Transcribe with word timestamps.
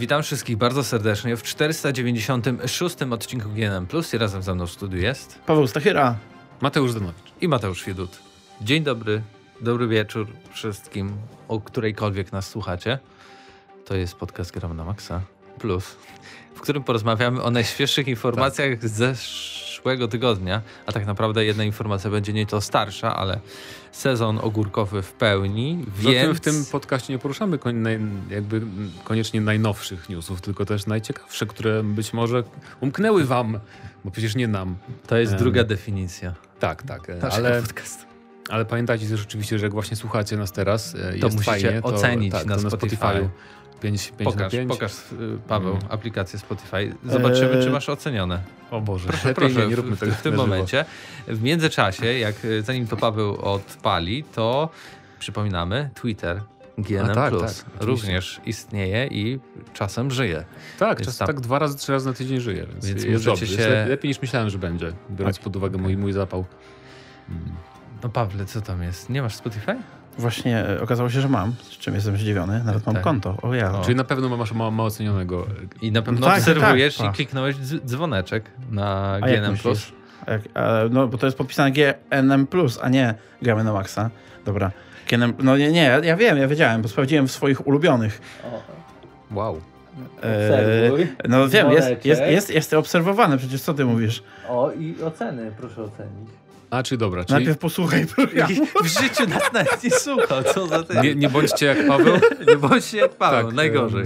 Witam 0.00 0.22
wszystkich 0.22 0.56
bardzo 0.56 0.84
serdecznie 0.84 1.36
w 1.36 1.42
496 1.42 2.96
odcinku 3.10 3.48
GNM 3.48 3.86
Plus 3.86 4.14
i 4.14 4.18
razem 4.18 4.42
ze 4.42 4.54
mną 4.54 4.66
w 4.66 4.70
studiu 4.70 5.00
jest 5.00 5.38
Paweł 5.46 5.66
Stachyra. 5.66 6.16
Mateusz 6.60 6.94
Danowicz. 6.94 7.32
i 7.40 7.48
Mateusz 7.48 7.84
Widut. 7.84 8.18
Dzień 8.60 8.82
dobry, 8.82 9.22
dobry 9.60 9.88
wieczór 9.88 10.26
wszystkim, 10.52 11.12
o 11.48 11.60
którejkolwiek 11.60 12.32
nas 12.32 12.48
słuchacie. 12.48 12.98
To 13.84 13.94
jest 13.96 14.14
podcast 14.14 14.52
Gram 14.52 14.76
na 14.76 14.84
Maxa 14.84 15.20
Plus, 15.58 15.96
w 16.54 16.60
którym 16.60 16.82
porozmawiamy 16.82 17.42
o 17.42 17.50
najświeższych 17.50 18.08
informacjach 18.08 18.88
z 18.88 19.18
zeszłego 19.80 20.08
tygodnia, 20.08 20.62
a 20.86 20.92
tak 20.92 21.06
naprawdę 21.06 21.44
jedna 21.44 21.64
informacja 21.64 22.10
będzie 22.10 22.32
nieco 22.32 22.60
starsza, 22.60 23.16
ale 23.16 23.40
sezon 23.92 24.38
ogórkowy 24.42 25.02
w 25.02 25.12
pełni, 25.12 25.84
Więc... 25.98 26.14
więc... 26.16 26.36
w 26.38 26.40
tym 26.40 26.64
podcaście 26.72 27.12
nie 27.12 27.18
poruszamy 27.18 27.58
koń, 27.58 27.76
naj, 27.76 27.98
jakby 28.30 28.62
koniecznie 29.04 29.40
najnowszych 29.40 30.08
newsów, 30.08 30.40
tylko 30.40 30.64
też 30.64 30.86
najciekawsze, 30.86 31.46
które 31.46 31.82
być 31.82 32.12
może 32.12 32.44
umknęły 32.80 33.24
wam, 33.24 33.58
bo 34.04 34.10
przecież 34.10 34.34
nie 34.36 34.48
nam. 34.48 34.76
To 35.06 35.16
jest 35.16 35.32
Em, 35.32 35.38
druga 35.38 35.64
definicja 35.64 36.34
Tak, 36.58 36.82
tak. 36.82 37.10
e, 37.10 37.32
Ale, 37.32 37.62
podcastu. 37.62 38.04
ale 38.48 38.64
pamiętajcie 38.64 39.06
też 39.06 39.22
oczywiście, 39.22 39.58
że 39.58 39.66
jak 39.66 39.72
właśnie 39.72 39.96
słuchacie 39.96 40.36
nas 40.36 40.52
teraz, 40.52 40.94
e, 40.94 40.98
jest 41.16 41.22
musicie 41.36 41.44
fajnie, 41.44 41.82
to, 41.82 41.88
ocenić 41.88 42.32
tak, 42.32 42.46
na 42.46 42.56
to 42.56 42.62
na 42.62 42.70
Spotify. 42.70 43.28
5, 43.80 44.12
5 44.18 44.18
na 44.18 44.24
Pokaż, 44.32 44.52
5. 44.52 44.68
pokaż 44.70 44.92
y, 44.92 45.38
Paweł, 45.48 45.72
Mm. 45.74 45.84
aplikację 45.88 46.38
Spotify. 46.38 46.94
Zobaczymy, 47.04 47.52
Eee, 47.58 47.64
czy 47.64 47.70
masz 47.70 47.88
ocenione. 47.88 48.42
O 48.70 48.80
Boże, 48.80 49.08
Proszę, 49.08 49.34
proszę, 49.34 49.66
nie, 49.68 49.76
róbmy 49.76 49.96
w, 49.96 50.00
tego 50.00 50.12
w 50.12 50.22
tym 50.22 50.34
na 50.36 50.42
momencie. 50.42 50.84
W 51.28 51.42
międzyczasie, 51.42 52.06
jak 52.18 52.44
y, 52.44 52.62
zanim 52.62 52.86
to 52.86 52.96
Paweł 52.96 53.36
odpali, 53.36 54.24
to 54.24 54.68
przypominamy 55.18 55.90
Twitter 55.94 56.42
GNM+. 56.78 57.10
A, 57.10 57.14
tak, 57.14 57.30
Plus 57.30 57.64
tak, 57.78 57.82
również 57.82 58.40
istnieje 58.46 59.06
i 59.06 59.38
czasem 59.74 60.10
żyje. 60.10 60.44
Tak, 60.78 60.98
Jest 60.98 61.08
czas, 61.10 61.18
tam- 61.18 61.26
tak 61.26 61.40
dwa 61.40 61.58
razy, 61.58 61.76
trzy 61.78 61.92
razy 61.92 62.06
na 62.06 62.12
tydzień 62.12 62.40
żyję, 62.40 62.66
więc, 62.72 62.86
Więc 62.86 63.04
jest 63.04 63.24
dobrze. 63.24 63.46
się- 63.46 63.52
Jest 63.52 63.88
lepiej 63.88 64.08
niż 64.08 64.22
myślałem, 64.22 64.50
że 64.50 64.58
będzie, 64.58 64.92
biorąc 65.10 65.36
Tak. 65.36 65.44
pod 65.44 65.56
uwagę 65.56 65.78
mój, 65.78 65.96
mój 65.96 66.12
zapał. 66.12 66.44
Mm. 67.28 67.42
No 68.02 68.08
Pawle, 68.08 68.44
co 68.46 68.60
tam 68.60 68.82
jest? 68.82 69.10
Nie 69.10 69.22
masz 69.22 69.34
Spotify? 69.34 69.76
Właśnie 70.18 70.58
e, 70.68 70.80
okazało 70.80 71.10
się, 71.10 71.20
że 71.20 71.28
mam, 71.28 71.54
z 71.62 71.68
czym 71.78 71.94
jestem 71.94 72.16
zdziwiony. 72.16 72.64
Nawet 72.64 72.86
mam 72.86 72.94
Tak. 72.94 73.04
konto. 73.04 73.36
O 73.42 73.54
ja. 73.54 73.72
O. 73.78 73.82
Czyli 73.84 73.96
na 73.96 74.04
pewno 74.04 74.36
masz 74.36 74.52
ma, 74.52 74.70
ma 74.70 74.82
ocenionego 74.82 75.46
I 75.82 75.92
na 75.92 76.02
pewno 76.02 76.26
Tak, 76.26 76.38
obserwujesz 76.38 76.96
tak, 76.96 77.06
tak. 77.06 77.14
i 77.14 77.16
kliknąłeś 77.16 77.56
dz- 77.56 77.80
dzwoneczek 77.84 78.44
na 78.70 79.12
A 79.12 79.20
GNM+. 79.20 79.54
A 80.26 80.32
jak, 80.32 80.42
a, 80.54 80.72
no, 80.90 81.06
bo 81.08 81.18
to 81.18 81.26
jest 81.26 81.38
podpisane 81.38 81.70
GNM+, 81.70 82.46
a 82.82 82.88
nie 82.88 83.14
Gramy 83.42 83.64
na 83.64 83.72
Maxa. 83.72 84.10
Dobra. 84.44 84.70
GNM, 85.08 85.34
no 85.42 85.56
nie, 85.56 85.72
nie, 85.72 86.00
ja, 86.02 86.16
wiem, 86.16 86.38
ja 86.38 86.48
wiedziałem, 86.48 86.82
bo 86.82 86.88
sprawdziłem 86.88 87.28
w 87.28 87.32
swoich 87.32 87.66
ulubionych. 87.66 88.20
Wow. 89.30 89.60
Obserwuj. 90.16 91.06
no 91.28 91.48
wiem, 91.48 91.70
jest, 91.70 92.04
jest, 92.04 92.22
jest, 92.22 92.50
jest 92.50 92.74
obserwowany, 92.74 93.38
przecież 93.38 93.62
co 93.62 93.74
ty 93.74 93.84
mówisz? 93.84 94.22
O, 94.48 94.70
i 94.72 95.02
oceny, 95.02 95.52
proszę 95.58 95.82
ocenić. 95.82 96.30
A, 96.70 96.82
czy 96.82 96.96
dobra, 96.96 97.24
czyli 97.24 97.34
Najpierw 97.34 97.58
posłuchaj 97.58 98.06
programu. 98.06 98.66
W 98.84 98.86
życiu 98.86 99.26
nas 99.28 99.52
nawet 99.52 99.84
nie 99.84 99.90
słucha, 99.90 100.42
co 100.42 100.66
za 100.68 100.82
ty. 100.82 101.00
nie, 101.00 101.14
nie 101.14 101.28
bądźcie 101.28 101.66
jak 101.66 101.86
Paweł, 101.86 102.16
nie 102.48 102.56
bądźcie 102.56 102.98
jak 102.98 103.10
Paweł, 103.10 103.46
Tak, 103.46 103.54
najgorzej. 103.54 104.04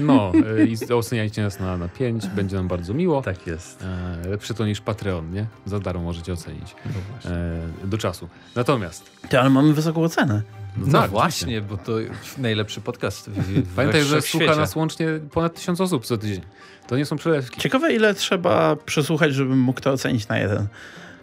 no 0.00 0.32
y, 0.58 0.66
i 0.66 0.92
oceniajcie 0.92 1.42
nas 1.42 1.60
na, 1.60 1.76
na 1.76 1.88
5, 1.88 2.26
będzie 2.26 2.56
nam 2.56 2.68
bardzo 2.68 2.94
miło. 2.94 3.22
Tak 3.22 3.46
jest. 3.46 3.84
E, 4.24 4.28
lepsze 4.28 4.54
to 4.54 4.66
niż 4.66 4.80
Patreon, 4.80 5.32
nie? 5.32 5.46
Za 5.66 5.80
darmo 5.80 6.02
możecie 6.02 6.32
ocenić. 6.32 6.74
No 6.86 7.30
E, 7.30 7.58
do 7.84 7.98
czasu. 7.98 8.28
Natomiast, 8.56 9.10
Ty, 9.28 9.40
ale 9.40 9.50
mamy 9.50 9.72
wysoką 9.72 10.02
ocenę. 10.02 10.42
No 10.76 11.00
tak, 11.00 11.10
właśnie, 11.10 11.60
bo 11.60 11.76
to 11.76 11.92
najlepszy 12.38 12.80
podcast 12.80 13.30
w, 13.30 13.62
w 13.70 13.74
Pamiętaj, 13.76 14.02
że 14.04 14.22
słucha 14.22 14.56
nas 14.56 14.76
łącznie 14.76 15.06
ponad 15.30 15.54
tysiąc 15.54 15.80
osób 15.80 16.06
co 16.06 16.18
tydzień. 16.18 16.40
To 16.86 16.96
nie 16.96 17.04
są 17.04 17.16
przelewki. 17.16 17.60
Ciekawe, 17.60 17.92
ile 17.92 18.14
trzeba 18.14 18.76
przesłuchać, 18.76 19.34
żebym 19.34 19.58
mógł 19.60 19.80
to 19.80 19.90
ocenić 19.90 20.28
na 20.28 20.38
jeden. 20.38 20.66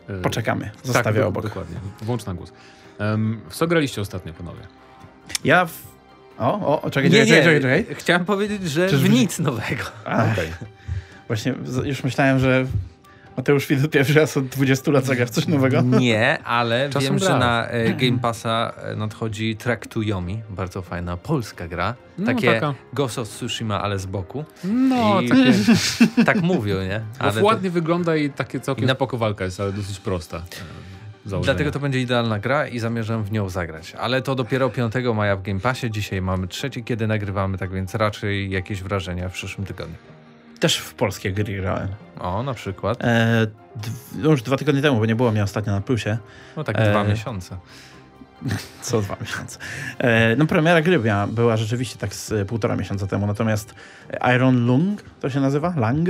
E, 0.09 0.21
Poczekamy, 0.21 0.65
tak, 0.75 0.85
zostawię 0.85 1.19
do- 1.19 1.27
obok. 1.27 1.43
Dokładnie. 1.43 1.77
Włącz 2.01 2.25
na 2.25 2.33
głos. 2.33 2.53
Em, 2.99 3.41
w 3.49 3.55
co 3.55 3.67
graliście 3.67 4.01
ostatnio, 4.01 4.33
panowie? 4.33 4.61
Ja 5.43 5.65
w... 5.65 5.73
O, 6.37 6.81
o, 6.81 6.89
czekaj, 6.91 7.11
Nie, 7.11 7.25
czekaj, 7.25 7.37
nie, 7.37 7.43
czekaj, 7.59 7.61
czekaj. 7.83 7.95
chciałem 7.95 8.25
powiedzieć, 8.25 8.63
że 8.69 8.89
Czyżby- 8.89 9.07
w 9.09 9.11
nic 9.11 9.39
nowego. 9.39 9.83
Ach, 10.05 10.31
Okej. 10.33 10.49
Właśnie 11.27 11.53
już 11.83 12.03
myślałem, 12.03 12.39
że 12.39 12.65
Mateusz 13.37 13.67
Widut 13.67 13.91
pierwszy 13.91 14.13
raz 14.13 14.37
od 14.37 14.45
20 14.45 14.91
lat 14.91 15.05
zagra 15.05 15.25
w 15.25 15.29
coś 15.29 15.47
nowego. 15.47 15.81
Nie, 15.81 16.43
ale 16.43 16.89
Czasem 16.89 17.09
wiem, 17.09 17.19
że 17.19 17.39
na 17.39 17.67
e, 17.67 17.93
Game 17.93 18.19
Passa 18.19 18.73
e, 18.77 18.95
nadchodzi 18.95 19.55
Track 19.55 19.87
to 19.87 20.01
Yomi, 20.01 20.41
bardzo 20.49 20.81
fajna 20.81 21.17
polska 21.17 21.67
gra. 21.67 21.95
No, 22.17 22.25
Takie 22.25 22.53
taka. 22.53 22.73
Ghost 22.93 23.19
of 23.19 23.29
Tsushima, 23.29 23.81
ale 23.81 23.99
z 23.99 24.05
boku. 24.05 24.45
No, 24.63 25.21
I- 25.21 25.29
takie... 25.29 25.53
Tak 26.25 26.41
mówią, 26.41 26.81
nie? 26.81 27.01
Bo 27.19 27.25
Ale 27.25 27.33
to, 27.33 27.43
ładnie 27.45 27.69
wygląda 27.69 28.15
i 28.15 28.29
takie 28.29 28.59
całkiem 28.59 28.83
I 28.83 28.87
na- 28.87 28.93
spoko 28.95 29.17
walka 29.17 29.45
jest, 29.45 29.59
ale 29.59 29.71
dosyć 29.73 29.99
prosta. 29.99 30.37
e, 30.37 30.41
założenia. 31.29 31.53
dlatego 31.53 31.71
to 31.71 31.79
będzie 31.79 32.01
idealna 32.01 32.39
gra 32.39 32.67
i 32.67 32.79
zamierzam 32.79 33.23
w 33.23 33.31
nią 33.31 33.49
zagrać. 33.49 33.93
Ale 33.99 34.21
to 34.21 34.35
dopiero 34.35 34.69
5 34.69 34.93
maja 35.15 35.35
w 35.35 35.41
Game 35.41 35.59
Passie. 35.59 35.91
Dzisiaj 35.91 36.21
mamy 36.21 36.47
trzeci, 36.47 36.83
kiedy 36.83 37.07
nagrywamy, 37.07 37.57
tak 37.57 37.71
więc 37.71 37.95
raczej 37.95 38.49
jakieś 38.51 38.83
wrażenia 38.83 39.29
w 39.29 39.33
przyszłym 39.33 39.67
tygodniu. 39.67 39.95
Też 40.65 40.77
w 40.77 40.93
polskie 40.93 41.31
gry 41.31 41.57
grałem. 41.61 41.87
O, 42.19 42.43
na 42.43 42.53
przykład. 42.53 43.03
E, 43.03 43.47
już 44.23 44.41
dwa 44.41 44.57
tygodnie 44.57 44.81
temu, 44.81 44.99
bo 44.99 45.05
nie 45.05 45.15
było 45.15 45.31
mnie 45.31 45.43
ostatnio 45.43 45.73
na 45.73 45.81
plusie. 45.81 46.17
No 46.57 46.63
tak 46.63 46.75
E, 46.79 46.89
dwa 46.89 47.03
miesiące. 47.03 47.57
Co 48.81 49.01
dwa 49.01 49.17
miesiące. 49.21 49.59
E, 49.97 50.35
no 50.35 50.45
premiera 50.45 50.81
gry 50.81 50.99
była, 50.99 51.27
była 51.27 51.57
rzeczywiście 51.57 51.97
tak 51.99 52.13
z 52.15 52.47
półtora 52.47 52.75
miesiąca 52.75 53.07
temu, 53.07 53.27
natomiast 53.27 53.75
Iron 54.35 54.65
Lung 54.65 55.01
to 55.21 55.29
się 55.29 55.39
nazywa? 55.39 55.73
Lang? 55.77 56.09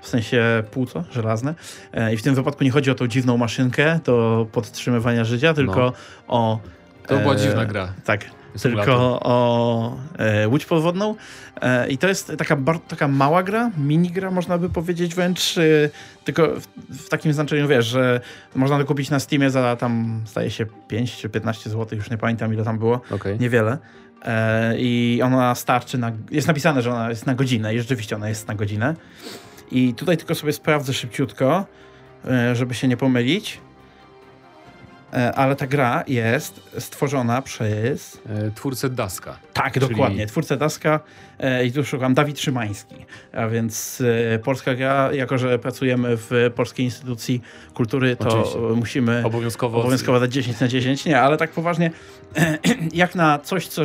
W 0.00 0.08
sensie 0.08 0.62
płuco 0.70 1.04
żelazne. 1.10 1.54
E, 1.92 2.14
I 2.14 2.16
w 2.16 2.22
tym 2.22 2.34
wypadku 2.34 2.64
nie 2.64 2.70
chodzi 2.70 2.90
o 2.90 2.94
tą 2.94 3.06
dziwną 3.06 3.36
maszynkę 3.36 4.00
do 4.04 4.46
podtrzymywania 4.52 5.24
życia, 5.24 5.54
tylko 5.54 5.80
No. 5.80 5.92
o... 6.28 6.60
To 7.06 7.18
była 7.18 7.34
e, 7.34 7.36
dziwna 7.36 7.64
gra. 7.66 7.92
Tak, 8.04 8.24
Symulator. 8.56 8.94
tylko 8.94 9.20
o 9.22 9.96
e, 10.18 10.48
łódź 10.48 10.64
podwodną. 10.64 11.14
E, 11.60 11.88
I 11.88 11.98
to 11.98 12.08
jest 12.08 12.32
taka, 12.38 12.56
bar, 12.56 12.78
taka 12.78 13.08
mała 13.08 13.42
gra, 13.42 13.70
minigra 13.78 14.30
można 14.30 14.58
by 14.58 14.70
powiedzieć 14.70 15.14
wręcz, 15.14 15.58
e, 15.58 15.62
tylko 16.24 16.48
w, 16.60 16.66
w 17.06 17.08
takim 17.08 17.32
znaczeniu, 17.32 17.68
wiesz, 17.68 17.86
że 17.86 18.20
można 18.54 18.78
to 18.78 18.84
kupić 18.84 19.10
na 19.10 19.20
Steamie 19.20 19.50
za 19.50 19.76
tam, 19.76 20.22
zdaje 20.26 20.50
się, 20.50 20.66
5 20.88 21.16
czy 21.16 21.28
15 21.28 21.70
zł, 21.70 21.98
już 21.98 22.10
nie 22.10 22.18
pamiętam 22.18 22.54
ile 22.54 22.64
tam 22.64 22.78
było, 22.78 23.00
Okej. 23.10 23.38
niewiele. 23.38 23.78
E, 24.24 24.74
I 24.78 25.20
ona 25.24 25.54
starczy 25.54 25.98
na, 25.98 26.12
jest 26.30 26.48
napisane, 26.48 26.82
że 26.82 26.90
ona 26.90 27.10
jest 27.10 27.26
na 27.26 27.34
godzinę 27.34 27.74
i 27.74 27.78
rzeczywiście 27.78 28.16
ona 28.16 28.28
jest 28.28 28.48
na 28.48 28.54
godzinę. 28.54 28.94
I 29.70 29.94
tutaj 29.94 30.16
tylko 30.16 30.34
sobie 30.34 30.52
sprawdzę 30.52 30.92
szybciutko, 30.92 31.66
e, 32.24 32.56
żeby 32.56 32.74
się 32.74 32.88
nie 32.88 32.96
pomylić. 32.96 33.60
E, 35.12 35.32
Ale 35.34 35.56
ta 35.56 35.66
gra 35.66 36.04
jest 36.06 36.60
stworzona 36.78 37.42
przez 37.42 38.18
E, 38.28 38.50
Twórcę 38.50 38.90
Daska. 38.90 39.36
tak, 39.52 39.72
Czyli- 39.74 39.88
dokładnie. 39.88 40.26
Twórca 40.26 40.56
Daska 40.56 41.00
e, 41.38 41.66
i 41.66 41.72
tu 41.72 41.84
szukam 41.84 42.14
Dawid 42.14 42.40
Szymański. 42.40 42.94
A 43.32 43.48
więc 43.48 44.02
polska 44.44 44.74
gra, 44.74 45.12
jako 45.12 45.38
że 45.38 45.58
pracujemy 45.58 46.16
w 46.16 46.50
Polskiej 46.54 46.84
Instytucji 46.86 47.42
Kultury, 47.74 48.16
to 48.16 48.28
Oczywiście. 48.28 48.58
musimy 48.58 49.22
Obowiązkowo. 49.26 49.80
obowiązkowo 49.80 50.20
dać 50.20 50.32
10 50.32 50.60
na 50.60 50.68
10. 50.68 51.04
Nie, 51.04 51.20
ale 51.20 51.36
tak 51.36 51.50
poważnie, 51.50 51.90
jak 52.94 53.14
na 53.14 53.38
coś, 53.38 53.66
co. 53.66 53.82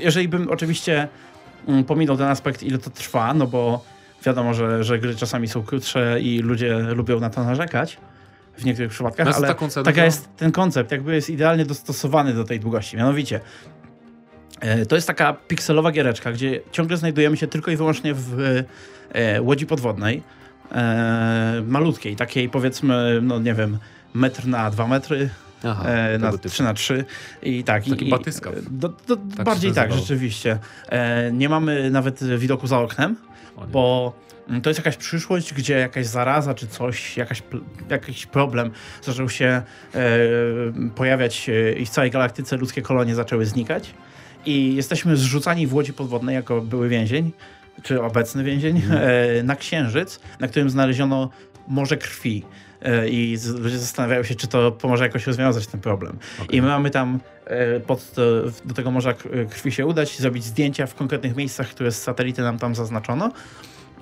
Jeżeli 0.00 0.28
bym 0.28 0.50
oczywiście 0.50 1.08
mm, 1.68 1.84
pominął 1.84 2.16
ten 2.16 2.26
aspekt, 2.28 2.62
ile 2.62 2.78
to 2.78 2.90
trwa, 2.90 3.34
no 3.34 3.46
bo 3.46 3.84
wiadomo, 4.26 4.54
że, 4.54 4.84
że 4.84 4.98
gry 4.98 5.16
czasami 5.16 5.48
są 5.48 5.62
krótsze 5.62 6.20
i 6.20 6.38
ludzie 6.38 6.78
lubią 6.78 7.20
na 7.20 7.30
to 7.30 7.44
narzekać 7.44 7.98
w 8.58 8.64
niektórych 8.64 8.90
przypadkach, 8.90 9.26
Na 9.26 9.34
ale 9.34 9.54
cenę, 9.54 9.84
taka 9.84 10.00
no. 10.00 10.04
jest 10.04 10.28
ten 10.36 10.52
koncept, 10.52 10.92
jakby 10.92 11.14
jest 11.14 11.30
idealnie 11.30 11.64
dostosowany 11.64 12.34
do 12.34 12.44
tej 12.44 12.60
długości. 12.60 12.96
Mianowicie, 12.96 13.40
e, 14.60 14.86
to 14.86 14.94
jest 14.96 15.06
taka 15.06 15.32
pikselowa 15.32 15.90
giereczka, 15.92 16.32
gdzie 16.32 16.60
ciągle 16.72 16.96
znajdujemy 16.96 17.36
się 17.36 17.46
tylko 17.46 17.70
i 17.70 17.76
wyłącznie 17.76 18.14
w 18.14 18.64
e, 19.12 19.42
łodzi 19.42 19.66
podwodnej, 19.66 20.22
e, 20.72 21.62
malutkiej, 21.66 22.16
takiej 22.16 22.48
powiedzmy, 22.48 23.20
no 23.22 23.38
nie 23.38 23.54
wiem, 23.54 23.78
metr 24.14 24.46
na 24.46 24.70
dwa 24.70 24.86
metry, 24.86 25.30
Aha, 25.64 25.84
e, 25.84 26.18
na 26.18 26.26
tego 26.26 26.38
typu. 26.38 26.54
3 26.54 26.62
na 26.62 26.74
3 26.74 27.04
i 27.42 27.64
tak. 27.64 27.84
Taki 27.84 28.08
i, 28.08 28.10
batyskaw. 28.10 28.54
Do, 28.70 28.88
do, 28.88 29.16
się 29.16 29.44
bardziej 29.44 29.72
tak, 29.72 29.76
nazywało. 29.76 30.00
rzeczywiście. 30.00 30.58
E, 30.88 31.32
nie 31.32 31.48
mamy 31.48 31.90
nawet 31.90 32.24
widoku 32.24 32.66
za 32.66 32.78
oknem, 32.78 33.16
bo 33.72 34.12
to 34.62 34.70
jest 34.70 34.78
jakaś 34.78 34.96
przyszłość, 34.96 35.54
gdzie 35.54 35.74
jakaś 35.74 36.06
zaraza 36.06 36.54
czy 36.54 36.66
coś, 36.66 37.16
jakaś, 37.16 37.42
jakiś 37.90 38.26
problem 38.26 38.70
zaczął 39.02 39.28
się 39.28 39.46
e, 39.46 39.62
pojawiać 40.94 41.48
e, 41.48 41.72
i 41.72 41.86
w 41.86 41.90
całej 41.90 42.10
galaktyce 42.10 42.56
ludzkie 42.56 42.82
kolonie 42.82 43.14
zaczęły 43.14 43.46
znikać. 43.46 43.94
I 44.46 44.74
jesteśmy 44.74 45.16
zrzucani 45.16 45.66
w 45.66 45.74
łodzi 45.74 45.92
podwodnej 45.92 46.34
jako 46.34 46.60
były 46.60 46.88
więzień, 46.88 47.32
czy 47.82 48.02
obecny 48.02 48.44
więzień, 48.44 48.76
Mhm. 48.76 49.02
e, 49.38 49.42
na 49.42 49.56
księżyc, 49.56 50.20
na 50.40 50.48
którym 50.48 50.70
znaleziono 50.70 51.30
morze 51.68 51.96
krwi. 51.96 52.44
E, 52.82 53.08
I 53.08 53.38
ludzie 53.58 53.78
zastanawiają 53.78 54.22
się, 54.22 54.34
czy 54.34 54.46
to 54.46 54.72
pomoże 54.72 55.04
jakoś 55.04 55.26
rozwiązać 55.26 55.66
ten 55.66 55.80
problem. 55.80 56.18
I 56.50 56.62
my 56.62 56.68
mamy 56.68 56.90
tam 56.90 57.20
e, 57.46 57.80
pod 57.80 58.14
do 58.64 58.74
tego 58.74 58.90
morza 58.90 59.14
krwi 59.50 59.72
się 59.72 59.86
udać, 59.86 60.18
zrobić 60.18 60.44
zdjęcia 60.44 60.86
w 60.86 60.94
konkretnych 60.94 61.36
miejscach, 61.36 61.68
które 61.68 61.92
z 61.92 62.02
satelity 62.02 62.42
nam 62.42 62.58
tam 62.58 62.74
zaznaczono. 62.74 63.32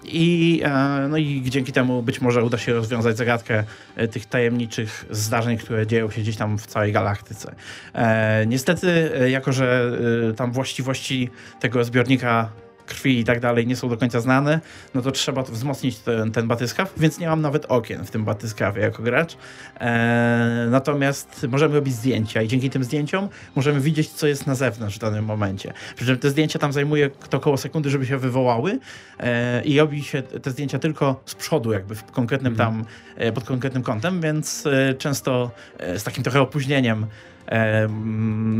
I, 0.04 0.60
e, 0.64 1.08
no 1.08 1.16
i 1.16 1.42
dzięki 1.46 1.72
temu 1.72 2.02
być 2.02 2.20
może 2.20 2.44
uda 2.44 2.58
się 2.58 2.72
rozwiązać 2.72 3.16
zagadkę 3.16 3.64
e, 3.96 4.08
tych 4.08 4.26
tajemniczych 4.26 5.04
zdarzeń, 5.10 5.58
które 5.58 5.86
dzieją 5.86 6.10
się 6.10 6.20
gdzieś 6.20 6.36
tam 6.36 6.58
w 6.58 6.66
całej 6.66 6.92
galaktyce. 6.92 7.54
E, 7.94 8.46
niestety, 8.46 9.10
jako 9.28 9.52
że 9.52 9.92
tam 10.36 10.52
właściwości 10.52 11.30
tego 11.60 11.84
zbiornika 11.84 12.50
krwi 12.86 13.18
i 13.18 13.24
tak 13.24 13.40
dalej 13.40 13.66
nie 13.66 13.76
są 13.76 13.88
do 13.88 13.96
końca 13.96 14.20
znane, 14.20 14.60
no 14.94 15.02
to 15.02 15.10
trzeba 15.10 15.42
wzmocnić 15.42 15.98
ten, 15.98 16.32
ten 16.32 16.48
batyskaw, 16.48 16.92
więc 16.96 17.18
nie 17.18 17.26
mam 17.26 17.40
nawet 17.40 17.66
okien 17.68 18.04
w 18.04 18.10
tym 18.10 18.24
batyskawie 18.24 18.82
jako 18.82 19.02
gracz. 19.02 19.36
E, 19.80 20.66
natomiast 20.70 21.46
możemy 21.48 21.74
robić 21.74 21.94
zdjęcia 21.94 22.42
i 22.42 22.48
dzięki 22.48 22.70
tym 22.70 22.84
zdjęciom 22.84 23.28
możemy 23.56 23.80
widzieć, 23.80 24.10
co 24.10 24.26
jest 24.26 24.46
na 24.46 24.54
zewnątrz 24.54 24.96
w 24.96 24.98
danym 24.98 25.24
momencie. 25.24 25.72
Przy 25.96 26.06
czym 26.06 26.18
te 26.18 26.30
zdjęcia 26.30 26.58
tam 26.58 26.72
zajmuje 26.72 27.10
to 27.10 27.36
około 27.36 27.56
sekundy, 27.56 27.90
żeby 27.90 28.06
się 28.06 28.18
wywołały 28.18 28.78
e, 29.20 29.64
i 29.64 29.78
robi 29.78 30.02
się 30.02 30.22
te 30.22 30.50
zdjęcia 30.50 30.78
tylko 30.78 31.22
z 31.26 31.34
przodu, 31.34 31.72
jakby 31.72 31.94
w 31.94 32.04
konkretnym 32.04 32.56
tam, 32.56 32.84
e, 33.16 33.32
pod 33.32 33.44
konkretnym 33.44 33.82
kątem, 33.82 34.20
więc 34.20 34.66
e, 34.66 34.94
często 34.94 35.50
e, 35.78 35.98
z 35.98 36.04
takim 36.04 36.24
trochę 36.24 36.40
opóźnieniem 36.40 37.06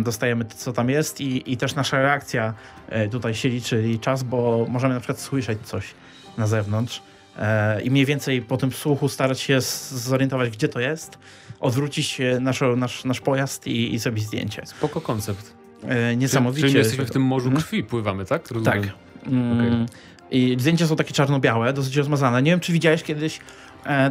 dostajemy 0.03 0.45
to, 0.45 0.55
co 0.57 0.73
tam 0.73 0.91
jest 0.91 1.21
i, 1.21 1.53
i 1.53 1.57
też 1.57 1.75
nasza 1.75 2.03
reakcja 2.03 2.55
e, 2.89 3.09
tutaj 3.09 3.35
się 3.35 3.49
liczy 3.49 3.89
i 3.89 3.99
czas, 3.99 4.23
bo 4.23 4.67
możemy 4.69 4.95
na 4.95 5.01
przykład 5.01 5.21
słyszeć 5.21 5.59
coś 5.65 5.95
na 6.39 6.47
zewnątrz 6.47 7.03
e, 7.39 7.83
i 7.83 7.91
mniej 7.91 8.07
więcej 8.07 8.43
po 8.43 8.57
tym 8.57 8.73
słuchu 8.73 9.09
starać 9.09 9.41
się 9.41 9.61
zorientować, 9.91 10.51
gdzie 10.51 10.69
to 10.69 10.81
jest, 10.81 11.19
odwrócić 11.61 12.19
naszą, 12.41 12.77
nasz, 12.77 13.05
nasz 13.05 13.21
pojazd 13.21 13.67
i, 13.67 13.95
i 13.95 13.99
zrobić 13.99 14.25
zdjęcie. 14.25 14.63
Spoko 14.67 15.01
koncept. 15.01 15.55
E, 15.89 16.17
niesamowicie. 16.17 16.61
Czyli 16.63 16.73
my 16.73 16.79
jesteśmy 16.79 17.05
w 17.07 17.11
tym 17.11 17.23
morzu 17.23 17.47
Mhm. 17.49 17.65
krwi, 17.65 17.85
pływamy, 17.85 18.25
tak? 18.25 18.43
Tak. 18.43 18.53
Rozumiem. 18.53 18.91
Mm, 19.27 19.53
Okej. 19.59 19.87
I 20.31 20.57
zdjęcia 20.61 20.87
są 20.87 20.97
takie 20.97 21.13
czarno-białe, 21.13 21.73
dosyć 21.73 21.97
rozmazane. 21.97 22.43
Nie 22.43 22.51
wiem, 22.51 22.61
czy 22.61 22.73
widziałeś 22.73 23.03
kiedyś 23.03 23.41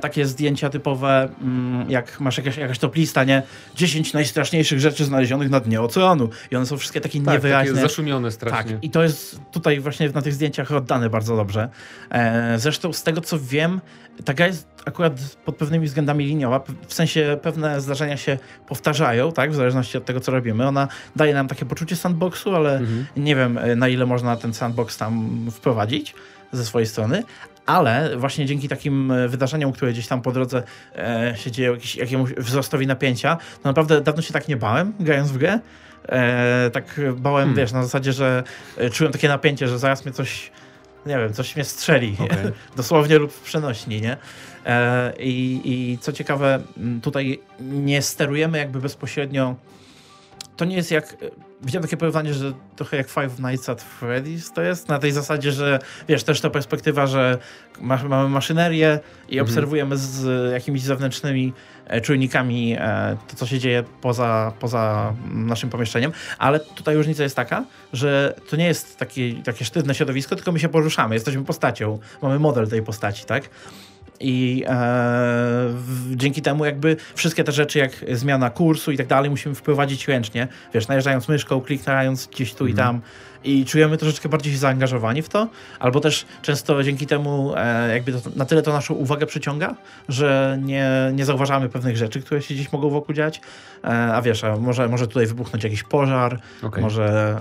takie 0.01 0.25
zdjęcia 0.25 0.69
typowe, 0.69 1.30
mm, 1.42 1.89
jak 1.92 2.19
masz 2.19 2.38
jakaś, 2.38 2.57
jakaś 2.57 2.80
top 2.80 2.95
lista, 2.95 3.24
nie? 3.24 3.44
10 3.75 4.13
najstraszniejszych 4.13 4.80
rzeczy 4.80 5.06
znalezionych 5.06 5.50
na 5.50 5.60
dnie 5.60 5.81
oceanu. 5.81 6.30
I 6.51 6.56
one 6.56 6.66
są 6.66 6.77
wszystkie 6.77 7.01
takie 7.01 7.22
Tak, 7.22 7.33
niewyraźne. 7.33 7.74
takie 7.74 7.81
zaszumione 7.88 8.27
Tak, 8.27 8.33
strasznie. 8.33 8.77
i 8.81 8.89
to 8.89 9.04
jest 9.04 9.39
tutaj 9.51 9.80
właśnie 9.80 10.10
na 10.10 10.22
tych 10.22 10.33
zdjęciach 10.33 10.72
oddane 10.72 11.10
bardzo 11.10 11.36
dobrze. 11.36 11.69
E, 12.12 12.60
zresztą 12.60 12.94
z 12.94 13.04
tego 13.04 13.22
co 13.22 13.39
wiem, 13.39 13.81
ta 14.25 14.33
gra 14.33 14.48
jest 14.48 14.68
akurat 14.86 15.38
pod 15.45 15.56
pewnymi 15.56 15.86
względami 15.88 16.25
liniowa, 16.25 16.63
w 16.88 16.94
sensie 16.94 17.38
pewne 17.42 17.81
zdarzenia 17.81 18.18
się 18.18 18.38
powtarzają, 18.68 19.31
tak, 19.31 19.51
w 19.51 19.56
zależności 19.56 19.98
od 19.98 20.06
tego 20.06 20.19
co 20.19 20.31
robimy. 20.31 20.68
Ona 20.68 20.88
daje 21.16 21.33
nam 21.33 21.48
takie 21.48 21.66
poczucie 21.66 21.95
sandboxu, 21.95 22.56
ale 22.56 22.77
Mhm. 22.77 23.06
nie 23.18 23.36
wiem 23.36 23.57
e, 23.57 23.75
na 23.75 23.88
ile 23.88 24.06
można 24.06 24.36
ten 24.36 24.54
sandbox 24.54 24.98
tam 24.98 25.45
wprowadzić 25.51 26.13
ze 26.52 26.66
swojej 26.66 26.88
strony. 26.88 27.24
Ale 27.66 28.18
właśnie 28.18 28.46
dzięki 28.46 28.70
takim 28.70 29.12
e, 29.12 29.28
wydarzeniom, 29.28 29.72
które 29.72 29.92
gdzieś 29.92 30.08
tam 30.08 30.22
po 30.22 30.32
drodze 30.32 30.64
e, 30.96 31.34
się 31.38 31.52
dzieją, 31.52 31.74
jakiś, 31.74 31.96
jakiemuś 31.96 32.32
wzrostowi 32.32 32.88
napięcia, 32.88 33.36
to 33.36 33.70
naprawdę 33.70 34.02
dawno 34.02 34.22
się 34.22 34.34
tak 34.34 34.48
nie 34.48 34.58
bałem, 34.58 34.94
grając 35.00 35.32
w 35.32 35.38
grę. 35.38 35.60
E, 36.10 36.70
tak 36.74 37.02
bałem, 37.16 37.46
Hmm. 37.46 37.56
wiesz, 37.56 37.72
na 37.72 37.84
zasadzie, 37.84 38.14
że 38.14 38.44
e, 38.78 38.90
czułem 38.90 39.14
takie 39.14 39.28
napięcie, 39.28 39.68
że 39.68 39.80
zaraz 39.80 40.06
mnie 40.06 40.14
coś, 40.14 40.52
nie 41.06 41.18
wiem, 41.18 41.34
coś 41.34 41.56
mnie 41.56 41.66
strzeli. 41.66 42.16
Okej. 42.20 42.38
Dosłownie 42.78 43.18
lub 43.18 43.32
w 43.32 43.42
przenośni, 43.42 44.02
nie? 44.02 44.18
E, 44.66 45.14
i, 45.20 45.62
I 45.66 45.98
co 45.98 46.12
ciekawe, 46.12 46.60
tutaj 47.02 47.40
nie 47.60 48.02
sterujemy 48.02 48.58
jakby 48.58 48.80
bezpośrednio. 48.80 49.56
To 50.58 50.66
nie 50.66 50.76
jest 50.76 50.92
jak. 50.92 51.18
Widziałem 51.66 51.84
takie 51.84 51.98
porównanie, 51.98 52.34
że 52.34 52.54
trochę 52.76 52.98
jak 52.98 53.10
Five 53.10 53.40
Nights 53.40 53.70
at 53.70 53.86
Freddy's 54.02 54.54
to 54.54 54.62
jest, 54.62 54.90
na 54.90 55.00
tej 55.00 55.12
zasadzie, 55.12 55.52
że 55.52 55.80
wiesz, 56.08 56.24
też 56.24 56.42
ta 56.42 56.50
perspektywa, 56.50 57.08
że 57.08 57.38
ma, 57.82 58.04
mamy 58.04 58.30
maszynerię 58.30 59.00
i 59.30 59.32
Mhm. 59.40 59.48
obserwujemy 59.48 59.98
z 59.98 60.52
jakimiś 60.52 60.82
zewnętrznymi 60.82 61.54
e, 61.88 62.02
czujnikami 62.02 62.76
e, 62.80 63.18
to, 63.28 63.36
co 63.36 63.46
się 63.46 63.60
dzieje 63.60 63.84
poza, 64.02 64.54
poza 64.60 65.14
naszym 65.32 65.70
pomieszczeniem, 65.70 66.12
ale 66.38 66.60
tutaj 66.60 66.96
różnica 66.96 67.24
jest 67.24 67.36
taka, 67.36 67.66
że 67.94 68.36
to 68.50 68.56
nie 68.56 68.66
jest 68.66 68.98
takie, 68.98 69.34
takie 69.44 69.66
sztywne 69.66 69.96
środowisko, 69.96 70.36
tylko 70.36 70.52
my 70.52 70.60
się 70.60 70.70
poruszamy, 70.70 71.16
jesteśmy 71.16 71.44
postacią, 71.46 72.00
mamy 72.22 72.40
model 72.40 72.68
tej 72.68 72.82
postaci, 72.84 73.26
tak? 73.26 73.50
I 74.20 74.64
e, 74.68 75.74
dzięki 76.12 76.42
temu 76.42 76.66
jakby 76.66 76.96
wszystkie 77.16 77.44
te 77.44 77.52
rzeczy 77.52 77.80
jak 77.80 77.92
zmiana 78.12 78.50
kursu 78.50 78.92
i 78.92 78.98
tak 78.98 79.08
dalej 79.08 79.30
musimy 79.30 79.56
wprowadzić 79.56 80.08
ręcznie, 80.08 80.48
wiesz, 80.74 80.88
najeżdżając 80.88 81.28
myszką, 81.28 81.62
klikając 81.62 82.28
gdzieś 82.28 82.54
tu 82.54 82.68
i 82.68 82.74
tam. 82.74 83.02
I 83.44 83.66
czujemy 83.66 83.98
troszeczkę 83.98 84.30
bardziej 84.30 84.54
się 84.54 84.60
zaangażowani 84.60 85.22
w 85.22 85.30
to, 85.30 85.48
albo 85.80 86.00
też 86.00 86.26
często 86.42 86.84
dzięki 86.84 87.08
temu 87.08 87.54
e, 87.58 87.94
jakby 87.94 88.12
to, 88.14 88.30
na 88.36 88.46
tyle 88.46 88.62
to 88.62 88.74
naszą 88.74 88.94
uwagę 88.94 89.26
przyciąga, 89.26 89.76
że 90.10 90.60
nie, 90.62 90.90
nie 91.14 91.26
zauważamy 91.26 91.70
pewnych 91.70 91.98
rzeczy, 91.98 92.22
które 92.22 92.42
się 92.42 92.54
gdzieś 92.54 92.72
mogą 92.72 92.90
wokół 92.90 93.16
dziać, 93.16 93.42
e, 93.84 93.88
a 93.88 94.22
wiesz, 94.22 94.44
a 94.44 94.58
może, 94.58 94.88
może 94.88 95.08
tutaj 95.08 95.28
wybuchnąć 95.28 95.64
jakiś 95.64 95.84
pożar, 95.84 96.40
Okej. 96.64 96.84
może 96.84 97.40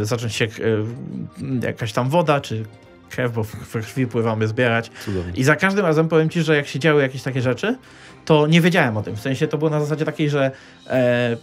e, 0.00 0.04
zacząć 0.04 0.34
się 0.34 0.44
e, 0.44 1.66
jakaś 1.66 1.92
tam 1.92 2.08
woda, 2.08 2.40
czy 2.40 2.64
krew, 3.12 3.32
bo 3.32 3.44
w, 3.44 3.48
w 3.48 3.72
krwi 3.72 4.06
pływamy 4.06 4.48
zbierać. 4.48 4.90
Cudownie. 5.04 5.32
I 5.36 5.44
za 5.44 5.56
każdym 5.56 5.86
razem 5.86 6.08
powiem 6.08 6.30
ci, 6.30 6.42
że 6.42 6.56
jak 6.56 6.66
się 6.66 6.78
działy 6.78 7.02
jakieś 7.02 7.22
takie 7.22 7.40
rzeczy, 7.40 7.76
to 8.24 8.46
nie 8.46 8.60
wiedziałem 8.60 8.96
o 8.96 9.02
tym. 9.02 9.16
W 9.16 9.20
sensie 9.20 9.48
to 9.48 9.58
było 9.58 9.70
na 9.70 9.80
zasadzie 9.80 10.04
takiej, 10.04 10.30
że 10.30 10.50
e, 10.86 11.36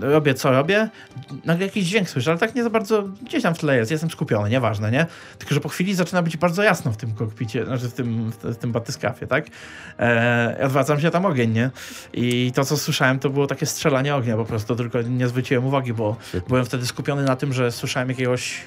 robię 0.00 0.34
co 0.34 0.50
robię, 0.50 0.88
nagle 1.44 1.66
jakiś 1.66 1.84
dźwięk 1.84 2.10
słyszę, 2.10 2.30
ale 2.30 2.40
tak 2.40 2.54
nie 2.54 2.62
za 2.62 2.70
bardzo 2.70 3.02
gdzieś 3.22 3.42
tam 3.42 3.54
w 3.54 3.58
tle 3.58 3.76
jest, 3.76 3.90
jestem 3.90 4.10
skupiony, 4.10 4.50
nieważne, 4.50 4.90
nie? 4.90 5.06
Tylko, 5.38 5.54
że 5.54 5.60
po 5.60 5.68
chwili 5.68 5.94
zaczyna 5.94 6.22
być 6.22 6.36
bardzo 6.36 6.62
jasno 6.62 6.92
w 6.92 6.96
tym 6.96 7.14
kokpicie, 7.14 7.64
znaczy 7.64 7.88
w 7.88 7.92
tym, 7.92 8.30
w 8.42 8.56
tym 8.56 8.72
batyskafie, 8.72 9.26
tak? 9.26 9.46
E, 9.98 10.58
odwracam 10.64 11.00
się 11.00 11.10
tam 11.10 11.26
ogień, 11.26 11.52
nie? 11.52 11.70
I 12.12 12.52
to, 12.54 12.64
co 12.64 12.76
słyszałem, 12.76 13.18
to 13.18 13.30
było 13.30 13.46
takie 13.46 13.66
strzelanie 13.66 14.14
ognia 14.14 14.36
po 14.36 14.44
prostu, 14.44 14.76
tylko 14.76 15.02
nie 15.02 15.28
zwróciłem 15.28 15.66
uwagi, 15.66 15.92
bo 15.92 16.16
Świetnie. 16.28 16.48
byłem 16.48 16.64
wtedy 16.64 16.86
skupiony 16.86 17.22
na 17.22 17.36
tym, 17.36 17.52
że 17.52 17.72
słyszałem 17.72 18.08
jakiegoś 18.08 18.60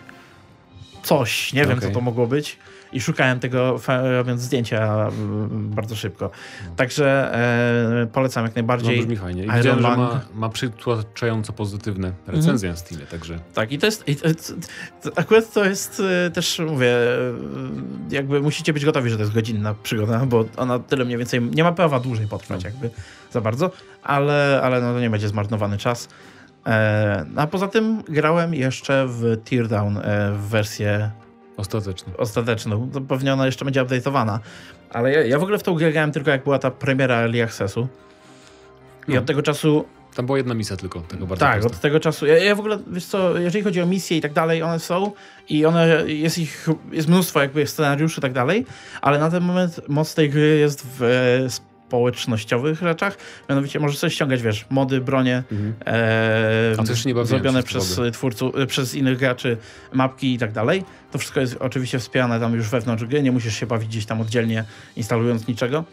coś, 1.03 1.53
nie 1.53 1.65
wiem, 1.65 1.77
Okej. 1.77 1.89
co 1.89 1.95
to 1.95 2.01
mogło 2.01 2.27
być. 2.27 2.57
I 2.93 3.01
szukałem 3.01 3.39
tego, 3.39 3.79
robiąc 4.03 4.41
zdjęcia 4.41 5.07
mm, 5.07 5.69
bardzo 5.69 5.95
szybko. 5.95 6.31
Także 6.75 7.35
e, 8.03 8.07
polecam 8.07 8.43
jak 8.43 8.51
No, 8.51 8.55
najbardziej. 8.55 8.99
brzmi 8.99 9.15
fajnie. 9.17 9.41
I 9.43 9.45
Iron 9.45 9.57
widziałem, 9.57 9.81
ma, 9.81 10.21
ma 10.33 10.49
przytłaczająco 10.49 11.53
pozytywne 11.53 12.11
recenzje 12.27 12.69
na 12.69 12.75
Steamie, 12.75 13.05
także 13.05 13.39
Tak, 13.53 13.71
i 13.71 13.77
to 13.77 13.85
jest. 13.85 14.07
I 14.07 14.15
to, 14.15 14.27
to, 15.03 15.17
akurat 15.19 15.53
to 15.53 15.65
jest 15.65 16.01
e, 16.27 16.31
też, 16.31 16.59
mówię, 16.67 16.87
e, 16.97 17.17
jakby 18.09 18.41
musicie 18.41 18.73
być 18.73 18.85
gotowi, 18.85 19.09
że 19.09 19.15
to 19.15 19.21
jest 19.21 19.33
godzinna 19.33 19.75
przygoda, 19.83 20.25
bo 20.25 20.45
ona 20.57 20.79
tyle 20.79 21.05
mniej 21.05 21.17
więcej 21.17 21.41
nie 21.41 21.63
ma 21.63 21.71
prawa 21.71 21.99
dłużej 21.99 22.27
potrwać, 22.27 22.63
No. 22.63 22.69
jakby 22.69 22.89
za 23.31 23.41
bardzo, 23.41 23.71
ale, 24.03 24.61
ale 24.63 24.81
no 24.81 24.93
to 24.93 24.99
nie 24.99 25.09
będzie 25.09 25.27
zmarnowany 25.27 25.77
czas. 25.77 26.07
E, 26.65 27.25
a 27.35 27.47
poza 27.47 27.67
tym 27.67 28.03
grałem 28.09 28.53
jeszcze 28.53 29.05
w 29.07 29.37
Teardown 29.49 29.97
e, 29.97 30.31
w 30.31 30.39
wersję 30.49 31.11
ostateczną. 32.17 32.89
To 32.93 33.01
pewnie 33.01 33.33
ona 33.33 33.45
jeszcze 33.45 33.65
będzie 33.65 33.83
update'owana. 33.85 34.39
Ale 34.89 35.11
ja, 35.11 35.23
ja 35.25 35.39
w 35.39 35.43
ogóle 35.43 35.57
w 35.57 35.63
tą 35.63 35.73
grę 35.73 35.91
grałem 35.91 36.11
tylko 36.11 36.31
jak 36.31 36.43
była 36.43 36.59
ta 36.59 36.71
premiera 36.71 37.15
Early 37.15 37.43
Accessu. 37.43 37.87
I 39.07 39.13
No. 39.13 39.19
od 39.19 39.25
tego 39.25 39.41
czasu, 39.41 39.85
Tam 40.15 40.25
była 40.25 40.37
jedna 40.37 40.53
misja 40.53 40.77
tylko, 40.77 40.99
tego 41.01 41.27
bardzo 41.27 41.45
tak, 41.45 41.59
prosto. 41.59 41.75
od 41.75 41.81
tego 41.81 41.99
czasu, 41.99 42.25
ja, 42.25 42.37
ja 42.37 42.55
w 42.55 42.59
ogóle, 42.59 42.79
wiesz 42.87 43.05
co, 43.05 43.39
jeżeli 43.39 43.63
chodzi 43.63 43.81
o 43.81 43.85
misje 43.85 44.17
i 44.17 44.21
tak 44.21 44.33
dalej, 44.33 44.63
one 44.63 44.79
są 44.79 45.11
i 45.49 45.65
one, 45.65 46.03
jest 46.07 46.37
ich, 46.37 46.67
jest 46.91 47.07
mnóstwo 47.07 47.41
jakby 47.41 47.67
scenariuszy 47.67 48.19
i 48.19 48.21
tak 48.21 48.33
dalej, 48.33 48.65
ale 49.01 49.19
na 49.19 49.29
ten 49.31 49.43
moment 49.43 49.89
moc 49.89 50.15
tej 50.15 50.29
gry 50.29 50.57
jest 50.57 50.87
w 50.99 51.03
e, 51.03 51.70
społecznościowych 51.91 52.79
rzeczach, 52.79 53.17
mianowicie 53.49 53.79
możesz 53.79 53.97
sobie 53.97 54.11
ściągać, 54.11 54.41
wiesz, 54.41 54.65
mody, 54.69 55.01
bronie, 55.01 55.43
Mhm. 55.51 55.73
e, 55.85 57.25
zrobione 57.25 57.63
przez 57.63 57.99
twórców, 58.13 58.55
e, 58.55 58.67
przez 58.67 58.95
innych 58.95 59.17
graczy, 59.17 59.57
mapki 59.93 60.33
i 60.33 60.37
tak 60.37 60.51
dalej. 60.51 60.83
To 61.11 61.17
wszystko 61.17 61.39
jest 61.39 61.57
oczywiście 61.59 61.99
wspierane 61.99 62.39
tam 62.39 62.53
już 62.55 62.69
wewnątrz 62.69 63.03
gry, 63.05 63.23
nie 63.23 63.31
musisz 63.31 63.55
się 63.55 63.65
bawić 63.65 63.87
gdzieś 63.89 64.05
tam 64.05 64.21
oddzielnie, 64.21 64.63
instalując 64.95 65.47
niczego. 65.47 65.83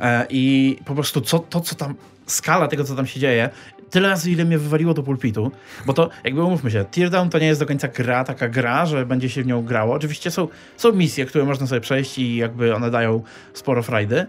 E, 0.00 0.26
I 0.30 0.76
po 0.84 0.94
prostu 0.94 1.20
co, 1.20 1.38
to, 1.38 1.60
co 1.60 1.74
tam, 1.74 1.94
skala 2.26 2.68
tego, 2.68 2.84
co 2.84 2.94
tam 2.94 3.06
się 3.06 3.20
dzieje, 3.20 3.50
tyle 3.90 4.08
razy, 4.08 4.30
ile 4.30 4.44
mnie 4.44 4.58
wywaliło 4.58 4.94
do 4.94 5.02
pulpitu, 5.02 5.50
bo 5.86 5.92
to, 5.92 6.10
jakby 6.24 6.42
umówmy 6.42 6.70
się, 6.70 6.84
Teardown 6.84 7.30
to 7.30 7.38
nie 7.38 7.46
jest 7.46 7.60
do 7.60 7.66
końca 7.66 7.88
gra, 7.88 8.24
taka 8.24 8.48
gra, 8.48 8.86
że 8.86 9.06
będzie 9.06 9.28
się 9.28 9.42
w 9.42 9.46
nią 9.46 9.62
grało. 9.62 9.94
Oczywiście 9.94 10.30
są, 10.30 10.48
są 10.76 10.92
misje, 10.92 11.26
które 11.26 11.44
można 11.44 11.66
sobie 11.66 11.80
przejść 11.80 12.18
i 12.18 12.36
jakby 12.36 12.74
one 12.74 12.90
dają 12.90 13.22
sporo 13.54 13.82
frajdy, 13.82 14.26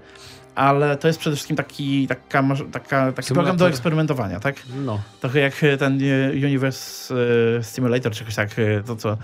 ale 0.55 0.97
to 0.97 1.07
jest 1.07 1.19
przede 1.19 1.35
wszystkim 1.35 1.55
taki, 1.55 2.07
taka, 2.07 2.43
taka, 2.71 3.11
taki 3.11 3.33
program 3.33 3.57
do 3.57 3.67
eksperymentowania, 3.67 4.39
tak? 4.39 4.55
No, 4.85 5.01
Trochę 5.21 5.39
jak 5.39 5.53
ten 5.79 5.99
e, 6.01 6.31
Universe 6.31 7.15
e, 7.59 7.63
Stimulator, 7.63 8.11
czy 8.11 8.19
jakoś 8.19 8.35
tak, 8.35 8.59
e, 8.59 8.83
to 8.83 8.95
co 8.95 9.17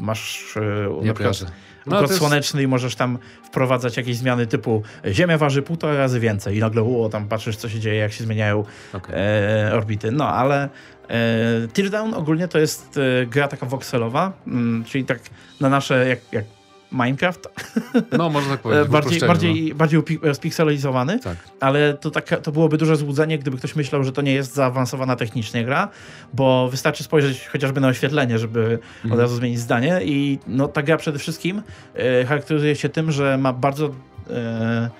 masz... 0.00 0.56
e, 0.56 1.00
nie 1.02 1.08
na 1.08 1.14
przykład-. 1.14 1.52
No, 1.86 1.96
układ 1.96 2.10
jest- 2.10 2.18
słoneczny 2.18 2.62
i 2.62 2.66
możesz 2.66 2.94
tam 2.94 3.18
wprowadzać 3.42 3.96
jakieś 3.96 4.16
zmiany 4.16 4.46
typu 4.46 4.82
Ziemia 5.06 5.38
waży 5.38 5.62
półtora 5.62 5.94
razy 5.94 6.20
więcej 6.20 6.56
i 6.56 6.60
nagle 6.60 6.82
uło, 6.82 7.08
tam 7.08 7.28
patrzysz 7.28 7.56
co 7.56 7.68
się 7.68 7.80
dzieje, 7.80 8.00
jak 8.00 8.12
się 8.12 8.24
zmieniają 8.24 8.64
Okej. 8.92 9.14
e, 9.18 9.74
orbity. 9.74 10.12
No, 10.12 10.28
ale 10.28 10.68
e, 11.08 11.68
Teardown 11.72 12.14
ogólnie 12.14 12.48
to 12.48 12.58
jest 12.58 12.98
e, 13.22 13.26
gra 13.26 13.48
taka 13.48 13.66
voxelowa, 13.66 14.32
mm, 14.46 14.84
czyli 14.84 15.04
tak 15.04 15.20
na 15.60 15.68
nasze, 15.68 16.08
jak, 16.08 16.18
jak 16.32 16.44
Minecraft, 16.92 17.48
No, 18.18 18.28
można 18.30 18.50
tak 18.50 18.60
e, 18.60 18.62
powiedzieć. 18.62 18.88
bardziej, 18.88 19.18
uproszczeniu, 19.18 19.28
bardziej, 19.28 19.74
bardziej 19.74 20.00
upi- 20.00 20.34
spikselizowany, 20.34 21.14
No. 21.14 21.20
Tak. 21.22 21.36
ale 21.60 21.94
to, 21.94 22.10
tak, 22.10 22.40
to 22.42 22.52
byłoby 22.52 22.78
duże 22.78 22.96
złudzenie, 22.96 23.38
gdyby 23.38 23.56
ktoś 23.56 23.76
myślał, 23.76 24.04
że 24.04 24.12
to 24.12 24.22
nie 24.22 24.32
jest 24.32 24.54
zaawansowana 24.54 25.16
technicznie 25.16 25.64
gra, 25.64 25.88
bo 26.34 26.68
wystarczy 26.68 27.04
spojrzeć 27.04 27.46
chociażby 27.48 27.80
na 27.80 27.88
oświetlenie, 27.88 28.38
żeby 28.38 28.78
od 28.98 29.04
Mhm. 29.04 29.20
razu 29.20 29.36
zmienić 29.36 29.58
zdanie 29.60 30.00
i 30.04 30.38
no, 30.46 30.68
ta 30.68 30.82
gra 30.82 30.96
przede 30.96 31.18
wszystkim 31.18 31.62
e, 31.94 32.24
charakteryzuje 32.24 32.76
się 32.76 32.88
tym, 32.88 33.12
że 33.12 33.38
ma 33.38 33.52
bardzo 33.52 33.90
e, 34.30 34.90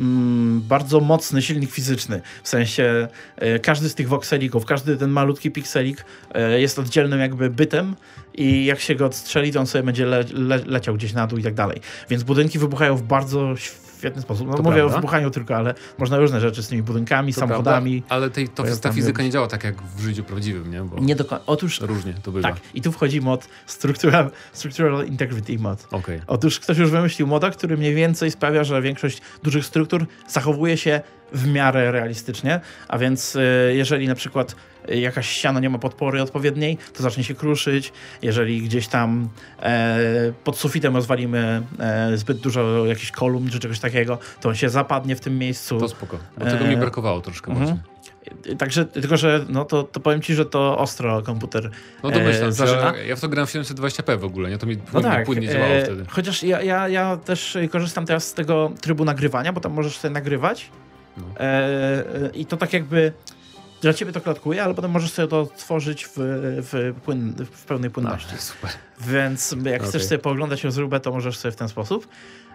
mm, 0.00 0.60
bardzo 0.60 1.00
mocny 1.00 1.42
silnik 1.42 1.70
fizyczny. 1.70 2.20
W 2.42 2.48
sensie 2.48 3.08
e, 3.36 3.58
każdy 3.58 3.88
z 3.88 3.94
tych 3.94 4.08
voxelików, 4.08 4.64
każdy 4.64 4.96
ten 4.96 5.10
malutki 5.10 5.50
pikselik 5.50 6.04
e, 6.34 6.60
jest 6.60 6.78
oddzielnym 6.78 7.20
jakby 7.20 7.50
bytem 7.50 7.96
i 8.34 8.64
jak 8.64 8.80
się 8.80 8.94
go 8.94 9.06
odstrzeli, 9.06 9.52
to 9.52 9.60
on 9.60 9.66
sobie 9.66 9.84
będzie 9.84 10.06
le, 10.06 10.24
le, 10.32 10.58
leciał 10.66 10.94
gdzieś 10.94 11.12
na 11.12 11.26
dół 11.26 11.38
i 11.38 11.42
tak 11.42 11.54
dalej. 11.54 11.80
Więc 12.10 12.22
budynki 12.22 12.58
wybuchają 12.58 12.96
w 12.96 13.02
bardzo 13.02 13.54
świetny 14.00 14.22
sposób. 14.22 14.46
No, 14.48 14.54
To 14.54 14.62
mówię 14.62 14.76
prawda. 14.76 14.94
o 14.94 14.98
wybuchaniu 14.98 15.30
tylko, 15.30 15.56
ale 15.56 15.74
można 15.98 16.18
różne 16.18 16.40
rzeczy 16.40 16.62
z 16.62 16.68
tymi 16.68 16.82
budynkami, 16.82 17.34
To 17.34 17.40
samochodami. 17.40 18.00
prawda, 18.02 18.14
ale 18.14 18.30
tej, 18.30 18.48
to, 18.48 18.64
ta 18.82 18.92
fizyka 18.92 19.22
nie 19.22 19.30
działa 19.30 19.46
tak 19.46 19.64
jak 19.64 19.82
w 19.82 20.00
życiu 20.02 20.24
prawdziwym, 20.24 20.70
nie? 20.70 20.80
Bo 20.80 20.98
Nie 21.00 21.16
do 21.16 21.24
końca. 21.24 21.44
Otóż 21.46 21.80
różnie 21.80 22.14
to 22.22 22.32
bywa. 22.32 22.48
tak, 22.48 22.60
i 22.74 22.82
tu 22.82 22.92
wchodzi 22.92 23.20
mod 23.20 23.48
Structural, 23.66 24.30
structural 24.52 25.06
Integrity 25.06 25.58
Mod. 25.58 25.86
Okej. 25.90 26.20
Otóż 26.26 26.60
ktoś 26.60 26.78
już 26.78 26.90
wymyślił 26.90 27.26
moda, 27.26 27.50
który 27.50 27.76
mniej 27.76 27.94
więcej 27.94 28.30
sprawia, 28.30 28.64
że 28.64 28.82
większość 28.82 29.20
dużych 29.42 29.66
struktur 29.66 30.06
zachowuje 30.28 30.76
się 30.76 31.00
w 31.32 31.46
miarę 31.46 31.92
realistycznie, 31.92 32.60
a 32.88 32.98
więc 32.98 33.36
y, 33.36 33.40
jeżeli 33.74 34.08
na 34.08 34.14
przykład 34.14 34.56
jakaś 34.90 35.28
ściana 35.28 35.60
nie 35.60 35.70
ma 35.70 35.78
podpory 35.78 36.22
odpowiedniej, 36.22 36.78
to 36.96 37.02
zacznie 37.02 37.24
się 37.24 37.34
kruszyć. 37.34 37.92
Jeżeli 38.22 38.62
gdzieś 38.62 38.88
tam 38.88 39.28
e, 39.62 39.98
pod 40.44 40.58
sufitem 40.58 40.96
rozwalimy 40.96 41.62
e, 41.78 42.16
zbyt 42.16 42.38
dużo 42.38 42.86
jakichś 42.86 43.10
kolumn 43.10 43.50
czy 43.50 43.58
czegoś 43.58 43.78
takiego, 43.80 44.18
to 44.40 44.48
on 44.48 44.54
się 44.54 44.68
zapadnie 44.68 45.16
w 45.16 45.20
tym 45.20 45.38
miejscu. 45.38 45.80
To 45.80 45.88
spoko. 45.88 46.18
Bo 46.38 46.44
tego 46.44 46.64
mi 46.64 46.74
E, 46.74 46.76
brakowało 46.76 47.20
troszkę 47.20 47.50
mhm. 47.50 47.70
mocno. 47.70 47.84
Y, 48.46 48.56
Także, 48.56 48.84
tylko 48.84 49.16
że 49.16 49.44
no 49.48 49.64
to, 49.64 49.82
to 49.82 50.00
powiem 50.00 50.22
ci, 50.22 50.34
że 50.34 50.46
to 50.46 50.78
ostro 50.78 51.22
komputer 51.22 51.70
No 52.02 52.10
domyślam 52.10 52.48
e, 52.48 52.52
się, 52.52 52.52
zażyna. 52.52 52.82
ale 52.88 53.06
ja 53.06 53.16
w 53.16 53.20
to 53.20 53.28
grałem 53.28 53.46
w 53.46 53.50
720p 53.52 54.18
w 54.20 54.24
ogóle, 54.24 54.50
nie? 54.50 54.58
To 54.58 54.66
mi 54.66 54.76
No 54.92 55.00
tak, 55.00 55.26
płynnie 55.26 55.48
działało 55.48 55.72
e, 55.74 55.84
wtedy. 55.84 56.04
chociaż 56.08 56.42
ja, 56.42 56.62
ja, 56.62 56.88
ja 56.88 57.16
też 57.16 57.56
e, 57.56 57.68
korzystam 57.68 58.06
teraz 58.06 58.26
z 58.28 58.34
tego 58.34 58.72
trybu 58.80 59.04
nagrywania, 59.04 59.52
bo 59.52 59.60
tam 59.60 59.72
możesz 59.72 59.98
sobie 59.98 60.14
nagrywać 60.14 60.70
No. 61.16 61.24
e, 61.36 61.40
e, 61.44 62.30
i 62.34 62.46
to 62.46 62.56
tak 62.56 62.72
jakby 62.72 63.12
dla 63.82 63.94
ciebie 63.94 64.12
to 64.12 64.20
klatkuje, 64.20 64.64
ale 64.64 64.74
potem 64.74 64.90
możesz 64.90 65.12
sobie 65.12 65.28
to 65.28 65.46
tworzyć 65.56 66.06
w, 66.06 66.12
w, 66.16 66.94
płyn, 67.04 67.34
w 67.52 67.64
pełnej 67.64 67.90
płynności. 67.90 68.32
No, 68.32 68.40
super. 68.40 68.70
Więc 69.00 69.56
jak 69.64 69.82
chcesz 69.82 69.94
Okej. 69.94 70.08
sobie 70.08 70.18
pooglądać 70.18 70.64
rozróbę, 70.64 71.00
to 71.00 71.10
możesz 71.10 71.38
sobie 71.38 71.52
w 71.52 71.56
ten 71.56 71.68
sposób. 71.68 72.08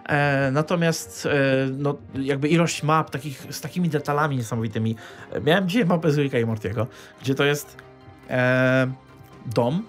E, 0.08 0.50
natomiast 0.52 1.26
e, 1.26 1.30
no, 1.72 1.96
jakby 2.14 2.48
ilość 2.48 2.82
map 2.82 3.10
takich, 3.10 3.46
z 3.50 3.60
takimi 3.60 3.88
detalami 3.88 4.36
niesamowitymi. 4.36 4.96
E, 5.32 5.40
Miałem 5.40 5.68
dzisiaj 5.68 5.86
mapę 5.86 6.10
z 6.10 6.18
Ricka 6.18 6.38
i 6.38 6.46
Mortiego, 6.46 6.86
gdzie 7.20 7.34
to 7.34 7.44
jest 7.44 7.76
e, 8.30 8.92
dom 9.46 9.82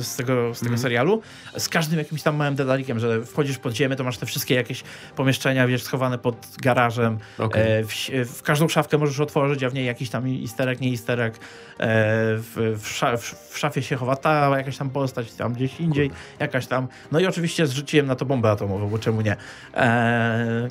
z 0.00 0.16
tego, 0.16 0.54
z 0.54 0.58
tego 0.58 0.70
Mhm. 0.70 0.78
serialu, 0.78 1.22
z 1.58 1.68
każdym 1.68 1.98
jakimś 1.98 2.22
tam 2.22 2.36
małym 2.36 2.54
detalikiem, 2.54 2.98
że 2.98 3.24
wchodzisz 3.24 3.58
pod 3.58 3.74
ziemię, 3.74 3.96
to 3.96 4.04
masz 4.04 4.18
te 4.18 4.26
wszystkie 4.26 4.54
jakieś 4.54 4.82
pomieszczenia, 5.16 5.66
wiesz, 5.66 5.82
schowane 5.82 6.18
pod 6.18 6.46
garażem, 6.62 7.18
Okej. 7.38 7.62
E, 7.62 7.84
w, 7.84 7.92
w 8.36 8.42
każdą 8.42 8.68
szafkę 8.68 8.98
możesz 8.98 9.20
otworzyć, 9.20 9.62
a 9.62 9.70
w 9.70 9.74
niej 9.74 9.86
jakiś 9.86 10.10
tam 10.10 10.28
isterek, 10.28 10.80
nie 10.80 10.88
isterek. 10.88 11.34
E, 11.34 11.38
w, 11.78 12.76
w, 12.76 13.50
w, 13.50 13.58
szafie 13.58 13.82
się 13.82 13.96
chowa 13.96 14.16
ta 14.16 14.58
jakaś 14.58 14.76
tam 14.76 14.90
postać, 14.90 15.32
tam 15.32 15.52
gdzieś 15.52 15.80
indziej, 15.80 16.10
jakaś 16.40 16.66
tam. 16.66 16.88
No 17.12 17.20
i 17.20 17.26
oczywiście 17.26 17.66
zrzuciłem 17.66 18.06
na 18.06 18.14
to 18.16 18.24
bombę 18.24 18.50
atomową, 18.50 18.88
bo 18.88 18.98
czemu 18.98 19.20
nie. 19.20 19.36
E, 19.74 20.68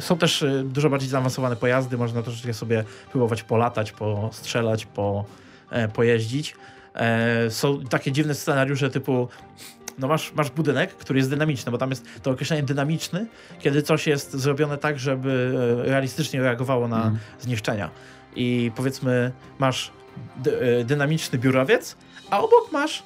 są 0.00 0.18
też 0.18 0.42
e, 0.42 0.62
dużo 0.64 0.90
bardziej 0.90 1.08
zaawansowane 1.08 1.56
pojazdy, 1.56 1.96
można 1.98 2.22
troszeczkę 2.22 2.54
sobie 2.54 2.84
próbować 3.12 3.42
polatać, 3.42 3.92
postrzelać, 3.92 4.86
po, 4.86 5.24
e, 5.70 5.88
pojeździć. 5.88 6.54
E, 7.00 7.50
są 7.50 7.84
takie 7.84 8.12
dziwne 8.12 8.34
scenariusze 8.34 8.90
typu 8.90 9.28
no 9.98 10.08
masz, 10.08 10.32
masz 10.32 10.50
budynek, 10.50 10.94
który 10.96 11.18
jest 11.18 11.30
dynamiczny, 11.30 11.72
bo 11.72 11.78
tam 11.78 11.90
jest 11.90 12.06
to 12.22 12.30
określenie 12.30 12.62
dynamiczny, 12.62 13.26
kiedy 13.58 13.82
coś 13.82 14.06
jest 14.06 14.32
zrobione 14.32 14.78
tak, 14.78 14.98
żeby 14.98 15.52
e, 15.86 15.90
realistycznie 15.90 16.40
reagowało 16.40 16.88
na 16.88 16.96
Mhm. 16.96 17.18
zniszczenia. 17.40 17.90
I 18.36 18.70
powiedzmy, 18.76 19.32
masz 19.58 19.90
e, 20.80 20.84
dynamiczny 20.84 21.38
biurowiec, 21.38 21.96
a 22.30 22.38
obok 22.40 22.72
masz 22.72 23.02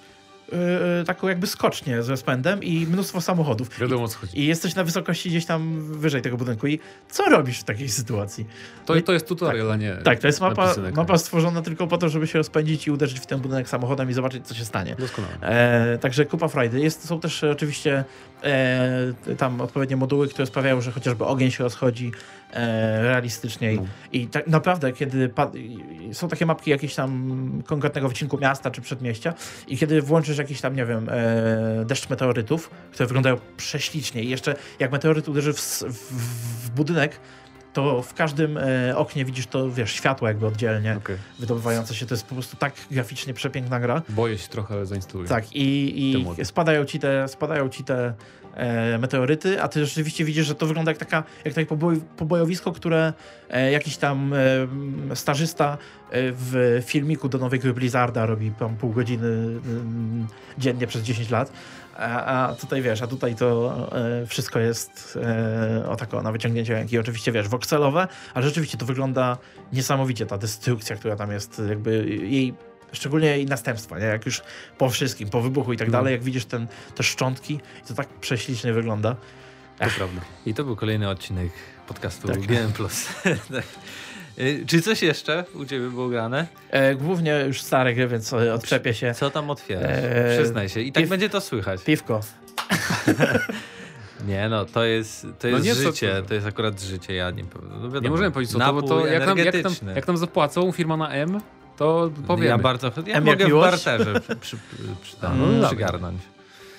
e, 0.53 1.05
taką 1.05 1.29
jakby 1.29 1.47
skocznię 1.47 2.03
z 2.03 2.09
rozpędem 2.09 2.63
i 2.63 2.87
mnóstwo 2.87 3.21
samochodów. 3.21 3.79
Wiadomo 3.79 4.09
co 4.09 4.19
chodzi. 4.19 4.41
I 4.41 4.47
jesteś 4.47 4.75
na 4.75 4.85
wysokości 4.85 5.29
gdzieś 5.29 5.47
tam 5.47 5.83
wyżej 5.99 6.23
tego 6.23 6.37
budynku. 6.37 6.67
I 6.67 6.79
co 7.11 7.25
robisz 7.25 7.61
w 7.61 7.65
takiej 7.65 7.89
sytuacji? 7.89 8.47
To, 8.87 9.01
to 9.01 9.13
jest 9.13 9.27
tutorial, 9.27 9.73
a 9.73 9.77
nie 9.77 9.97
Tak, 10.05 10.19
to 10.19 10.27
jest 10.27 10.41
mapa, 10.41 10.75
mapa 10.97 11.19
stworzona 11.19 11.63
tylko 11.63 11.87
po 11.87 11.99
to, 11.99 12.09
żeby 12.09 12.27
się 12.27 12.39
rozpędzić 12.39 12.87
i 12.87 12.91
uderzyć 12.91 13.21
w 13.21 13.27
ten 13.27 13.41
budynek 13.41 13.69
samochodem 13.69 14.11
i 14.11 14.13
zobaczyć, 14.13 14.47
co 14.47 14.55
się 14.55 14.65
stanie. 14.65 14.97
Doskonale. 14.99 15.35
E, 15.41 15.99
także 15.99 16.27
kupa 16.27 16.49
frajdy. 16.49 16.81
Jest, 16.81 17.07
są 17.07 17.21
też 17.21 17.45
e, 17.45 17.51
oczywiście 17.51 18.05
e, 18.43 19.35
tam 19.39 19.61
odpowiednie 19.61 19.97
moduły, 19.97 20.29
które 20.29 20.47
sprawiają, 20.47 20.81
że 20.81 20.93
chociażby 20.93 21.25
ogień 21.25 21.51
się 21.51 21.65
rozchodzi 21.65 22.13
e, 22.53 23.03
realistyczniej. 23.03 23.77
No. 23.77 23.87
I 24.13 24.27
tak 24.27 24.47
naprawdę, 24.47 24.93
kiedy 24.93 25.31
są 26.13 26.29
takie 26.29 26.47
mapki 26.47 26.71
jakiegoś 26.71 26.95
tam 26.95 27.63
konkretnego 27.67 28.09
wycinku 28.09 28.39
miasta 28.39 28.71
czy 28.71 28.81
przedmieścia 28.81 29.35
i 29.69 29.79
kiedy 29.79 30.03
włączysz 30.03 30.34
jakiś 30.39 30.61
tam, 30.61 30.77
nie 30.77 30.87
wiem, 30.87 31.09
e, 31.11 31.85
deszcz 31.85 32.11
meteorytów, 32.11 32.71
które 32.93 33.07
wyglądają 33.07 33.37
prześlicznie 33.57 34.23
i 34.23 34.29
jeszcze 34.29 34.57
jak 34.79 34.93
meteoryt 34.93 35.29
uderzy 35.29 35.53
w, 35.53 35.61
w, 35.61 36.13
w 36.67 36.71
budynek, 36.71 37.21
to 37.73 38.03
w 38.03 38.15
każdym 38.15 38.59
e, 38.59 38.97
oknie 38.97 39.25
widzisz 39.25 39.47
to, 39.47 39.71
wiesz, 39.71 39.93
światło 39.93 40.29
jakby 40.29 40.47
oddzielnie 40.47 40.97
Okej. 40.97 41.17
wydobywające 41.39 41.95
się. 41.95 42.07
To 42.07 42.15
jest 42.15 42.27
po 42.27 42.35
prostu 42.35 42.57
tak 42.57 42.75
graficznie 42.91 43.35
przepiękna 43.35 43.81
gra. 43.81 44.03
Boję 44.09 44.39
się 44.39 44.49
trochę, 44.49 44.75
ale 44.75 44.87
zainstaluję. 44.87 45.29
Tak, 45.29 45.53
i, 45.53 46.21
i 46.41 46.45
spadają 46.45 46.85
ci 46.85 46.99
te, 46.99 47.29
spadają 47.29 47.69
ci 47.69 47.85
te 47.85 48.15
e, 48.55 48.99
meteoryty, 48.99 49.63
a 49.63 49.69
ty 49.69 49.87
rzeczywiście 49.87 50.25
widzisz, 50.25 50.47
że 50.47 50.55
to 50.55 50.67
wygląda 50.67 50.91
jak, 50.91 50.99
taka, 50.99 51.23
jak 51.45 51.55
takie 51.55 51.67
poboj, 51.67 52.01
pobojowisko, 52.17 52.73
które 52.73 53.13
e, 53.51 53.73
jakiś 53.73 53.97
tam 53.97 54.33
e, 55.13 55.17
stażysta 55.17 55.73
e, 55.73 55.77
w 56.33 56.83
filmiku 56.87 57.29
do 57.29 57.39
nowej 57.39 57.61
gry 57.61 57.75
Blizzarda 57.75 58.27
robi 58.27 58.51
tam 58.51 58.77
pół 58.77 58.93
godziny 58.93 59.27
mm, 59.27 60.27
dziennie 60.59 60.87
przez 60.87 61.03
10 61.03 61.31
lat. 61.31 61.53
A, 61.97 62.49
a 62.49 62.55
tutaj 62.55 62.83
wiesz, 62.83 63.03
a 63.03 63.07
tutaj 63.07 63.35
to 63.35 63.77
e, 64.23 64.27
wszystko 64.27 64.59
jest 64.59 65.19
e, 65.23 65.89
o 65.89 65.97
tako 65.97 66.23
na 66.23 66.33
wyciągnięcie 66.33 66.75
ręki. 66.75 66.99
Oczywiście 66.99 67.33
wiesz, 67.33 67.49
wokselowe, 67.49 68.09
ale 68.35 68.45
rzeczywiście 68.45 68.79
to 68.79 68.87
wygląda 68.87 69.39
niesamowicie, 69.73 70.27
ta 70.27 70.39
destrukcja, 70.39 70.97
która 70.97 71.17
tam 71.17 71.33
jest, 71.33 71.63
jakby 71.69 72.07
jej 72.07 72.55
szczególnie 72.93 73.29
jej 73.29 73.47
następstwa, 73.47 73.99
nie? 73.99 74.05
jak 74.05 74.27
już 74.27 74.43
po 74.79 74.91
wszystkim, 74.91 75.29
po 75.31 75.41
wybuchu 75.43 75.73
i 75.73 75.77
tak 75.77 75.89
No. 75.89 75.93
dalej, 75.93 76.13
jak 76.13 76.23
widzisz 76.23 76.45
ten, 76.45 76.67
te 76.95 77.03
szczątki, 77.03 77.61
to 77.89 77.95
tak 77.95 78.09
prześlicznie 78.09 78.73
wygląda. 78.73 79.17
To 79.79 79.87
prawda. 79.97 80.21
I 80.47 80.55
to 80.55 80.65
był 80.65 80.77
kolejny 80.77 81.09
odcinek 81.09 81.49
podcastu 81.89 82.29
Tak. 82.29 82.41
GM+. 82.41 82.73
tak. 83.55 83.65
Y, 84.39 84.65
Czy 84.67 84.83
coś 84.83 85.03
jeszcze 85.03 85.45
u 85.55 85.65
ciebie 85.65 85.91
było 85.91 86.09
grane? 86.09 86.47
E, 86.71 86.95
głównie 86.95 87.45
już 87.47 87.63
stare 87.63 87.95
gry, 87.95 88.09
więc 88.09 88.33
e, 88.33 88.55
odczepię 88.55 88.95
się. 88.95 89.15
Co 89.15 89.31
tam 89.31 89.51
otwierasz? 89.51 89.99
Eee, 90.03 90.39
Przyznaj 90.39 90.69
się. 90.69 90.81
I 90.81 90.93
tak 90.93 91.05
piw- 91.05 91.09
będzie 91.09 91.29
to 91.31 91.41
słychać. 91.41 91.85
Piwko. 91.85 92.21
Nie 94.27 94.49
no, 94.49 94.65
to 94.65 94.85
jest, 94.85 95.23
to 95.39 95.49
No 95.49 95.49
jest 95.49 95.67
nie, 95.67 95.75
co 95.75 95.81
życie. 95.83 96.23
To 96.29 96.35
jest 96.35 96.47
akurat 96.47 96.81
życie. 96.81 97.15
Ja 97.15 97.31
nie 97.31 97.45
powiem. 97.45 97.69
No 97.71 97.81
wiadomo, 97.83 98.01
Nie 98.01 98.11
możemy 98.11 98.31
powiedzieć 98.31 98.53
co 98.53 98.59
to, 98.59 98.73
bo 98.73 98.83
to 98.83 99.07
jak 99.07 99.27
nam, 99.27 99.39
jak, 99.39 99.65
nam, 99.65 99.73
jak 99.97 100.07
nam 100.07 100.17
zapłacą 100.17 100.73
firma 100.73 100.97
na 100.97 101.11
M, 101.11 101.41
to 101.77 102.11
powiemy. 102.27 102.49
Ja 102.49 102.59
bardzo. 102.59 102.93
Ja 103.07 103.15
M 103.17 103.25
mogę 103.25 103.45
w 103.45 103.49
miłość? 103.49 103.85
barterze 103.85 104.21
przy, 104.21 104.37
przy, 104.37 104.57
przy, 105.03 105.17
tam, 105.17 105.41
No 105.41 105.47
dobra. 105.53 105.69
przygarnąć. 105.69 106.23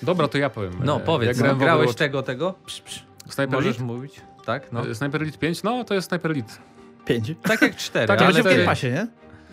Dobra, 0.02 0.28
to 0.28 0.38
ja 0.38 0.50
powiem. 0.50 0.72
No 0.84 0.96
E, 0.96 1.00
powiedz, 1.00 1.38
jak 1.38 1.48
no, 1.48 1.54
w 1.54 1.58
grałeś 1.58 1.90
Overwatch- 1.90 1.94
tego, 1.98 2.22
tego? 2.22 2.54
Psz, 2.66 2.80
psz. 2.82 3.04
Sniper 3.28 3.48
Możesz 3.54 3.66
Elite? 3.68 3.84
mówić? 3.84 4.20
Tak, 4.44 4.72
no. 4.72 4.88
E, 4.88 4.94
Sniper 4.94 5.22
Elite 5.22 5.38
5? 5.38 5.62
No, 5.62 5.84
to 5.84 5.94
jest 5.94 6.08
Sniper 6.08 6.30
Elite. 6.30 6.52
Pięć. 7.04 7.32
Tak 7.42 7.62
jak 7.62 7.76
cztery, 7.76 8.06
Tak, 8.06 8.18
To 8.18 8.24
ale 8.24 8.34
będzie 8.34 8.50
w. 8.50 8.52
Game 8.52 8.64
Passie, 8.66 8.86
nie? 8.90 9.06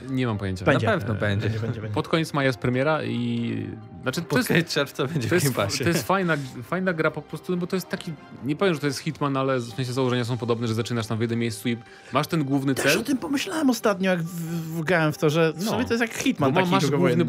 Nie 0.10 0.28
mam 0.28 0.38
pojęcia. 0.38 0.66
Będzie. 0.66 0.88
Na 0.88 0.94
pewno 0.98 1.14
będzie. 1.16 1.44
będzie, 1.44 1.60
będzie, 1.60 1.82
będzie. 1.82 1.94
Pod 1.96 2.08
koniec 2.08 2.34
maja 2.34 2.48
jest 2.48 2.60
premiera 2.60 3.04
i... 3.04 3.68
Znaczy, 4.02 4.22
to 4.22 4.28
Pod 4.28 4.38
jest, 4.38 4.48
koniec 4.48 4.74
czerwca 4.74 5.06
będzie 5.08 5.30
to 5.30 5.40
w 5.40 5.44
jest, 5.44 5.78
to 5.84 5.90
jest 5.90 6.08
fajna, 6.08 6.38
fajna 6.64 6.94
gra 6.94 7.12
po 7.12 7.22
prostu, 7.22 7.52
no 7.52 7.58
bo 7.58 7.68
to 7.68 7.76
jest 7.76 7.90
taki... 7.90 8.14
Nie 8.46 8.56
powiem, 8.56 8.74
że 8.74 8.80
to 8.80 8.88
jest 8.88 9.00
Hitman, 9.00 9.38
ale 9.38 9.60
w 9.60 9.64
sensie 9.74 9.94
założenia 9.94 10.26
są 10.26 10.38
podobne, 10.38 10.68
że 10.68 10.74
zaczynasz 10.74 11.08
tam 11.08 11.18
w 11.18 11.22
jednym 11.22 11.40
miejscu 11.40 11.70
i 11.70 11.78
masz 12.14 12.28
ten 12.28 12.44
główny 12.44 12.76
Też 12.76 12.86
o 12.86 12.90
cel. 12.96 13.04
tym 13.04 13.18
pomyślałem 13.18 13.70
ostatnio, 13.70 14.10
jak 14.12 14.24
w- 14.24 14.78
wgrałem 14.78 15.14
w 15.14 15.18
to, 15.18 15.30
że 15.30 15.54
w 15.54 15.66
No. 15.66 15.72
sumie 15.72 15.86
to 15.86 15.94
jest 15.94 16.02
jak 16.02 16.12
Bo 16.14 16.18
Hitman 16.24 16.54
ma, 16.54 16.60
taki 16.60 16.72
masz 16.72 16.88
główny, 16.92 17.26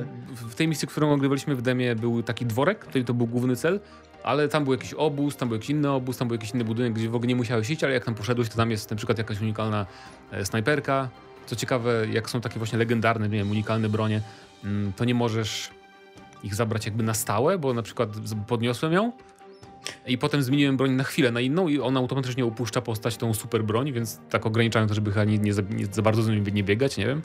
w 0.49 0.55
tej 0.55 0.69
misji, 0.69 0.89
którą 0.89 1.13
ogrywaliśmy 1.13 1.57
w 1.57 1.63
demie, 1.63 1.97
był 1.97 2.23
taki 2.23 2.47
dworek, 2.47 2.87
czyli 2.93 3.05
to 3.05 3.15
był 3.15 3.27
główny 3.27 3.57
cel, 3.57 3.81
ale 4.25 4.49
tam 4.49 4.65
był 4.65 4.73
jakiś 4.73 4.95
obóz, 4.95 5.37
tam 5.37 5.49
był 5.49 5.57
jakiś 5.57 5.71
inny 5.71 5.91
obóz, 5.91 6.17
tam 6.19 6.29
był 6.29 6.35
jakiś 6.35 6.51
inny 6.55 6.65
budynek, 6.65 6.93
gdzie 6.93 7.09
w 7.09 7.15
ogóle 7.15 7.29
nie 7.29 7.37
musiałeś 7.37 7.71
iść, 7.71 7.85
ale 7.85 7.93
jak 7.95 8.05
tam 8.05 8.15
poszedłeś, 8.15 8.49
to 8.49 8.57
tam 8.57 8.71
jest 8.71 8.91
na 8.91 8.97
przykład 8.97 9.19
jakaś 9.19 9.41
unikalna 9.41 9.87
e, 10.31 10.45
snajperka. 10.47 11.09
Co 11.47 11.57
ciekawe, 11.57 12.07
jak 12.13 12.31
są 12.31 12.41
takie 12.41 12.59
właśnie 12.59 12.79
legendarne, 12.79 13.29
nie 13.29 13.39
wiem, 13.39 13.51
unikalne 13.51 13.89
bronie, 13.89 14.21
mm, 14.65 14.93
to 14.93 15.05
nie 15.05 15.15
możesz 15.15 15.71
ich 16.43 16.55
zabrać 16.55 16.87
jakby 16.87 17.03
na 17.03 17.15
stałe, 17.15 17.59
bo 17.59 17.75
na 17.75 17.83
przykład 17.83 18.09
podniosłem 18.47 18.93
ją 18.93 19.13
i 20.07 20.19
potem 20.19 20.43
zmieniłem 20.43 20.77
broń 20.77 20.91
na 20.91 21.05
chwilę 21.05 21.31
na 21.31 21.41
inną 21.41 21.69
i 21.69 21.81
ona 21.81 22.01
automatycznie 22.01 22.45
opuszcza 22.45 22.81
postać 22.81 23.17
tą 23.17 23.35
super 23.35 23.65
broń, 23.65 23.93
więc 23.93 24.21
tak 24.31 24.47
ograniczają 24.47 24.87
to, 24.87 24.95
żeby 24.95 25.13
chyba 25.13 25.25
nie, 25.25 25.39
nie, 25.39 25.55
za, 25.55 25.63
nie 25.71 25.87
za 25.87 26.03
bardzo 26.03 26.23
z 26.23 26.29
nimi 26.29 26.53
nie 26.53 26.65
biegać, 26.65 26.97
nie 26.97 27.07
wiem. 27.07 27.23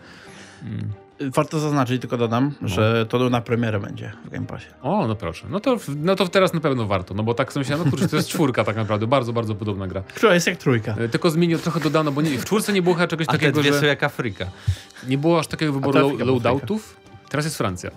Mm. 0.64 0.90
Warto 1.36 1.60
zaznaczyć, 1.60 2.02
tylko 2.02 2.18
dodam, 2.18 2.52
że 2.62 3.06
to 3.10 3.30
na 3.30 3.42
premierę 3.42 3.80
będzie 3.80 4.12
w 4.26 4.30
Game 4.30 4.46
Passie. 4.46 4.68
O, 4.82 5.08
no 5.08 5.16
proszę. 5.16 5.48
No 5.50 5.60
to, 5.60 5.78
no 5.96 6.16
to 6.16 6.28
teraz 6.28 6.54
na 6.54 6.60
pewno 6.60 6.86
warto, 6.86 7.14
no 7.14 7.24
bo 7.24 7.34
tak 7.34 7.54
sobie 7.54 7.62
myślałem, 7.62 7.86
no 7.86 7.92
kurczę, 7.92 8.08
to 8.08 8.16
jest 8.16 8.30
czwórka 8.30 8.64
tak 8.64 8.76
naprawdę, 8.76 9.08
bardzo, 9.08 9.34
bardzo 9.34 9.56
podobna 9.56 9.88
gra. 9.88 10.02
Która 10.02 10.34
jest 10.34 10.48
jak 10.48 10.58
trójka. 10.58 10.96
E, 10.96 11.10
Tylko 11.10 11.30
zmienił, 11.30 11.58
trochę 11.60 11.80
dodano, 11.80 12.12
bo 12.12 12.22
nie, 12.22 12.30
w 12.38 12.46
czwórce 12.46 12.74
nie 12.74 12.82
było 12.82 12.96
chyba 12.96 13.08
czegoś 13.08 13.28
A 13.28 13.32
te 13.32 13.38
takiego, 13.38 13.62
dwie 13.62 13.74
że 13.74 13.80
są 13.80 13.86
jak 13.86 14.04
Afryka. 14.04 14.46
nie 15.08 15.18
było 15.18 15.40
aż 15.40 15.48
takiego 15.48 15.74
wyboru 15.74 16.18
loadoutów. 16.18 16.96
Teraz 17.30 17.46
jest 17.46 17.58
Francja. 17.58 17.92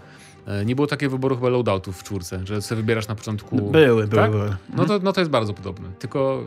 E, 0.47 0.65
Nie 0.65 0.75
było 0.77 0.87
takiego 0.87 1.11
wyboru 1.11 1.37
chyba 1.37 1.49
loadoutów 1.49 1.99
w 2.01 2.03
czwórce, 2.03 2.41
że 2.45 2.63
sobie 2.63 2.81
wybierasz 2.81 3.09
na 3.09 3.15
początku... 3.15 3.57
Były, 3.57 3.73
były, 3.73 4.09
Tak? 4.09 4.31
były. 4.31 4.57
No 4.77 4.85
to, 4.85 4.99
no 5.03 5.13
to 5.13 5.21
jest 5.21 5.31
bardzo 5.31 5.55
podobne, 5.55 5.89
tylko... 5.99 6.45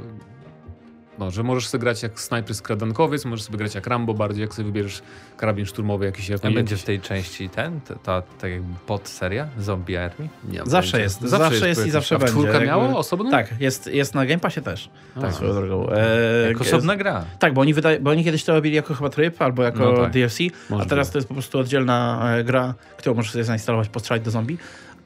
No, 1.19 1.31
że 1.31 1.43
możesz 1.43 1.67
sobie 1.67 1.81
grać 1.81 2.03
jak 2.03 2.19
snajper 2.19 2.55
skradankowiec, 2.55 3.25
możesz 3.25 3.45
sobie 3.45 3.57
grać 3.57 3.75
jak 3.75 3.87
Rambo 3.87 4.13
bardziej, 4.13 4.41
jak 4.41 4.53
sobie 4.53 4.65
wybierzesz 4.65 5.01
karabin 5.37 5.65
szturmowy 5.65 6.05
jakiś. 6.05 6.29
Jak 6.29 6.45
A 6.45 6.51
będzie 6.51 6.77
w 6.77 6.83
tej 6.83 6.99
części 7.01 7.49
ten, 7.49 7.81
ta, 7.81 7.95
ta 7.95 8.21
tak 8.41 8.51
jakby 8.51 8.73
podseria 8.87 9.47
Zombie 9.59 9.97
Army? 9.97 10.29
Nie 10.49 10.61
Zawsze 10.65 11.01
jest, 11.01 11.21
zawsze 11.21 11.67
jest 11.67 11.87
i 11.87 11.91
zawsze 11.91 12.15
A 12.15 12.17
będzie, 12.17 12.31
czwórka 12.33 12.51
jakby- 12.51 12.67
miała 12.67 12.97
osobną? 12.97 13.31
Tak, 13.31 13.53
jest, 13.59 13.87
jest 13.87 14.15
na 14.15 14.25
Game 14.25 14.39
Passie 14.39 14.61
też. 14.61 14.89
A. 15.15 15.21
Tak, 15.21 15.33
swoją 15.33 15.53
drogą. 15.53 15.89
E, 15.89 16.47
Jak 16.47 16.61
osobna 16.61 16.95
gra. 16.95 17.25
Tak, 17.39 17.53
bo 17.53 17.61
oni, 17.61 17.73
wyda- 17.73 17.99
bo 18.01 18.11
oni 18.11 18.23
kiedyś 18.23 18.43
to 18.43 18.53
robili 18.53 18.75
jako 18.75 18.93
chyba 18.93 19.09
tryb 19.09 19.41
albo 19.41 19.63
jako 19.63 19.79
No 19.79 19.97
tak. 19.97 20.11
DLC, 20.11 20.37
a 20.81 20.85
teraz 20.85 21.11
to 21.11 21.17
jest 21.17 21.27
po 21.27 21.33
prostu 21.33 21.59
oddzielna 21.59 22.21
e, 22.37 22.43
gra, 22.43 22.73
którą 22.97 23.15
możesz 23.15 23.31
sobie 23.31 23.43
zainstalować, 23.43 23.89
postrzelać 23.89 24.21
do 24.21 24.31
zombie. 24.31 24.57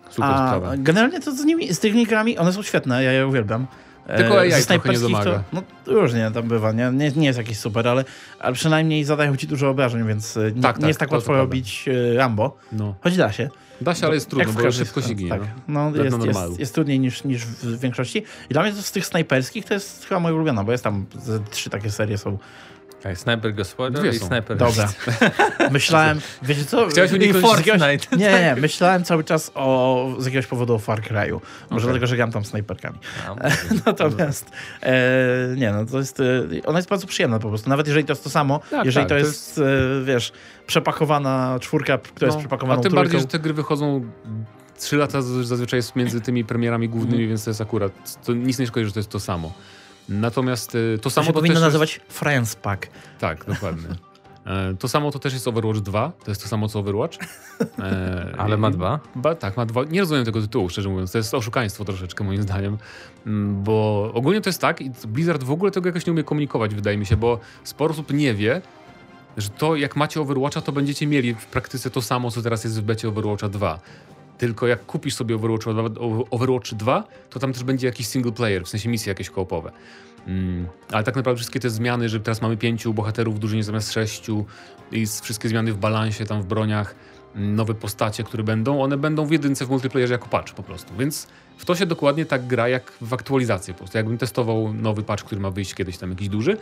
Super 0.10 0.30
a 0.32 0.48
sprawa. 0.48 0.78
generalnie 0.78 1.20
to 1.20 1.32
z, 1.32 1.46
nimi, 1.46 1.74
z 1.74 1.80
tymi 1.80 2.06
grami, 2.06 2.38
one 2.38 2.54
są 2.54 2.64
świetne, 2.64 3.04
ja 3.04 3.12
je 3.12 3.28
uwielbiam. 3.28 3.68
E, 4.08 4.18
Tylko 4.18 4.40
AI 4.40 4.48
trochę 4.48 4.58
nie 4.58 4.64
snajperskich 4.64 5.02
domaga. 5.02 5.32
To, 5.32 5.44
no 5.54 5.64
różnie 5.86 6.32
tam 6.34 6.48
bywa, 6.48 6.72
nie? 6.72 6.92
Nie, 6.94 7.12
nie 7.12 7.28
jest 7.28 7.38
jakiś 7.40 7.60
super, 7.60 7.88
ale, 7.88 8.06
ale 8.40 8.54
przynajmniej 8.54 9.04
zadają 9.04 9.36
ci 9.36 9.48
dużo 9.48 9.70
obrażeń, 9.70 10.08
więc 10.08 10.38
e, 10.38 10.52
nie, 10.52 10.62
Tak, 10.62 10.76
nie 10.76 10.82
tak, 10.82 10.88
jest 10.88 11.00
tak 11.00 11.12
łatwo 11.12 11.26
to 11.26 11.34
prawda. 11.34 11.42
robić 11.42 11.86
e, 11.88 12.14
Rambo. 12.18 12.58
No. 12.72 12.96
Choć 13.02 13.18
da 13.18 13.32
się. 13.32 13.50
Da 13.82 13.96
się, 13.96 14.06
ale 14.06 14.16
jest 14.16 14.30
trudno, 14.30 14.54
bo 14.54 14.72
szybko 14.72 15.02
się 15.02 15.14
ginie. 15.14 15.30
Tak, 15.30 15.42
no. 15.68 15.92
no, 15.92 16.04
jest, 16.04 16.26
jest, 16.26 16.60
jest 16.60 16.76
trudniej 16.76 17.00
niż, 17.00 17.24
niż 17.24 17.46
w 17.46 17.80
większości. 17.80 18.24
I 18.50 18.54
dla 18.54 18.64
mnie 18.64 18.72
to 18.74 18.82
z 18.82 18.92
tych 18.92 19.06
snajperskich 19.06 19.66
to 19.66 19.74
jest 19.74 20.06
chyba 20.06 20.20
moja 20.20 20.36
ulubiona, 20.36 20.64
bo 20.64 20.72
jest 20.72 20.84
tam 20.84 21.06
trzy 21.52 21.70
takie 21.70 21.92
serie 21.92 22.18
są. 22.18 22.38
Tak, 23.04 23.18
Sniper 23.18 23.54
Gospodarz 23.56 24.16
i. 24.16 24.20
Sniper 24.20 24.58
Dobra. 24.58 24.90
Myślałem, 25.72 26.20
wiecie 26.44 26.66
co? 26.66 26.88
Chciałeś 26.88 27.12
uniknąć 27.12 27.46
z 27.46 27.50
jakiegoś, 27.58 27.80
Fortnite. 27.80 28.18
nie, 28.18 28.42
nie, 28.42 28.56
myślałem 28.62 29.04
cały 29.04 29.24
czas 29.24 29.52
o, 29.56 30.08
z 30.20 30.26
jakiegoś 30.26 30.48
powodu 30.48 30.74
o 30.76 30.80
Far 30.80 31.02
Cry'u. 31.02 31.32
Może 31.34 31.42
Okej. 31.70 31.80
dlatego, 31.82 32.08
że 32.08 32.16
gram 32.16 32.32
tam 32.32 32.46
snajperkami. 32.46 32.98
A, 33.28 33.36
Natomiast 33.86 34.46
e, 34.84 34.94
nie 35.58 35.72
no, 35.72 35.86
to 35.86 35.98
jest, 36.00 36.20
e, 36.20 36.24
ona 36.66 36.80
jest 36.80 36.90
bardzo 36.90 37.08
przyjemna 37.08 37.40
po 37.40 37.50
prostu. 37.50 37.70
Nawet 37.70 37.88
jeżeli 37.88 38.06
to 38.06 38.12
jest 38.12 38.24
to 38.24 38.30
samo, 38.30 38.60
Tak, 38.72 38.86
jeżeli 38.86 39.06
tak, 39.08 39.18
to 39.18 39.24
to 39.24 39.28
jest, 39.28 39.58
e, 39.58 39.62
wiesz, 40.06 40.32
przepakowana 40.68 41.58
czwórka, 41.62 41.98
która 41.98 42.26
jest 42.28 42.38
No, 42.38 42.40
przepakowaną 42.42 42.80
A 42.80 42.84
tym 42.84 42.92
trójką. 42.92 43.04
bardziej, 43.04 43.20
że 43.22 43.28
te 43.28 43.40
gry 43.40 43.54
wychodzą 43.54 44.02
trzy 44.80 44.98
lata 44.98 45.22
zazwyczaj 45.22 45.78
jest 45.78 45.96
między 45.96 46.22
tymi 46.22 46.46
premierami 46.46 46.90
głównymi, 46.90 47.14
Mhm. 47.16 47.30
więc 47.30 47.44
to 47.44 47.50
jest 47.50 47.62
akurat, 47.62 47.92
to 48.26 48.34
nic 48.34 48.60
nie 48.60 48.68
szkodzi, 48.68 48.86
że 48.86 48.92
to 48.92 49.00
jest 49.00 49.10
to 49.10 49.20
samo. 49.20 49.54
Natomiast 50.10 50.76
y, 50.76 50.98
to 50.98 51.04
to 51.04 51.10
samo 51.10 51.26
się 51.26 51.34
to 51.34 51.40
powinno 51.40 51.56
też 51.56 51.64
nazywać 51.64 52.02
Friends 52.10 52.56
Pack. 52.56 52.86
Jest, 52.86 52.96
tak, 53.20 53.46
dokładnie. 53.46 53.88
E, 54.46 54.76
To 54.80 54.88
samo 54.88 55.12
to 55.12 55.20
też 55.20 55.34
jest 55.34 55.48
Overwatch 55.48 55.80
2, 55.80 56.12
to 56.24 56.32
jest 56.32 56.42
to 56.44 56.48
samo 56.48 56.68
co 56.70 56.80
Overwatch. 56.80 57.18
E, 57.80 58.34
Ale 58.38 58.58
ma 58.58 58.72
dwa. 58.72 59.00
Ba, 59.16 59.36
tak, 59.36 59.58
ma 59.58 59.66
dwa. 59.66 59.84
Nie 59.84 60.00
rozumiem 60.00 60.26
tego 60.26 60.42
tytułu, 60.42 60.70
szczerze 60.70 60.90
mówiąc. 60.90 61.12
To 61.12 61.18
jest 61.18 61.34
oszukaństwo 61.34 61.86
troszeczkę, 61.86 62.24
moim 62.24 62.42
zdaniem. 62.42 62.78
Mm, 63.26 63.64
Bo 63.64 64.12
ogólnie 64.14 64.42
to 64.42 64.50
jest 64.50 64.62
tak, 64.62 64.82
i 64.82 64.92
Blizzard 65.08 65.44
w 65.44 65.52
ogóle 65.52 65.72
tego 65.72 65.90
jakoś 65.90 66.06
nie 66.06 66.14
umie 66.14 66.24
komunikować, 66.24 66.76
wydaje 66.76 66.98
mi 66.98 67.06
się, 67.06 67.18
bo 67.18 67.40
sporo 67.64 67.92
osób 67.94 68.14
nie 68.14 68.34
wie, 68.34 68.62
że 69.38 69.50
to 69.50 69.76
jak 69.76 69.96
macie 69.96 70.22
Overwatcha, 70.22 70.62
to 70.62 70.72
będziecie 70.72 71.08
mieli 71.08 71.34
w 71.36 71.46
praktyce 71.46 71.90
to 71.90 72.02
samo, 72.02 72.32
co 72.32 72.42
teraz 72.42 72.64
jest 72.64 72.80
w 72.82 72.84
becie 72.84 73.10
Overwatcha 73.10 73.50
2. 73.50 73.80
Tylko 74.38 74.68
jak 74.68 74.86
kupisz 74.86 75.16
sobie 75.16 75.36
Overwatch 75.36 75.64
2, 75.64 75.84
Overwatch 76.32 76.74
2, 76.74 77.04
to 77.30 77.40
tam 77.40 77.54
też 77.54 77.64
będzie 77.64 77.88
jakiś 77.88 78.08
single 78.08 78.32
player, 78.32 78.64
w 78.64 78.70
sensie 78.70 78.90
misje 78.90 79.12
jakieś 79.12 79.30
koopowe. 79.30 79.72
Mm, 80.28 80.68
ale 80.92 81.04
tak 81.04 81.16
naprawdę 81.16 81.38
wszystkie 81.38 81.60
te 81.60 81.70
zmiany, 81.70 82.10
że 82.10 82.20
teraz 82.20 82.42
mamy 82.42 82.58
pięciu 82.58 82.94
bohaterów 82.94 83.36
w 83.36 83.40
drużynie 83.40 83.64
zamiast 83.64 83.94
sześciu 83.94 84.46
i 84.92 85.06
wszystkie 85.08 85.50
zmiany 85.50 85.74
w 85.74 85.78
balansie, 85.78 86.26
tam 86.26 86.42
w 86.42 86.46
broniach, 86.46 86.96
mm, 87.36 87.56
nowe 87.56 87.74
postacie, 87.74 88.24
które 88.24 88.44
będą, 88.44 88.82
one 88.82 88.98
będą 88.98 89.26
w 89.26 89.32
jedynce 89.32 89.66
w 89.66 89.70
multiplayerze 89.70 90.14
jako 90.14 90.28
patch 90.28 90.54
po 90.54 90.64
prostu. 90.64 90.94
Więc 91.00 91.28
w 91.58 91.66
to 91.66 91.76
się 91.76 91.86
dokładnie 91.86 92.26
tak 92.26 92.48
gra 92.48 92.70
jak 92.70 92.92
w 93.02 93.14
aktualizację 93.14 93.74
po 93.74 93.78
prostu. 93.78 93.98
Jakbym 93.98 94.18
testował 94.18 94.74
nowy 94.74 95.04
patch, 95.04 95.24
który 95.24 95.42
ma 95.42 95.52
wyjść 95.52 95.74
kiedyś 95.74 95.98
tam 95.98 96.10
jakiś 96.10 96.30
duży, 96.30 96.58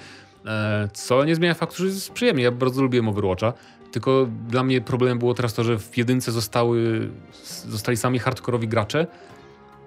e, 0.46 0.90
co 0.94 1.26
nie 1.26 1.36
zmienia 1.36 1.54
faktu, 1.54 1.78
że 1.78 1.86
jest 1.86 2.12
przyjemnie. 2.12 2.44
Ja 2.44 2.52
bardzo 2.52 2.82
lubiłem 2.82 3.08
Overwatcha, 3.08 3.54
tylko 3.92 4.28
dla 4.48 4.64
mnie 4.64 4.82
problemem 4.82 5.20
było 5.20 5.34
teraz 5.34 5.54
to, 5.54 5.64
że 5.64 5.80
w 5.80 5.98
jedynce 5.98 6.32
zostały, 6.32 7.10
zostali 7.70 7.98
sami 7.98 8.20
hardkorowi 8.20 8.68
gracze, 8.68 9.08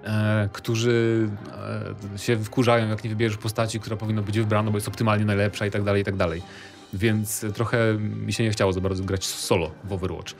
e, 0.03 0.49
którzy 0.53 1.29
e, 2.13 2.17
się 2.17 2.37
wkurzają, 2.37 2.89
jak 2.89 3.03
nie 3.03 3.09
wybierzesz 3.09 3.37
postaci, 3.37 3.79
która 3.79 3.95
powinna 3.95 4.21
być 4.21 4.39
wybrana, 4.39 4.71
bo 4.71 4.77
jest 4.77 4.87
optymalnie 4.87 5.25
najlepsza 5.25 5.65
i 5.65 5.71
tak 5.71 5.83
dalej, 5.83 6.01
i 6.01 6.05
tak 6.05 6.15
dalej. 6.15 6.41
Więc 6.93 7.45
trochę 7.53 7.93
mi 7.97 8.33
się 8.33 8.43
nie 8.43 8.51
chciało 8.51 8.73
za 8.73 8.81
bardzo 8.81 9.03
grać 9.03 9.25
solo 9.25 9.71
w 9.83 9.93
Overwatch. 9.93 10.33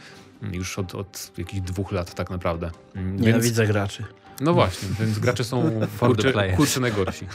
Już 0.51 0.79
od, 0.79 0.95
od 0.95 1.31
jakichś 1.37 1.61
dwóch 1.61 1.91
lat 1.91 2.13
tak 2.13 2.29
naprawdę. 2.29 2.71
Więc, 2.95 3.21
Nienawidzę 3.21 3.67
graczy. 3.67 4.03
No 4.41 4.53
właśnie, 4.53 4.89
więc 4.99 5.19
gracze 5.19 5.43
są 5.43 5.71
kurczę, 5.99 6.33
kurczę 6.55 6.79
najgorsi. 6.79 7.25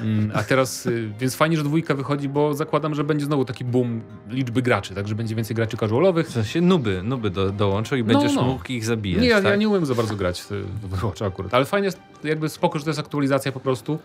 Mm, 0.00 0.30
A 0.34 0.42
teraz, 0.42 0.86
y, 0.86 1.10
więc 1.20 1.34
fajnie, 1.34 1.56
że 1.56 1.64
dwójka 1.64 1.94
wychodzi, 1.94 2.28
bo 2.28 2.54
zakładam, 2.54 2.94
że 2.94 3.04
będzie 3.04 3.26
znowu 3.26 3.44
taki 3.44 3.64
boom 3.64 4.00
liczby 4.28 4.62
graczy, 4.62 4.94
także 4.94 5.14
będzie 5.14 5.34
więcej 5.34 5.56
graczy 5.56 5.76
casualowych. 5.76 6.28
W 6.28 6.32
sensie 6.32 6.60
nuby, 6.60 7.02
nuby 7.02 7.30
do, 7.30 7.52
dołączą 7.52 7.96
i 7.96 8.00
No, 8.00 8.06
będziesz 8.06 8.34
no. 8.34 8.42
mógł 8.42 8.72
ich 8.72 8.84
zabijać. 8.84 9.22
Nie, 9.22 9.28
ja, 9.28 9.36
tak? 9.36 9.44
ja 9.44 9.56
nie 9.56 9.68
umiem 9.68 9.86
za 9.86 9.94
bardzo 9.94 10.16
grać 10.16 10.40
y, 10.40 10.62
w 10.80 10.84
Overwatcha 10.84 11.26
akurat, 11.26 11.54
ale 11.54 11.64
fajnie 11.64 11.86
jest, 11.86 12.00
jakby 12.24 12.48
spoko, 12.48 12.78
że 12.78 12.84
to 12.84 12.90
jest 12.90 13.00
aktualizacja 13.00 13.52
po 13.52 13.60
prostu. 13.60 13.98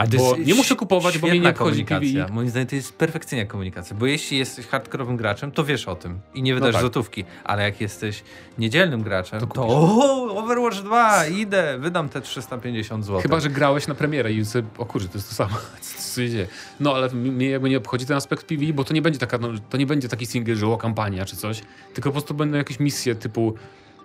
A 0.00 0.06
to 0.06 0.16
Bo 0.16 0.36
nie 0.36 0.54
muszę 0.54 0.76
kupować, 0.76 1.18
bo 1.18 1.26
mnie 1.26 1.36
świetna 1.36 1.48
nie 1.48 1.54
obchodzi 1.54 1.84
komunikacja. 1.84 2.34
Moim 2.34 2.48
zdaniem 2.48 2.68
to 2.68 2.74
jest 2.74 2.96
perfekcyjna 2.96 3.44
komunikacja, 3.44 3.96
bo 3.96 4.06
jeśli 4.06 4.38
jesteś 4.38 4.66
hardkorowym 4.66 5.16
graczem, 5.16 5.52
to 5.52 5.64
wiesz 5.64 5.88
o 5.88 5.94
tym 5.96 6.20
i 6.34 6.42
nie 6.42 6.54
wydasz 6.54 6.72
tak. 6.72 6.80
złotówki, 6.80 7.24
ale 7.44 7.62
jak 7.62 7.80
jesteś 7.80 8.22
niedzielnym 8.58 9.02
graczem, 9.02 9.40
To 9.40 9.46
to, 9.46 9.66
o, 9.66 10.38
Overwatch 10.40 10.76
2, 10.76 11.26
idę, 11.26 11.78
wydam 11.78 12.08
te 12.08 12.20
350 12.20 13.04
zł. 13.04 13.20
Chyba, 13.20 13.40
że 13.40 13.50
grałeś 13.50 13.86
na 13.86 13.94
premierę 13.94 14.32
i 14.32 14.44
sobie, 14.44 14.68
o 14.78 14.86
kurczę, 14.86 15.08
to 15.08 15.18
jest 15.18 15.28
to 15.28 15.34
samo. 15.34 15.56
Co 15.80 16.22
się 16.22 16.30
dzieje? 16.30 16.46
No, 16.80 16.94
ale 16.94 17.08
mnie 17.08 17.50
jakby 17.50 17.70
nie 17.70 17.78
obchodzi 17.78 18.06
ten 18.06 18.16
aspekt 18.16 18.46
PvE, 18.46 18.72
bo 18.72 18.84
to 18.84 18.94
nie 18.94 19.02
będzie 19.02 19.18
taka, 19.18 19.38
no, 19.38 19.48
to 19.70 19.76
nie 19.76 19.86
będzie 19.86 20.08
taki 20.08 20.26
single, 20.26 20.56
że 20.56 20.66
o 20.66 20.76
kampania 20.76 21.24
czy 21.24 21.36
coś, 21.36 21.62
tylko 21.94 22.08
po 22.08 22.12
prostu 22.12 22.34
będą 22.34 22.56
jakieś 22.56 22.80
misje 22.80 23.14
typu 23.14 23.54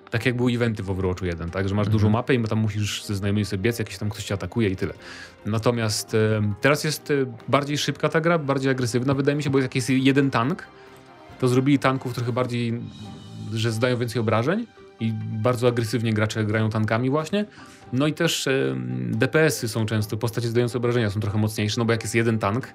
tak 0.09 0.25
jak 0.25 0.35
były 0.35 0.51
eventy 0.51 0.83
w 0.83 0.89
Overwatchu 0.89 1.25
1, 1.25 1.49
tak, 1.49 1.69
że 1.69 1.75
masz 1.75 1.89
dużą 1.89 2.09
mapę 2.09 2.35
i 2.35 2.43
tam 2.43 2.59
musisz 2.59 3.05
ze 3.05 3.15
znajomymi 3.15 3.45
sobie 3.45 3.63
biec, 3.63 3.79
jakiś 3.79 3.97
tam 3.97 4.09
ktoś 4.09 4.23
cię 4.23 4.33
atakuje 4.33 4.69
i 4.69 4.75
tyle. 4.75 4.93
Natomiast 5.45 6.15
teraz 6.61 6.83
jest 6.83 7.13
bardziej 7.47 7.77
szybka 7.77 8.09
ta 8.09 8.21
gra, 8.21 8.39
bardziej 8.39 8.71
agresywna, 8.71 9.13
wydaje 9.13 9.35
mi 9.35 9.43
się, 9.43 9.49
bo 9.49 9.59
jak 9.59 9.75
jest 9.75 9.89
jeden 9.89 10.31
tank, 10.31 10.67
to 11.39 11.47
zrobili 11.47 11.79
tanków 11.79 12.13
trochę 12.13 12.31
bardziej, 12.31 12.81
że 13.53 13.71
zdają 13.71 13.97
więcej 13.97 14.19
obrażeń 14.19 14.67
i 14.99 15.13
bardzo 15.43 15.67
agresywnie 15.67 16.13
gracze 16.13 16.43
grają 16.43 16.69
tankami 16.69 17.09
właśnie. 17.09 17.45
No 17.93 18.07
i 18.07 18.13
też 18.13 18.49
DPS-y 19.11 19.67
są 19.67 19.85
często, 19.85 20.17
postacie 20.17 20.47
zdające 20.47 20.77
obrażenia 20.77 21.09
są 21.09 21.19
trochę 21.19 21.37
mocniejsze, 21.37 21.75
no 21.81 21.85
bo 21.85 21.91
jak 21.91 22.01
jest 22.01 22.15
jeden 22.15 22.39
tank, 22.39 22.73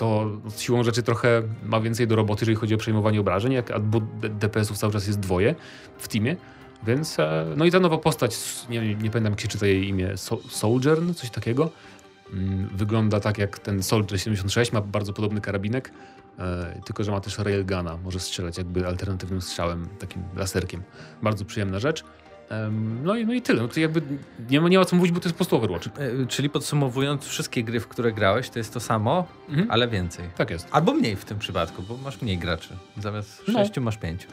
to 0.00 0.30
siłą 0.58 0.84
rzeczy 0.84 1.02
trochę 1.02 1.42
ma 1.64 1.80
więcej 1.80 2.06
do 2.06 2.16
roboty, 2.16 2.42
jeżeli 2.42 2.56
chodzi 2.56 2.74
o 2.74 2.78
przejmowanie 2.78 3.20
obrażeń, 3.20 3.52
jak, 3.52 3.80
bo 3.80 4.00
DPS-ów 4.22 4.78
cały 4.78 4.92
czas 4.92 5.06
jest 5.06 5.20
dwoje 5.20 5.54
w 5.98 6.08
teamie, 6.08 6.36
więc 6.86 7.18
e, 7.18 7.46
no 7.56 7.64
i 7.64 7.70
ta 7.70 7.80
nowa 7.80 7.98
postać, 7.98 8.38
nie, 8.70 8.80
nie 8.80 9.10
pamiętam 9.10 9.32
jak 9.32 9.40
się 9.40 9.48
czyta 9.48 9.66
jej 9.66 9.88
imię, 9.88 10.16
so 10.16 10.38
Soldier, 10.48 10.98
coś 11.14 11.30
takiego, 11.30 11.70
Mm, 12.32 12.68
Wygląda 12.74 13.20
tak 13.20 13.38
jak 13.38 13.58
ten 13.58 13.82
Soldier 13.82 14.20
76, 14.20 14.72
ma 14.72 14.80
bardzo 14.80 15.12
podobny 15.12 15.40
karabinek, 15.40 15.92
e, 16.38 16.80
tylko 16.84 17.04
że 17.04 17.12
ma 17.12 17.20
też 17.20 17.38
railguna, 17.38 17.96
może 17.96 18.20
strzelać 18.20 18.58
jakby 18.58 18.86
alternatywnym 18.86 19.40
strzałem, 19.40 19.88
takim 19.98 20.22
laserkiem. 20.36 20.82
Bardzo 21.22 21.44
przyjemna 21.44 21.78
rzecz. 21.78 22.04
No 23.04 23.16
i, 23.16 23.26
no 23.26 23.32
i 23.32 23.42
tyle. 23.42 23.62
No 23.62 23.68
to 23.68 23.80
jakby 23.80 24.02
nie 24.50 24.60
ma, 24.60 24.68
nie 24.68 24.78
ma 24.78 24.84
co 24.84 24.96
mówić, 24.96 25.12
bo 25.12 25.20
to 25.20 25.28
jest 25.28 25.34
po 25.34 25.36
prostu 25.44 25.56
Overwatch. 25.56 25.86
E, 25.86 26.26
Czyli 26.26 26.50
podsumowując, 26.50 27.26
wszystkie 27.26 27.64
gry, 27.64 27.80
w 27.80 27.88
które 27.88 28.12
grałeś, 28.12 28.50
to 28.50 28.58
jest 28.58 28.74
to 28.74 28.80
samo, 28.80 29.26
Mhm. 29.48 29.70
ale 29.70 29.88
więcej. 29.88 30.24
Tak 30.36 30.50
jest. 30.50 30.68
Albo 30.70 30.94
mniej 30.94 31.16
w 31.16 31.24
tym 31.24 31.38
przypadku, 31.38 31.82
bo 31.82 31.96
masz 31.96 32.22
mniej 32.22 32.38
graczy. 32.38 32.76
Zamiast 32.98 33.42
No. 33.48 33.54
sześciu 33.54 33.80
masz 33.80 33.98
pięciu. 33.98 34.28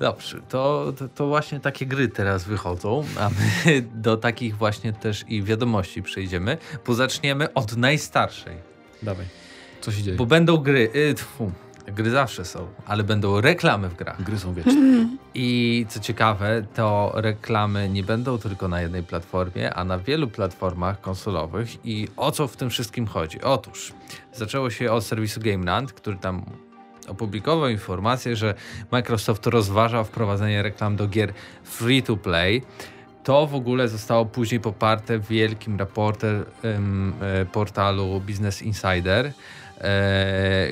Dobrze, 0.00 0.40
to, 0.48 0.92
to, 0.98 1.08
to 1.08 1.26
właśnie 1.26 1.60
takie 1.60 1.86
gry 1.86 2.08
teraz 2.08 2.44
wychodzą, 2.44 3.04
a 3.20 3.28
my 3.28 3.82
do 3.94 4.16
takich 4.16 4.56
właśnie 4.56 4.92
też 4.92 5.24
i 5.28 5.42
wiadomości 5.42 6.02
przejdziemy, 6.02 6.58
bo 6.86 6.94
zaczniemy 6.94 7.54
od 7.54 7.76
najstarszej. 7.76 8.56
Dawaj. 9.02 9.26
Co 9.80 9.92
się 9.92 10.02
dzieje? 10.02 10.16
Bo 10.16 10.26
będą 10.26 10.56
gry, 10.56 10.90
y, 10.94 11.14
tfu, 11.14 11.52
gry 11.86 12.10
zawsze 12.10 12.44
są, 12.44 12.66
ale 12.86 13.04
będą 13.04 13.40
reklamy 13.40 13.88
w 13.88 13.94
grach. 13.94 14.22
Gry 14.22 14.38
są 14.38 14.54
wieczne. 14.54 15.06
I 15.34 15.86
co 15.88 16.00
ciekawe, 16.00 16.64
to 16.74 17.12
reklamy 17.14 17.88
nie 17.88 18.02
będą 18.02 18.38
tylko 18.38 18.68
na 18.68 18.82
jednej 18.82 19.02
platformie, 19.02 19.74
a 19.74 19.84
na 19.84 19.98
wielu 19.98 20.28
platformach 20.28 21.00
konsolowych. 21.00 21.86
I 21.86 22.08
o 22.16 22.30
co 22.30 22.48
w 22.48 22.56
tym 22.56 22.70
wszystkim 22.70 23.06
chodzi? 23.06 23.40
Otóż 23.42 23.92
zaczęło 24.32 24.70
się 24.70 24.92
od 24.92 25.04
serwisu 25.04 25.40
GameLand, 25.40 25.92
który 25.92 26.16
tam 26.16 26.44
opublikował 27.08 27.68
informację, 27.68 28.36
że 28.36 28.54
Microsoft 28.90 29.46
rozważa 29.46 30.04
wprowadzenie 30.04 30.62
reklam 30.62 30.96
do 30.96 31.08
gier 31.08 31.32
free 31.64 32.02
to 32.02 32.16
play. 32.16 32.62
To 33.24 33.46
w 33.46 33.54
ogóle 33.54 33.88
zostało 33.88 34.26
później 34.26 34.60
poparte 34.60 35.18
wielkim 35.18 35.78
raportem 35.78 36.44
em, 36.62 37.12
e, 37.20 37.44
portalu 37.44 38.20
Business 38.20 38.62
Insider, 38.62 39.32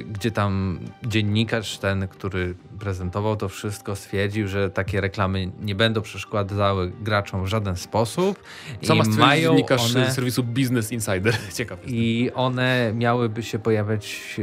gdzie 0.06 0.30
tam 0.30 0.80
dziennikarz 1.06 1.78
ten, 1.78 2.08
który 2.08 2.54
prezentował 2.80 3.36
to 3.36 3.48
wszystko, 3.48 3.96
stwierdził, 3.96 4.48
że 4.48 4.70
takie 4.70 5.00
reklamy 5.00 5.50
nie 5.60 5.74
będą 5.74 6.02
przeszkadzały 6.02 6.92
graczom 7.00 7.44
w 7.44 7.46
żaden 7.46 7.76
sposób. 7.76 8.42
Co 8.82 8.94
ma 8.94 9.04
stwierdzić 9.04 9.42
dziennikarz 9.42 9.96
one... 9.96 10.10
z 10.10 10.14
serwisu 10.14 10.42
Business 10.44 10.92
Insider? 10.92 11.36
Ciekaw 11.56 11.78
jestem. 11.78 11.94
I 11.98 12.30
one 12.34 12.92
miałyby 12.94 13.42
się 13.42 13.58
pojawiać 13.58 14.06
e, 14.38 14.42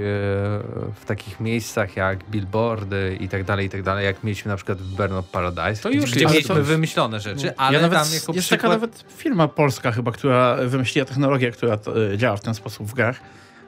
w 0.95 1.06
takich 1.06 1.39
miejscach 1.39 1.95
jak 1.95 2.30
billboardy 2.30 3.17
i 3.19 3.30
tak 3.30 3.43
dalej, 3.43 3.65
i 3.65 3.69
tak 3.69 3.84
dalej, 3.84 4.06
jak 4.06 4.23
mieliśmy 4.23 4.49
na 4.49 4.56
przykład 4.56 4.77
w 4.77 4.95
Burnout 4.95 5.25
Paradise, 5.25 5.84
To 5.84 5.89
już 5.89 6.12
gdzie 6.12 6.19
jest. 6.19 6.34
mieliśmy 6.34 6.56
to- 6.56 6.63
wymyślone 6.63 7.19
rzeczy, 7.19 7.58
ale 7.58 7.75
ja 7.75 7.82
nawet, 7.82 7.99
tam 7.99 8.13
jako 8.13 8.34
jest 8.34 8.47
przykład... 8.47 8.62
taka 8.62 8.73
nawet 8.73 9.06
firma 9.17 9.47
polska 9.47 9.91
chyba, 9.91 10.12
która 10.12 10.56
wymyśliła 10.56 11.06
technologię, 11.06 11.51
która 11.51 11.77
y, 12.13 12.17
działa 12.17 12.38
w 12.38 12.41
ten 12.41 12.53
sposób 12.53 12.88
w 12.88 12.93
grach. 12.93 13.19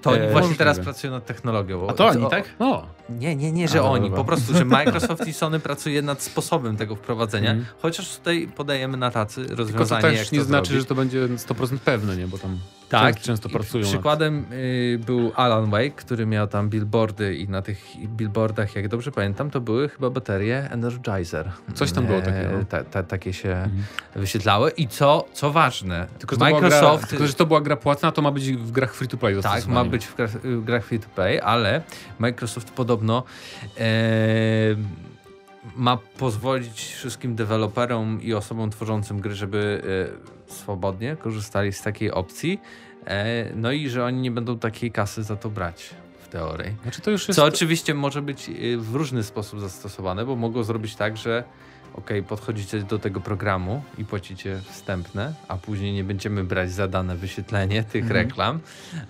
To 0.02 0.10
oni 0.10 0.20
e, 0.20 0.24
właśnie 0.24 0.40
możliwe. 0.42 0.58
teraz 0.58 0.80
pracują 0.80 1.14
nad 1.14 1.26
technologią. 1.26 1.88
A 1.90 1.94
to 1.94 2.08
oni, 2.08 2.30
tak? 2.30 2.50
O, 2.60 2.86
Nie, 3.10 3.36
nie, 3.36 3.52
nie, 3.52 3.68
że 3.68 3.80
A, 3.80 3.84
oni. 3.84 4.04
dobra. 4.04 4.18
Po 4.18 4.26
prostu, 4.26 4.54
że 4.58 4.66
Microsoft 4.80 5.28
i 5.28 5.34
Sony 5.34 5.60
pracuje 5.60 6.02
nad 6.02 6.22
sposobem 6.24 6.78
tego 6.78 6.96
wprowadzenia, 6.96 7.52
Mhm. 7.52 7.68
chociaż 7.82 8.18
tutaj 8.18 8.48
podajemy 8.56 8.98
na 8.98 9.12
tacy 9.12 9.36
tylko 9.46 9.56
to 9.56 9.64
rozwiązanie, 9.64 10.02
też 10.02 10.18
jak 10.20 10.32
nie 10.32 10.40
to 10.40 10.46
znaczy, 10.46 10.66
zrobić. 10.68 10.82
że 10.84 10.88
to 10.90 10.96
będzie 10.96 11.28
100% 11.28 11.78
pewne, 11.80 12.16
nie? 12.18 12.28
Bo 12.28 12.38
tam 12.38 12.60
Tak, 12.90 13.16
często, 13.16 13.28
często 13.28 13.50
pracują. 13.50 13.82
nad- 13.84 13.92
Przykładem 13.94 14.46
y, 14.52 15.00
był 15.06 15.32
Alan 15.36 15.70
Wake, 15.70 15.92
który 15.96 16.26
miał 16.26 16.48
tam 16.48 16.70
billboardy 16.70 17.36
i 17.36 17.50
na 17.50 17.62
tych 17.62 17.84
billboardach, 18.06 18.76
jak 18.76 18.88
dobrze 18.88 19.12
pamiętam, 19.12 19.50
to 19.52 19.62
były 19.62 19.90
chyba 19.90 20.10
baterie 20.10 20.68
Energizer. 20.72 21.52
Coś 21.74 21.92
tam 21.92 22.06
było 22.06 22.18
E, 22.18 22.22
takiego. 22.22 22.66
Ta, 22.70 22.84
ta, 22.84 23.04
takie 23.04 23.34
się 23.34 23.50
Mhm. 23.50 23.84
wyświetlały. 24.16 24.72
I 24.72 24.88
co, 24.88 25.26
co 25.34 25.52
ważne, 25.52 26.08
Tylko, 26.20 26.36
że 26.36 26.40
Microsoft... 26.40 27.00
gra, 27.04 27.10
tylko, 27.10 27.28
że 27.28 27.34
to 27.34 27.46
była 27.46 27.62
gra 27.62 27.76
płatna, 27.76 28.12
to 28.12 28.22
ma 28.22 28.32
być 28.32 28.52
w 28.52 28.72
grach 28.72 28.94
free 28.94 29.08
to 29.08 29.18
play. 29.18 29.42
Tak, 29.42 29.68
ma 29.68 29.86
być 29.86 30.06
w 30.06 30.16
grach, 30.16 30.30
w 30.32 30.64
grach 30.64 30.86
free 30.86 31.00
to 31.00 31.10
play, 31.10 31.40
ale 31.42 31.82
Microsoft 32.20 32.72
podobno 32.72 33.24
e, 33.78 33.84
ma 35.76 35.98
pozwolić 35.98 36.82
wszystkim 36.96 37.36
deweloperom 37.36 38.22
i 38.22 38.34
osobom 38.34 38.70
tworzącym 38.70 39.20
gry, 39.20 39.36
żeby 39.36 39.82
e, 40.26 40.39
swobodnie 40.50 41.16
korzystali 41.16 41.74
z 41.74 41.82
takiej 41.82 42.12
opcji. 42.12 42.62
E, 43.08 43.46
no 43.56 43.72
i 43.72 43.90
że 43.90 44.06
oni 44.06 44.22
nie 44.22 44.32
będą 44.32 44.60
takiej 44.60 44.92
kasy 44.92 45.24
za 45.24 45.36
to 45.36 45.50
brać 45.50 45.90
w 46.20 46.28
teorii. 46.28 46.76
Znaczy 46.84 47.02
to 47.02 47.12
już 47.12 47.28
jest... 47.28 47.40
Co 47.40 47.46
oczywiście 47.46 47.94
może 47.94 48.22
być 48.22 48.50
y, 48.50 48.78
w 48.78 48.96
różny 48.96 49.24
sposób 49.24 49.60
zastosowane, 49.60 50.26
bo 50.26 50.36
mogą 50.36 50.64
zrobić 50.64 50.96
tak, 50.96 51.18
że 51.18 51.44
ok, 51.94 52.10
podchodzicie 52.28 52.80
do 52.80 53.00
tego 53.00 53.20
programu 53.22 53.84
i 53.98 54.06
płacicie 54.06 54.60
wstępne, 54.70 55.34
a 55.48 55.58
później 55.58 55.94
nie 55.94 56.04
będziemy 56.04 56.44
brać 56.44 56.72
za 56.72 56.88
dane 56.88 57.16
wyświetlenie 57.16 57.84
tych 57.84 58.04
Mhm. 58.04 58.26
reklam. 58.26 58.60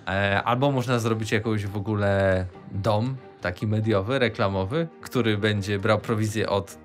E, 0.08 0.42
albo 0.42 0.70
można 0.70 0.98
zrobić 0.98 1.32
jakąś 1.32 1.66
w 1.66 1.76
ogóle 1.76 2.46
dom 2.72 3.16
taki 3.40 3.66
mediowy, 3.66 4.18
reklamowy, 4.18 4.88
który 5.00 5.38
będzie 5.38 5.78
brał 5.78 5.98
prowizję 5.98 6.48
od 6.48 6.78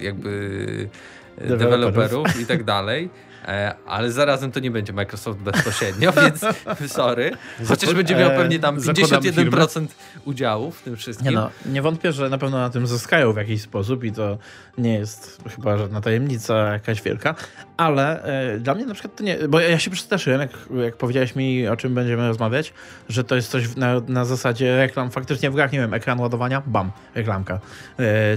jakby 0.00 0.88
e, 1.38 1.56
deweloperów 1.56 2.40
i 2.40 2.46
tak 2.46 2.64
dalej. 2.64 3.10
E, 3.44 3.74
ale 3.86 4.12
zarazem 4.12 4.52
to 4.52 4.60
nie 4.60 4.70
będzie 4.70 4.92
Microsoft 4.92 5.38
bezpośrednio, 5.38 6.12
więc 6.22 6.44
sorry. 6.92 7.30
Chociaż 7.68 7.94
będzie 7.94 8.16
miał 8.16 8.30
e, 8.30 8.36
pewnie 8.36 8.58
tam 8.58 8.80
zakładamy 8.80 9.32
51% 9.32 9.86
udziału 10.24 10.70
w 10.70 10.82
tym 10.82 10.96
wszystkim. 10.96 11.28
Nie, 11.28 11.34
no, 11.34 11.50
nie 11.66 11.82
wątpię, 11.82 12.12
że 12.12 12.28
na 12.28 12.38
pewno 12.38 12.58
na 12.58 12.70
tym 12.70 12.86
zyskają 12.86 13.32
w 13.32 13.36
jakiś 13.36 13.62
sposób 13.62 14.04
i 14.04 14.12
to 14.12 14.38
nie 14.78 14.94
jest 14.94 15.42
chyba 15.56 15.78
żadna 15.78 16.00
tajemnica 16.00 16.72
jakaś 16.72 17.02
wielka, 17.02 17.34
ale 17.76 18.22
e, 18.22 18.58
dla 18.58 18.74
mnie 18.74 18.86
na 18.86 18.94
przykład 18.94 19.16
to 19.16 19.24
nie, 19.24 19.38
bo 19.48 19.60
ja 19.60 19.78
się 19.78 19.90
przestraszyłem, 19.90 20.40
jak, 20.40 20.50
jak 20.84 20.96
powiedziałeś 20.96 21.36
mi 21.36 21.68
o 21.68 21.76
czym 21.76 21.94
będziemy 21.94 22.28
rozmawiać, 22.28 22.72
że 23.08 23.24
to 23.24 23.36
jest 23.36 23.50
coś 23.50 23.76
na, 23.76 24.00
na 24.08 24.24
zasadzie 24.24 24.76
reklam 24.76 25.10
faktycznie 25.10 25.50
w 25.50 25.54
grach, 25.54 25.72
nie 25.72 25.78
wiem, 25.78 25.94
ekran 25.94 26.20
ładowania, 26.20 26.62
bam, 26.66 26.90
reklamka, 27.14 27.60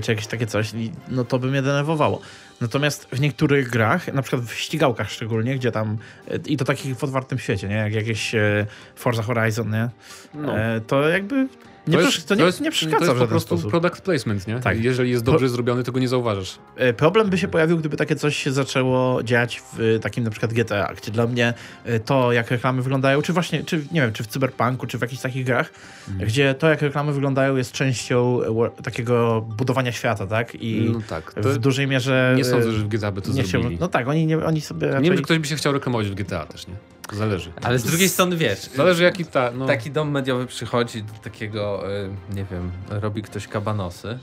czy 0.01 0.11
jakieś 0.11 0.27
takie 0.27 0.47
coś, 0.47 0.73
i, 0.73 0.91
no 1.07 1.25
to 1.25 1.39
by 1.39 1.47
mnie 1.47 1.61
denerwowało. 1.61 2.21
Natomiast 2.61 3.07
w 3.11 3.19
niektórych 3.19 3.69
grach, 3.69 4.13
na 4.13 4.21
przykład 4.21 4.41
w 4.45 4.53
ścigałkach 4.53 5.11
szczególnie, 5.11 5.55
gdzie 5.55 5.71
tam, 5.71 5.97
e, 6.27 6.37
i 6.45 6.57
to 6.57 6.65
takich 6.65 6.97
w 6.97 7.03
otwartym 7.03 7.39
świecie, 7.39 7.67
nie, 7.67 7.75
jak 7.75 7.93
jakieś 7.93 8.35
e, 8.35 8.65
Forza 8.95 9.23
Horizon, 9.23 9.71
nie, 9.71 9.89
No. 10.33 10.57
e, 10.57 10.81
to 10.81 11.09
jakby 11.09 11.47
nie, 11.88 11.98
to, 11.98 12.02
jest, 12.04 12.28
to 12.28 12.36
nie, 12.36 12.43
jest, 12.43 12.62
nie 12.62 12.65
to 12.65 12.72
przeszkadza 12.72 13.06
jest 13.06 13.17
w 13.17 13.19
po 13.19 13.28
prostu 13.28 13.58
sposób. 13.58 13.72
product 13.72 14.02
placement, 14.02 14.48
nie? 14.48 14.60
Tak. 14.60 14.84
Jeżeli 14.84 15.12
jest 15.12 15.24
dobrze 15.24 15.50
zrobiony, 15.50 15.84
to 15.84 15.91
go 15.91 16.00
nie 16.00 16.08
zauważasz. 16.08 16.60
E, 16.76 16.93
Problem 16.93 17.30
by 17.30 17.38
się 17.38 17.48
pojawił, 17.48 17.78
gdyby 17.78 17.98
takie 17.98 18.15
coś 18.15 18.38
się 18.38 18.52
zaczęło 18.52 19.24
dziać 19.24 19.62
w 19.74 19.80
e, 19.96 20.00
takim 20.00 20.24
na 20.24 20.30
przykład 20.30 20.54
GTA, 20.54 20.93
gdzie 21.02 21.12
dla 21.12 21.28
mnie 21.28 21.54
e, 21.86 22.00
to, 22.00 22.32
jak 22.34 22.52
reklamy 22.52 22.82
wyglądają, 22.82 23.22
czy 23.22 23.34
właśnie, 23.34 23.63
czy 23.63 23.78
nie 23.91 24.02
wiem, 24.02 24.13
czy 24.13 24.24
w 24.24 24.28
Cyberpunku, 24.28 24.88
czy 24.88 24.98
w 24.98 25.02
jakichś 25.02 25.22
takich 25.22 25.46
grach, 25.46 25.69
Mhm. 26.10 26.28
gdzie 26.30 26.54
to, 26.54 26.69
jak 26.69 26.82
reklamy 26.82 27.13
wyglądają, 27.13 27.56
jest 27.56 27.72
częścią 27.72 28.39
takiego 28.84 29.41
budowania 29.58 29.91
świata, 29.91 30.28
tak? 30.28 30.56
I 30.56 30.89
No 30.93 31.00
tak. 31.10 31.34
To 31.34 31.50
w 31.50 31.58
dużej 31.58 31.88
mierze... 31.88 32.34
nie 32.38 32.46
sądzę, 32.46 32.72
że 32.72 32.80
w 32.80 32.88
GTA 32.88 33.12
by 33.12 33.22
to 33.22 33.32
nie 33.32 33.46
się. 33.46 33.62
No 33.80 33.88
tak, 33.88 34.08
oni, 34.08 34.26
nie, 34.26 34.46
oni 34.46 34.62
sobie 34.62 34.88
raczej... 34.88 35.04
Nie 35.04 35.10
wiem, 35.10 35.17
czy 35.17 35.24
ktoś 35.24 35.39
by 35.39 35.48
się 35.48 35.56
chciał 35.56 35.74
reklamować 35.74 36.08
w 36.10 36.15
GTA 36.15 36.46
też, 36.46 36.67
nie? 36.67 36.74
Zależy. 37.11 37.51
Ale 37.63 37.79
z 37.79 37.83
drugiej 37.83 38.09
strony 38.09 38.37
wiesz, 38.37 38.59
Zależy 38.75 39.03
jaki 39.03 39.25
ta... 39.25 39.51
No, 39.51 39.65
taki 39.65 39.91
dom 39.91 40.11
mediowy 40.11 40.45
przychodzi 40.47 41.03
do 41.03 41.13
takiego, 41.23 41.83
y, 42.03 42.09
nie 42.35 42.45
wiem, 42.51 42.71
robi 42.89 43.21
ktoś 43.21 43.47
kabanosy, 43.47 44.19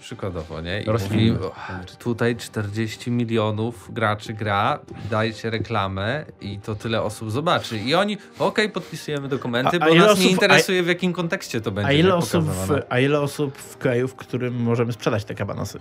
przykładowo, 0.00 0.60
nie? 0.60 0.82
I 0.82 0.84
Rośliny. 0.84 1.32
mówi, 1.32 1.44
"O, 1.44 1.52
tutaj 1.98 2.36
40 2.36 3.10
milionów 3.10 3.94
graczy 3.94 4.32
gra, 4.32 4.78
dajcie 5.10 5.50
reklamę 5.50 6.24
i 6.40 6.58
to 6.58 6.74
tyle 6.74 7.02
osób 7.02 7.30
zobaczy. 7.30 7.78
I 7.78 7.94
oni, 7.94 8.18
okej, 8.38 8.70
podpisujemy 8.70 9.28
dokumenty, 9.28 9.78
A- 9.80 9.84
a 9.84 9.86
bo 9.88 9.94
ile 9.94 10.06
nas 10.06 10.18
nie 10.18 10.24
osób- 10.24 10.30
interesuje 10.32 10.82
w 10.82 10.86
jakim 10.86 11.12
kontekście 11.12 11.60
to 11.60 11.70
będzie 11.70 11.88
a 11.88 11.92
ile, 11.92 12.08
nie, 12.08 12.14
osób 12.14 12.44
w, 12.44 12.70
a 12.88 12.98
ile 12.98 13.20
osób 13.20 13.58
w 13.58 13.76
kraju, 13.76 14.08
w 14.08 14.14
którym 14.14 14.62
możemy 14.62 14.92
sprzedać 14.92 15.24
te 15.24 15.34
kabanosy? 15.34 15.78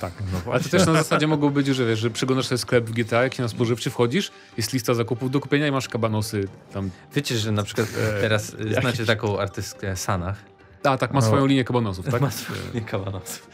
Tak. 0.00 0.12
Ale 0.52 0.60
to 0.60 0.68
też 0.68 0.86
na 0.86 0.92
zasadzie 0.92 1.26
mogło 1.26 1.50
być, 1.50 1.66
że 1.66 1.86
wiesz, 1.86 1.98
że 1.98 2.10
przeglądasz 2.10 2.46
sobie 2.46 2.58
sklep 2.58 2.84
w 2.84 2.92
GTA, 2.92 3.22
jak 3.22 3.34
się 3.34 3.42
na 3.42 3.48
spożywczy 3.48 3.90
wchodzisz, 3.90 4.30
jest 4.56 4.72
lista 4.72 4.94
zakupów 4.94 5.30
do 5.30 5.40
kupienia 5.40 5.66
i 5.66 5.70
masz 5.70 5.88
kabanosy 5.88 6.48
tam. 6.72 6.90
Wiecie, 7.14 7.38
że 7.38 7.52
na 7.52 7.62
przykład 7.62 7.88
E, 8.16 8.20
teraz 8.20 8.48
y, 8.54 8.56
znacie 8.68 8.86
jakieś- 8.88 9.06
taką 9.06 9.38
artystkę 9.38 9.96
Sanach? 9.96 10.36
A, 10.84 10.98
tak, 10.98 11.12
ma 11.14 11.20
No. 11.20 11.26
swoją 11.26 11.46
linię 11.46 11.64
kabanosów, 11.64 12.06
tak? 12.10 12.20
Ma 12.20 12.30
swoje 12.30 12.80
kabanosów. 12.90 13.50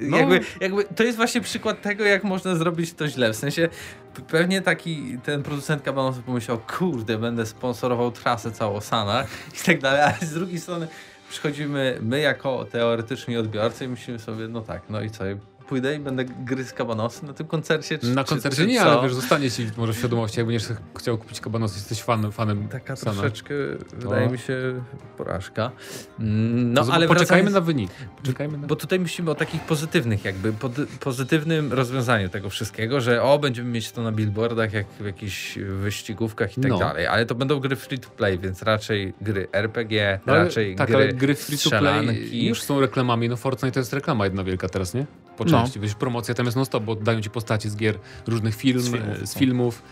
No. 0.00 0.16
Jakby, 0.18 0.40
jakby 0.60 0.84
to 0.84 1.02
jest 1.04 1.16
właśnie 1.16 1.40
przykład 1.40 1.82
tego, 1.82 2.04
jak 2.04 2.24
można 2.24 2.54
zrobić 2.56 2.92
to 2.94 3.08
źle. 3.08 3.32
W 3.32 3.36
sensie 3.36 3.68
pewnie 4.28 4.62
taki 4.62 5.18
ten 5.24 5.42
producent 5.42 5.82
kabanosów 5.82 6.24
pomyślał, 6.24 6.58
kurde, 6.78 7.18
będę 7.18 7.46
sponsorował 7.46 8.10
trasę 8.12 8.52
całą 8.52 8.80
Sanach 8.80 9.26
i 9.62 9.66
tak 9.66 9.80
dalej, 9.80 10.00
ale 10.02 10.26
z 10.28 10.34
drugiej 10.34 10.60
strony 10.60 10.88
przychodzimy 11.30 11.98
my 12.02 12.20
jako 12.20 12.64
teoretyczni 12.64 13.36
odbiorcy 13.36 13.84
i 13.84 13.88
myślimy 13.88 14.18
sobie, 14.18 14.48
no 14.48 14.60
tak, 14.60 14.82
no 14.90 15.00
i 15.02 15.10
co, 15.10 15.24
pójdę 15.70 15.94
i 15.96 15.98
będę 15.98 16.24
gryzł 16.24 16.74
kabanosy 16.74 17.26
na 17.26 17.32
tym 17.32 17.46
koncercie? 17.46 17.98
Czy, 17.98 18.06
Na 18.14 18.24
czy- 18.24 18.28
koncercie 18.30 18.56
czy 18.62 18.66
nie, 18.66 18.78
co? 18.80 18.92
ale 18.92 19.02
wiesz, 19.02 19.14
zostanie 19.14 19.50
ci 19.50 19.66
może 19.76 19.92
w 19.92 19.96
świadomości, 19.96 20.38
jak 20.40 20.46
będziesz 20.46 20.68
chciał 20.98 21.18
kupić 21.18 21.40
kabanosy, 21.40 21.74
jesteś 21.78 22.02
fanem, 22.02 22.32
fanem 22.32 22.68
Taka 22.68 22.96
Sana. 22.96 23.12
troszeczkę, 23.20 23.54
wydaje 23.96 24.28
mi 24.28 24.38
się, 24.38 24.82
porażka. 25.16 25.70
No, 26.18 26.80
ale 26.92 27.08
poczekajmy 27.08 27.50
wracając- 27.50 27.52
na 27.54 27.60
wynik. 27.60 27.90
Poczekajmy 28.16 28.58
na... 28.58 28.66
Bo 28.66 28.76
tutaj 28.76 29.00
myślimy 29.00 29.30
o 29.30 29.34
takich 29.34 29.60
pozytywnych, 29.60 30.24
jakby 30.24 30.52
pod, 30.52 30.72
pozytywnym 31.00 31.72
rozwiązaniu 31.72 32.28
tego 32.28 32.50
wszystkiego, 32.50 33.00
że 33.00 33.22
o, 33.22 33.38
będziemy 33.38 33.70
mieć 33.70 33.92
to 33.92 34.02
na 34.02 34.12
billboardach, 34.12 34.72
jak 34.72 34.86
w 35.00 35.04
jakichś 35.04 35.58
wyścigówkach 35.58 36.58
i 36.58 36.60
tak 36.60 36.70
No. 36.70 36.78
dalej. 36.78 37.06
Ale 37.06 37.26
to 37.26 37.34
będą 37.34 37.60
gry 37.60 37.76
free 37.76 37.98
to 37.98 38.10
play, 38.10 38.38
więc 38.38 38.62
raczej 38.62 39.12
gry 39.20 39.48
RPG, 39.52 40.20
No, 40.26 40.32
ale- 40.32 40.44
raczej 40.44 40.76
tak, 40.76 40.86
gry, 40.88 40.96
ale 40.96 41.12
gry 41.12 41.34
free 41.34 41.58
to 41.58 41.70
play 41.78 42.28
już 42.46 42.62
są 42.62 42.80
reklamami. 42.80 43.28
No 43.28 43.36
Fortnite 43.36 43.72
to 43.72 43.80
jest 43.80 43.92
reklama 43.92 44.24
jedna 44.24 44.44
wielka 44.44 44.68
teraz, 44.68 44.94
nie? 44.94 45.06
Po 45.40 45.44
No. 45.44 45.50
części. 45.62 45.80
Wiesz, 45.80 45.94
promocja 45.94 46.34
tam 46.34 46.46
jest 46.46 46.56
non 46.56 46.66
stop, 46.66 46.84
bo 46.84 46.94
dają 46.94 47.20
ci 47.20 47.30
postacie 47.30 47.70
z 47.70 47.76
gier, 47.76 47.98
różnych 48.26 48.54
film, 48.54 48.80
Z 48.80 48.84
filmów, 48.90 49.00
filmów, 49.08 49.28
z 49.28 49.34
no. 49.34 49.38
filmów 49.38 49.82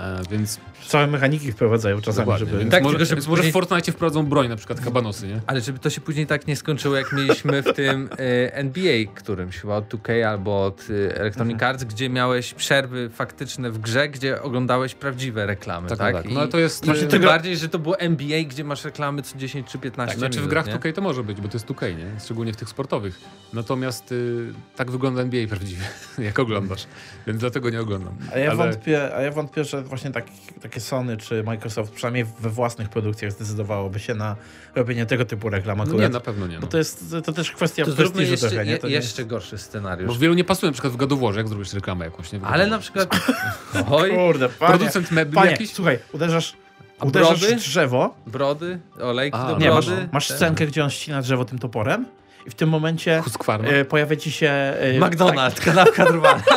e, 0.00 0.22
więc 0.30 0.60
Całe 0.86 1.06
mechaniki 1.06 1.52
wprowadzają 1.52 2.00
czasami, 2.00 2.16
dokładnie. 2.16 2.46
żeby... 2.46 2.58
Więc 2.58 2.70
Tak, 2.70 2.82
może, 2.82 2.96
tylko 2.98 3.08
żeby 3.08 3.20
może 3.22 3.30
w 3.30 3.36
później- 3.36 3.52
Fortnite 3.52 3.92
wprowadzą 3.92 4.26
broń, 4.26 4.48
na 4.48 4.56
przykład 4.56 4.80
kabanosy, 4.80 5.26
nie? 5.28 5.40
Ale 5.46 5.60
żeby 5.60 5.78
to 5.78 5.90
się 5.90 6.00
później 6.00 6.26
tak 6.26 6.46
nie 6.46 6.56
skończyło, 6.56 6.96
jak 6.96 7.12
mieliśmy 7.12 7.62
w 7.62 7.72
tym 7.72 8.08
e, 8.12 8.54
NBA, 8.54 9.04
którymś 9.14 9.56
chyba 9.58 9.76
od 9.76 9.88
2K 9.94 10.22
albo 10.22 10.64
od 10.64 10.86
e, 11.10 11.16
Electronic 11.20 11.52
Mhm. 11.54 11.70
Arts, 11.70 11.84
gdzie 11.84 12.08
miałeś 12.10 12.54
przerwy 12.54 13.10
faktyczne 13.10 13.70
w 13.70 13.78
grze, 13.78 14.08
gdzie 14.08 14.42
oglądałeś 14.42 14.94
prawdziwe 14.94 15.46
reklamy, 15.46 15.88
tak? 15.88 15.98
Tak, 15.98 16.14
tak. 16.14 16.24
No 16.30 16.40
ale 16.40 16.48
to 16.48 16.58
jest... 16.58 16.84
Znaczy, 16.84 17.06
Tym 17.06 17.22
bardziej, 17.22 17.56
że 17.56 17.68
to 17.68 17.78
było 17.78 17.98
NBA, 17.98 18.42
gdzie 18.44 18.64
masz 18.64 18.84
reklamy 18.84 19.22
co 19.22 19.38
10 19.38 19.66
czy 19.68 19.78
15 19.78 20.10
Tak, 20.10 20.18
znaczy 20.18 20.36
minut, 20.36 20.46
w 20.46 20.50
grach 20.50 20.66
nie? 20.66 20.74
2K 20.74 20.92
to 20.92 21.00
może 21.02 21.24
być, 21.24 21.40
bo 21.40 21.48
to 21.48 21.54
jest 21.56 21.66
2K, 21.66 21.96
nie? 21.98 22.20
Szczególnie 22.24 22.52
w 22.52 22.56
tych 22.56 22.68
sportowych. 22.68 23.20
Natomiast 23.52 24.12
y, 24.12 24.52
tak 24.76 24.90
wygląda 24.90 25.22
NBA 25.22 25.46
prawdziwie, 25.48 25.82
jak 26.18 26.38
oglądasz. 26.38 26.86
Więc 27.26 27.40
dlatego 27.40 27.70
nie 27.70 27.80
oglądam. 27.80 28.14
A 28.34 28.38
ja, 28.38 28.46
Ale- 28.50 28.56
wątpię, 28.56 29.14
a 29.16 29.20
ja 29.22 29.30
wątpię, 29.30 29.64
że 29.64 29.83
właśnie 29.88 30.10
tak, 30.10 30.24
takie 30.62 30.80
Sony 30.80 31.16
czy 31.16 31.42
Microsoft, 31.42 31.92
przynajmniej 31.92 32.24
we 32.40 32.50
własnych 32.50 32.88
produkcjach 32.88 33.32
zdecydowałoby 33.32 33.98
się 34.00 34.14
na 34.14 34.36
robienie 34.74 35.06
tego 35.06 35.24
typu 35.24 35.50
reklam 35.50 35.78
No 35.78 35.84
akurat. 35.84 36.00
nie, 36.00 36.08
na 36.08 36.20
pewno 36.20 36.46
nie. 36.46 36.54
Bo 36.56 36.60
No. 36.62 36.66
to 36.66 36.78
jest 36.78 37.14
to 37.24 37.32
też 37.32 37.50
kwestia 37.52 37.84
To 37.84 37.92
prestiżu 37.92 38.30
jeszcze, 38.30 38.48
trochę, 38.48 38.64
nie? 38.66 38.78
To 38.78 38.88
nie 38.88 38.94
jeszcze 38.94 39.24
gorszy 39.24 39.58
scenariusz. 39.58 40.08
Bo 40.08 40.14
wielu 40.18 40.34
nie 40.34 40.44
pasuje, 40.44 40.70
na 40.70 40.72
przykład 40.72 40.92
w 40.92 40.96
gadoworze, 40.96 41.40
jak 41.40 41.48
zrobisz 41.48 41.72
reklamę 41.72 42.04
jakąś, 42.04 42.32
nie? 42.32 42.40
Ale 42.42 42.66
na 42.66 42.78
przykład... 42.78 43.08
Oj, 43.90 44.10
Kurde, 44.10 44.48
panie, 44.48 44.78
Producent 44.78 45.10
mebli 45.10 45.34
panie 45.34 45.50
jakiś? 45.50 45.72
słuchaj, 45.72 45.98
uderzasz, 46.12 46.54
A 46.98 47.04
uderzasz 47.04 47.40
brody? 47.40 47.56
drzewo, 47.56 48.14
brody, 48.26 48.78
olejki 49.00 49.38
A, 49.38 49.48
do 49.48 49.58
nie, 49.58 49.70
masz, 49.70 49.86
brody. 49.86 50.08
masz 50.12 50.30
scenkę, 50.30 50.66
gdzie 50.66 50.84
on 50.84 50.90
ścina 50.90 51.22
drzewo 51.22 51.44
tym 51.44 51.58
toporem 51.58 52.06
i 52.46 52.50
w 52.50 52.54
tym 52.54 52.68
momencie 52.68 53.22
e, 53.62 53.84
pojawia 53.84 54.16
ci 54.16 54.32
się... 54.32 54.50
E, 54.50 54.98
McDonald's, 55.00 55.60
kanapka 55.60 56.04
drwala. 56.12 56.42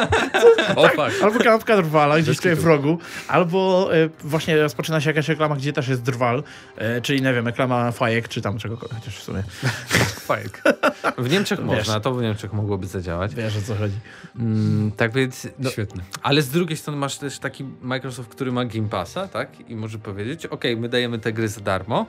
O, 0.75 0.83
fuck. 0.87 0.95
Tak, 0.95 1.13
albo 1.23 1.39
kanapka 1.39 1.77
drwala 1.77 2.19
gdzieś 2.19 2.37
tutaj 2.37 2.55
w 2.55 2.65
rogu, 2.65 2.97
albo 3.27 3.89
e, 3.95 4.09
właśnie 4.23 4.57
rozpoczyna 4.61 5.01
się 5.01 5.09
jakaś 5.09 5.27
reklama, 5.27 5.55
gdzie 5.55 5.73
też 5.73 5.87
jest 5.87 6.01
drwal, 6.01 6.43
e, 6.77 7.01
czyli 7.01 7.21
nie 7.21 7.33
wiem, 7.33 7.45
reklama 7.45 7.91
fajek, 7.91 8.27
czy 8.27 8.41
tam 8.41 8.57
czegokolwiek, 8.57 8.99
chociaż 8.99 9.17
w 9.17 9.23
sumie 9.23 9.43
Fajek. 10.27 10.61
W 11.17 11.29
Niemczech 11.29 11.59
Wiesz. 11.59 11.67
można, 11.67 11.99
to 11.99 12.13
w 12.13 12.21
Niemczech 12.21 12.53
mogłoby 12.53 12.87
zadziałać. 12.87 13.35
wiesz 13.35 13.57
o 13.57 13.61
co 13.61 13.75
chodzi. 13.75 13.95
Mm, 14.39 14.91
tak 14.91 15.11
więc... 15.13 15.47
No, 15.59 15.69
Świetny. 15.69 16.03
ale 16.23 16.41
z 16.41 16.49
drugiej 16.49 16.77
strony 16.77 16.99
masz 16.99 17.17
też 17.17 17.39
taki 17.39 17.65
Microsoft, 17.81 18.29
który 18.29 18.51
ma 18.51 18.65
Game 18.65 18.89
Passa, 18.89 19.27
tak? 19.27 19.49
I 19.69 19.75
może 19.75 19.99
powiedzieć, 19.99 20.45
ok, 20.45 20.63
my 20.77 20.89
dajemy 20.89 21.19
te 21.19 21.33
gry 21.33 21.47
za 21.47 21.61
darmo, 21.61 22.05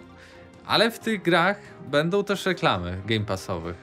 ale 0.68 0.90
w 0.90 0.98
tych 0.98 1.22
grach 1.22 1.56
będą 1.90 2.24
też 2.24 2.46
reklamy 2.46 3.00
Game 3.06 3.24
Passowych. 3.24 3.76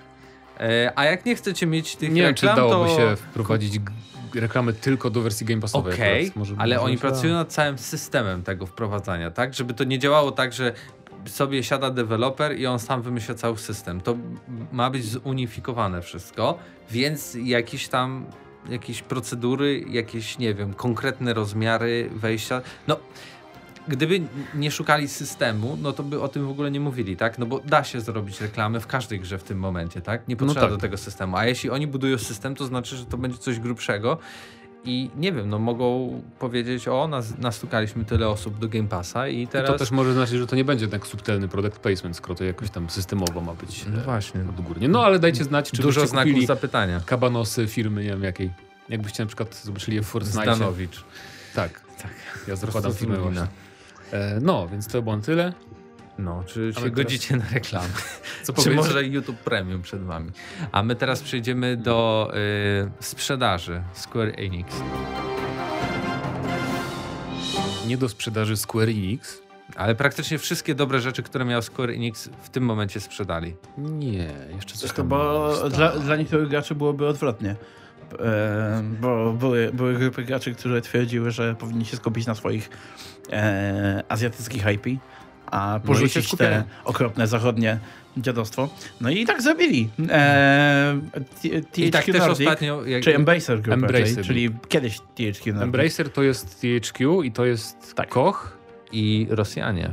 E, 0.60 0.92
a 0.96 1.06
jak 1.06 1.26
nie 1.26 1.36
chcecie 1.36 1.68
mieć 1.68 1.96
tych 1.96 2.12
Nie 2.12 2.22
wiem, 2.22 2.36
czy 2.36 2.48
reklam, 2.48 2.70
dałoby 2.70 2.90
to... 2.90 2.98
się 2.98 3.16
wprowadzić 3.16 3.80
reklamy 4.36 4.74
tylko 4.74 5.10
do 5.10 5.22
wersji 5.22 5.46
Game 5.46 5.62
Passowej. 5.62 5.94
Okej. 5.94 6.32
Może- 6.36 6.56
ale 6.58 6.82
oni 6.82 6.98
pracują 6.98 7.34
nad 7.34 7.54
całym 7.54 7.78
systemem 7.78 8.44
tego 8.44 8.66
wprowadzania, 8.66 9.32
tak? 9.32 9.54
Żeby 9.54 9.74
to 9.74 9.84
nie 9.84 10.00
działało 10.00 10.32
tak, 10.32 10.54
że 10.54 10.74
sobie 11.26 11.64
siada 11.64 11.90
deweloper 11.90 12.60
i 12.60 12.66
on 12.66 12.80
sam 12.80 13.02
wymyśla 13.02 13.36
cały 13.36 13.58
system. 13.58 14.02
To 14.02 14.18
ma 14.72 14.90
być 14.90 15.06
zunifikowane 15.06 16.02
wszystko, 16.02 16.60
więc 16.92 17.38
jakieś 17.44 17.88
tam 17.88 18.26
jakieś 18.70 19.02
procedury, 19.02 19.86
jakieś, 19.90 20.38
nie 20.38 20.54
wiem, 20.54 20.74
konkretne 20.74 21.34
rozmiary 21.34 22.10
wejścia. 22.16 22.62
No, 22.88 23.00
gdyby 23.88 24.22
nie 24.56 24.72
szukali 24.72 25.08
systemu, 25.08 25.78
no 25.82 25.94
to 25.94 26.04
by 26.04 26.22
o 26.22 26.28
tym 26.28 26.46
w 26.46 26.50
ogóle 26.50 26.72
nie 26.72 26.80
mówili, 26.80 27.18
tak? 27.18 27.40
No 27.40 27.46
bo 27.46 27.60
da 27.60 27.84
się 27.84 28.02
zrobić 28.02 28.42
reklamy 28.42 28.80
w 28.80 28.88
każdej 28.88 29.20
grze 29.20 29.38
w 29.38 29.44
tym 29.44 29.60
momencie, 29.60 30.02
tak? 30.02 30.28
Nie 30.28 30.36
potrzeba 30.36 30.62
tak. 30.62 30.70
do 30.70 30.78
tego 30.78 30.98
systemu. 30.98 31.38
A 31.38 31.46
jeśli 31.46 31.70
oni 31.70 31.88
budują 31.88 32.18
system, 32.18 32.56
to 32.56 32.66
znaczy, 32.66 32.96
że 32.96 33.06
to 33.06 33.18
będzie 33.18 33.38
coś 33.38 33.60
grubszego. 33.60 34.18
I 34.88 35.10
nie 35.18 35.32
wiem, 35.34 35.50
no 35.50 35.60
mogą 35.60 36.22
powiedzieć, 36.40 36.88
o, 36.88 37.08
nas, 37.08 37.38
nastukaliśmy 37.38 38.06
tyle 38.06 38.30
osób 38.30 38.60
do 38.60 38.68
Game 38.70 38.88
Passa 38.88 39.28
i 39.28 39.42
I 39.42 39.48
teraz... 39.48 39.72
to 39.72 39.78
też 39.78 39.92
może 39.92 40.14
znaczyć, 40.14 40.40
że 40.40 40.48
to 40.48 40.56
nie 40.56 40.66
będzie 40.66 40.88
tak 40.88 41.08
subtelny 41.08 41.48
product 41.48 41.80
placement, 41.80 42.16
skoro 42.16 42.36
to 42.36 42.44
jakoś 42.44 42.70
tam 42.70 42.90
systemowo 42.90 43.42
ma 43.42 43.54
być 43.54 43.86
No 43.94 44.00
e, 44.00 44.04
właśnie. 44.04 44.42
odgórnie. 44.50 44.88
No 44.88 45.06
ale 45.06 45.20
dajcie 45.20 45.44
znać, 45.44 45.72
czy 45.72 45.82
Dużo 45.82 46.08
znaków 46.08 46.46
zapytania. 46.46 47.02
kabanosy 47.06 47.68
firmy, 47.68 48.04
nie 48.04 48.10
wiem 48.10 48.24
jakiej. 48.24 48.52
Jakbyście 48.90 49.24
na 49.24 49.28
przykład 49.28 49.56
zobaczyli 49.56 49.96
je 49.98 50.04
w 50.04 50.06
Fortnite. 50.06 50.56
Zdanowicz. 50.56 51.04
Tak, 51.56 51.82
Tak. 52.02 52.12
ja 52.48 52.56
zakładam 52.56 52.94
firmę 52.94 53.18
właśnie. 53.18 53.48
E, 54.12 54.40
no, 54.42 54.68
więc 54.68 54.88
to 54.88 55.02
było 55.02 55.16
na 55.18 55.24
tyle. 55.24 55.54
No, 56.20 56.44
czy 56.48 56.52
A 56.76 56.80
się 56.80 56.86
my 56.86 56.92
teraz- 56.92 56.92
godzicie 56.92 57.38
na 57.38 57.46
reklamę? 57.54 57.88
Co 58.44 58.54
Czy 58.54 58.72
może 58.72 59.04
YouTube 59.04 59.38
Premium 59.38 59.82
przed 59.82 60.04
wami? 60.04 60.32
A 60.72 60.84
my 60.84 60.96
teraz 60.96 61.22
przejdziemy 61.22 61.78
do 61.78 62.32
y, 63.00 63.04
sprzedaży 63.06 63.84
Square 63.94 64.34
Enix. 64.38 64.76
Nie 67.88 67.98
do 67.98 68.10
sprzedaży 68.10 68.58
Square 68.58 68.90
Enix. 68.90 69.42
Ale 69.76 69.96
praktycznie 69.96 70.38
wszystkie 70.38 70.76
dobre 70.76 71.00
rzeczy, 71.00 71.24
które 71.24 71.46
miał 71.46 71.62
Square 71.62 71.90
Enix 71.90 72.30
w 72.44 72.50
tym 72.50 72.64
momencie 72.64 73.00
sprzedali. 73.00 73.56
Nie, 73.78 74.28
jeszcze 74.56 74.76
coś 74.76 74.90
To 74.90 74.96
tam 74.98 75.08
bo 75.08 75.54
dla, 75.70 76.00
dla 76.00 76.16
niektórych 76.16 76.50
graczy 76.50 76.76
byłoby 76.76 77.08
odwrotnie. 77.08 77.56
E, 78.20 78.84
bo 79.02 79.34
były, 79.34 79.72
były 79.74 79.94
grupy 79.94 80.24
graczy, 80.24 80.54
które 80.56 80.82
twierdziły, 80.82 81.32
że 81.32 81.56
powinni 81.56 81.86
się 81.86 81.98
skupić 81.98 82.26
na 82.28 82.36
swoich 82.36 82.70
e, 83.32 84.04
azjatyckich 84.10 84.66
IP, 84.74 85.00
a 85.46 85.74
No 85.74 85.88
porzucić 85.88 86.28
skupiają. 86.28 86.64
te 86.64 86.70
okropne 86.86 87.28
zachodnie 87.28 87.80
dziadostwo. 88.18 88.70
No 89.02 89.10
i 89.10 89.26
tak 89.26 89.42
zrobili. 89.42 89.90
E, 90.10 91.00
THQ 91.42 91.86
I 91.86 91.92
tak 91.92 92.06
też 92.06 92.16
Nordic, 92.20 92.40
ostatnio... 92.48 92.86
Jak, 92.86 93.04
czy 93.04 93.16
Embracer 93.16 93.62
Group 93.62 93.74
Embracer 93.74 94.00
raczej, 94.00 94.16
był. 94.16 94.24
czyli 94.24 94.50
kiedyś 94.70 95.00
THQ 95.00 95.46
Nordic. 95.54 95.64
Embracer 95.64 96.10
to 96.10 96.24
jest 96.24 96.62
THQ 96.62 97.24
i 97.24 97.32
to 97.32 97.46
jest 97.46 97.96
Tak. 97.96 98.10
Koch. 98.10 98.58
I 98.92 99.28
Rosjanie. 99.30 99.90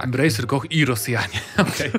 Tak. 0.00 0.04
Embracer, 0.04 0.46
Koch 0.46 0.70
i 0.70 0.84
Rosjanie. 0.84 1.40
Okej. 1.58 1.90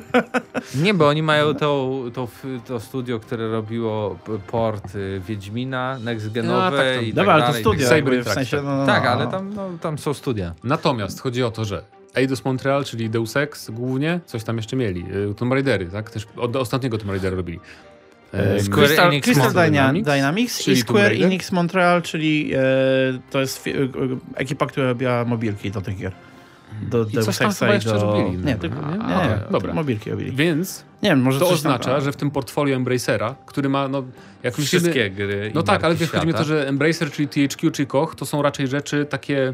Nie, 0.76 0.94
bo 0.94 1.08
oni 1.08 1.24
mają 1.24 1.54
to, 1.54 2.00
to, 2.14 2.28
to 2.68 2.80
studio, 2.80 3.20
które 3.20 3.52
robiło 3.52 4.20
port 4.48 4.96
y, 4.96 5.22
Wiedźmina, 5.28 6.00
Next 6.04 6.32
Genowe 6.32 6.64
A, 6.68 6.72
tak, 6.72 6.96
tam- 6.96 7.04
i 7.04 7.08
tak 7.08 7.16
Dobra, 7.16 7.34
ale 7.34 7.48
to 7.48 7.54
studio, 7.54 7.90
Cyber 7.90 8.14
w 8.14 8.18
Interactive. 8.18 8.34
sensie... 8.50 8.62
No, 8.66 8.78
no, 8.78 8.86
Tak, 8.86 9.04
no. 9.04 9.10
ale 9.10 9.28
tam, 9.28 9.54
no, 9.54 9.70
tam 9.82 9.98
są 9.98 10.14
studia. 10.14 10.54
Natomiast 10.64 11.22
chodzi 11.22 11.44
o 11.44 11.52
to, 11.52 11.66
że 11.66 11.84
Eidos 12.16 12.46
Montreal, 12.46 12.86
czyli 12.86 13.10
Deus 13.10 13.38
Ex 13.38 13.70
głównie, 13.70 14.20
coś 14.26 14.44
tam 14.44 14.58
jeszcze 14.58 14.76
mieli. 14.76 15.06
Y, 15.32 15.36
Tomb 15.36 15.54
Raidery, 15.54 15.86
tak? 15.86 16.10
Też 16.10 16.28
od 16.38 16.56
ostatniego 16.56 16.98
Tomb 16.98 17.10
Raidera 17.12 17.36
robili. 17.36 17.60
E, 18.34 18.60
Square 18.60 18.86
Crystal, 18.86 19.08
Enix 19.08 19.26
Crystal 19.26 19.54
Dynamics, 19.54 20.06
Dynamics, 20.10 20.68
i 20.68 20.76
Square. 20.78 21.12
Enix 21.12 21.52
Montreal, 21.52 22.02
czyli 22.02 22.52
e, 22.54 22.60
to 23.32 23.40
jest 23.40 23.66
fi- 23.66 23.74
e, 23.78 23.88
ekipa, 24.36 24.66
która 24.66 24.88
robiła 24.88 25.26
mobilki 25.26 25.72
do 25.72 25.82
tych 25.82 25.98
gier. 25.98 26.12
Do 26.82 27.02
I 27.02 27.06
coś 27.06 27.26
Deus 27.26 27.38
tam 27.38 27.50
Exa 27.50 27.66
chyba 27.66 27.74
jeszcze 27.76 27.94
do... 27.94 28.14
robili, 28.14 28.46
Nie, 28.46 28.56
tylko, 28.56 28.76
nie? 28.82 28.98
nie, 28.98 28.98
nie, 28.98 29.40
dobra. 29.52 29.74
mobilki 29.74 30.10
robili. 30.10 30.32
Więc 30.32 30.84
Nie 31.04 31.10
wiem, 31.10 31.22
może 31.22 31.40
to 31.40 31.50
oznacza, 31.50 31.92
tam, 31.92 32.02
że 32.02 32.12
w 32.12 32.16
tym 32.16 32.32
portfolio 32.32 32.76
Embracera, 32.76 33.36
który 33.46 33.70
ma, 33.70 33.88
no, 33.88 34.04
jak 34.44 34.58
myślimy... 34.58 34.82
Wszystkie 34.82 35.10
gry. 35.10 35.52
No 35.56 35.64
tak, 35.64 35.84
ale 35.84 35.96
wiesz, 35.96 36.12
chodzi 36.12 36.28
mi 36.28 36.34
o 36.34 36.38
to, 36.38 36.44
że 36.44 36.68
Embracer, 36.68 37.12
czyli 37.12 37.28
THQ, 37.28 37.72
czy 37.72 37.86
Koch, 37.86 38.16
to 38.16 38.26
są 38.26 38.42
raczej 38.42 38.68
rzeczy 38.68 39.06
takie... 39.06 39.54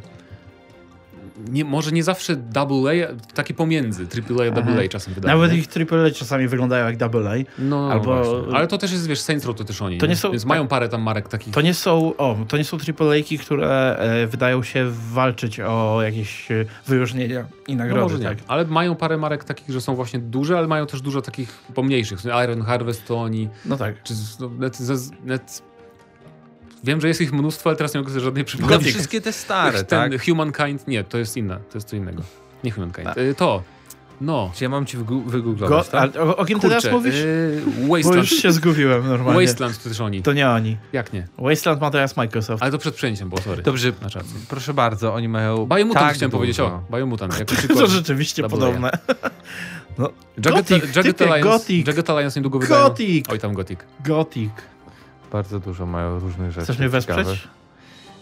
Nie, 1.52 1.66
może 1.66 1.92
nie 1.92 2.04
zawsze 2.04 2.36
double 2.36 2.92
A, 3.10 3.34
takie 3.34 3.54
pomiędzy, 3.54 4.08
triple 4.08 4.48
A, 4.48 4.52
double 4.52 4.86
A 4.86 4.88
czasem 4.88 5.14
wydają. 5.14 5.36
Nawet 5.38 5.54
ich 5.58 5.68
AAA 5.92 6.12
czasami 6.12 6.48
wyglądają 6.48 6.86
jak 6.86 6.98
Double 6.98 7.32
A. 7.32 7.62
No, 7.62 7.92
albo- 7.92 8.24
właśnie. 8.24 8.56
Ale 8.56 8.68
to 8.68 8.78
też 8.78 8.92
jest, 8.92 9.08
wiesz, 9.08 9.20
Saints 9.22 9.46
Row 9.46 9.56
to 9.56 9.64
też 9.64 9.82
oni, 9.82 9.98
To 9.98 10.06
nie 10.06 10.16
są- 10.16 10.32
Więc 10.32 10.44
tak. 10.44 10.50
mają 10.50 10.68
parę 10.68 10.90
tam 10.90 11.02
marek 11.02 11.30
takich... 11.30 11.54
To 11.54 11.62
nie 11.62 11.74
są, 11.74 12.18
o, 12.18 12.38
to 12.48 12.58
nie 12.58 12.64
są 12.64 12.78
AAA-ki, 13.00 13.38
które 13.40 13.98
e, 13.98 14.28
wydają 14.28 14.64
się 14.64 14.86
walczyć 15.12 15.60
o 15.60 16.00
jakieś 16.02 16.52
e, 16.52 16.66
wyróżnienia 16.88 17.46
i 17.68 17.76
No 17.76 17.84
nagrody. 17.84 18.02
może 18.02 18.18
nie, 18.18 18.26
tak. 18.36 18.38
ale 18.48 18.66
mają 18.66 18.96
parę 18.96 19.18
marek 19.18 19.44
takich, 19.44 19.70
że 19.70 19.82
są 19.82 19.96
właśnie 19.96 20.20
duże, 20.20 20.58
ale 20.58 20.68
mają 20.68 20.86
też 20.88 21.02
dużo 21.02 21.22
takich 21.22 21.50
pomniejszych. 21.74 22.20
Iron 22.44 22.62
Harvest 22.62 23.08
to 23.08 23.22
oni, 23.22 23.50
No 23.66 23.78
tak. 23.78 24.04
czy 24.04 24.14
no, 24.40 24.50
net, 24.50 24.78
net... 25.24 25.62
Wiem, 26.86 27.02
że 27.02 27.08
jest 27.08 27.22
ich 27.22 27.34
mnóstwo, 27.34 27.70
ale 27.70 27.78
teraz 27.78 27.94
nie 27.94 28.00
mogę 28.00 28.10
sobie 28.12 28.24
żadnej 28.26 28.44
No 28.44 28.48
przypomnieć. 28.48 28.84
wszystkie 28.94 29.22
te 29.22 29.34
stare, 29.34 29.84
Ten 29.84 30.12
tak? 30.12 30.26
Humankind, 30.26 30.88
nie, 30.88 31.04
to 31.04 31.18
jest 31.18 31.38
inne, 31.38 31.56
to 31.72 31.78
jest 31.78 31.88
co 31.88 31.96
innego. 31.96 32.22
Nie 32.64 32.72
Humankind. 32.72 33.08
Tak. 33.08 33.18
Y, 33.18 33.36
To, 33.38 33.64
No. 34.22 34.52
Czy 34.56 34.64
ja 34.64 34.70
mam 34.70 34.86
ci 34.86 34.98
wygooglować, 35.26 35.88
tak? 35.90 36.02
ale 36.16 36.24
o, 36.24 36.38
o 36.38 36.46
kim 36.46 36.60
ty 36.60 36.68
teraz 36.68 36.84
Kurczę, 36.84 36.98
mówisz? 36.98 37.16
yy, 37.16 37.62
Bo 37.88 37.94
Wasteland. 37.96 38.32
już 38.32 38.40
się 38.42 38.52
zgubiłem 38.52 39.08
normalnie. 39.08 39.46
Wasteland 39.46 39.84
to 39.84 39.90
też 39.90 40.02
oni. 40.02 40.22
To 40.22 40.34
nie 40.34 40.50
oni. 40.50 40.78
Jak 40.94 41.14
nie? 41.14 41.28
Wasteland 41.38 41.82
ma 41.82 41.92
teraz 41.92 42.18
Microsoft. 42.18 42.64
Ale 42.64 42.72
to 42.72 42.78
przed 42.78 42.96
przejściem 42.96 43.30
było, 43.30 43.42
sorry. 43.42 43.64
Dobrze, 43.64 43.92
proszę 44.50 44.74
bardzo, 44.74 45.14
oni 45.14 45.28
mają 45.28 45.56
Biomutant 45.66 46.06
tak 46.06 46.16
chciałem 46.16 46.32
dużo. 46.32 46.38
powiedzieć, 46.38 46.60
o, 46.60 46.82
Biomutant. 46.98 47.40
Jako 47.40 47.56
To 47.74 47.88
rzeczywiście 48.00 48.44
podobne. 48.50 48.90
Jagged, 50.46 50.54
Gothic, 50.70 50.96
Jagged, 50.96 51.18
typie, 51.18 51.32
Alliance, 51.32 51.50
Gothic. 51.50 51.88
Jagged 51.88 52.10
Alliance 52.10 52.40
niedługo 52.40 52.60
wydają. 52.60 52.84
Gothic! 52.84 53.26
Oj, 53.30 53.40
tam 53.40 53.54
Gothic. 53.54 53.80
Gothic. 54.06 54.52
Bardzo 55.36 55.60
dużo 55.60 55.86
mają 55.86 56.20
różnych 56.20 56.52
rzeczy 56.52 56.64
Chcesz 56.64 56.80
mnie 56.80 56.90
wesprzeć? 56.90 57.18
ciekawych. 57.18 57.40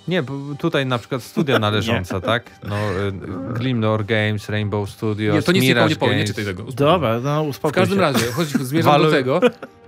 Nie, 0.08 0.24
bo 0.24 0.34
tutaj 0.60 0.86
na 0.86 0.98
przykład 0.98 1.24
studia 1.24 1.60
należące, 1.70 2.22
tak? 2.22 2.44
No, 2.64 2.76
y, 2.92 3.54
Glimnor 3.54 4.06
Games, 4.06 4.50
Rainbow 4.50 4.90
Studios, 4.90 5.36
Nie, 5.36 5.42
to 5.42 5.52
nic 5.52 5.64
Mirage 5.64 5.90
nie 5.90 5.96
powiem, 5.96 6.18
nie 6.18 6.24
czytaj 6.26 6.46
tego. 6.46 6.64
Dobra, 6.64 7.20
no 7.20 7.44
W 7.44 7.48
uspokój 7.48 7.76
każdym 7.76 7.98
się. 7.98 8.02
razie, 8.02 8.32
choć 8.32 8.48
zmierzam 8.72 9.02
do 9.02 9.12
tego, 9.12 9.42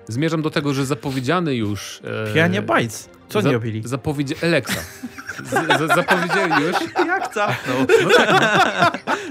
zmierzam 0.08 0.42
do 0.42 0.50
tego, 0.50 0.74
że 0.74 0.86
zapowiedziany 0.86 1.56
już... 1.56 2.02
E, 2.30 2.34
Pianie 2.34 2.62
Bites. 2.62 3.10
Co 3.30 3.42
za- 3.42 3.48
nie 3.48 3.54
robili? 3.54 3.82
Zapowiedzi... 3.86 4.36
Alexa. 4.44 4.80
Z, 5.44 5.96
zapowiedzieli 5.96 6.64
już... 6.68 6.76
Jak 7.08 7.34
capnął? 7.34 7.78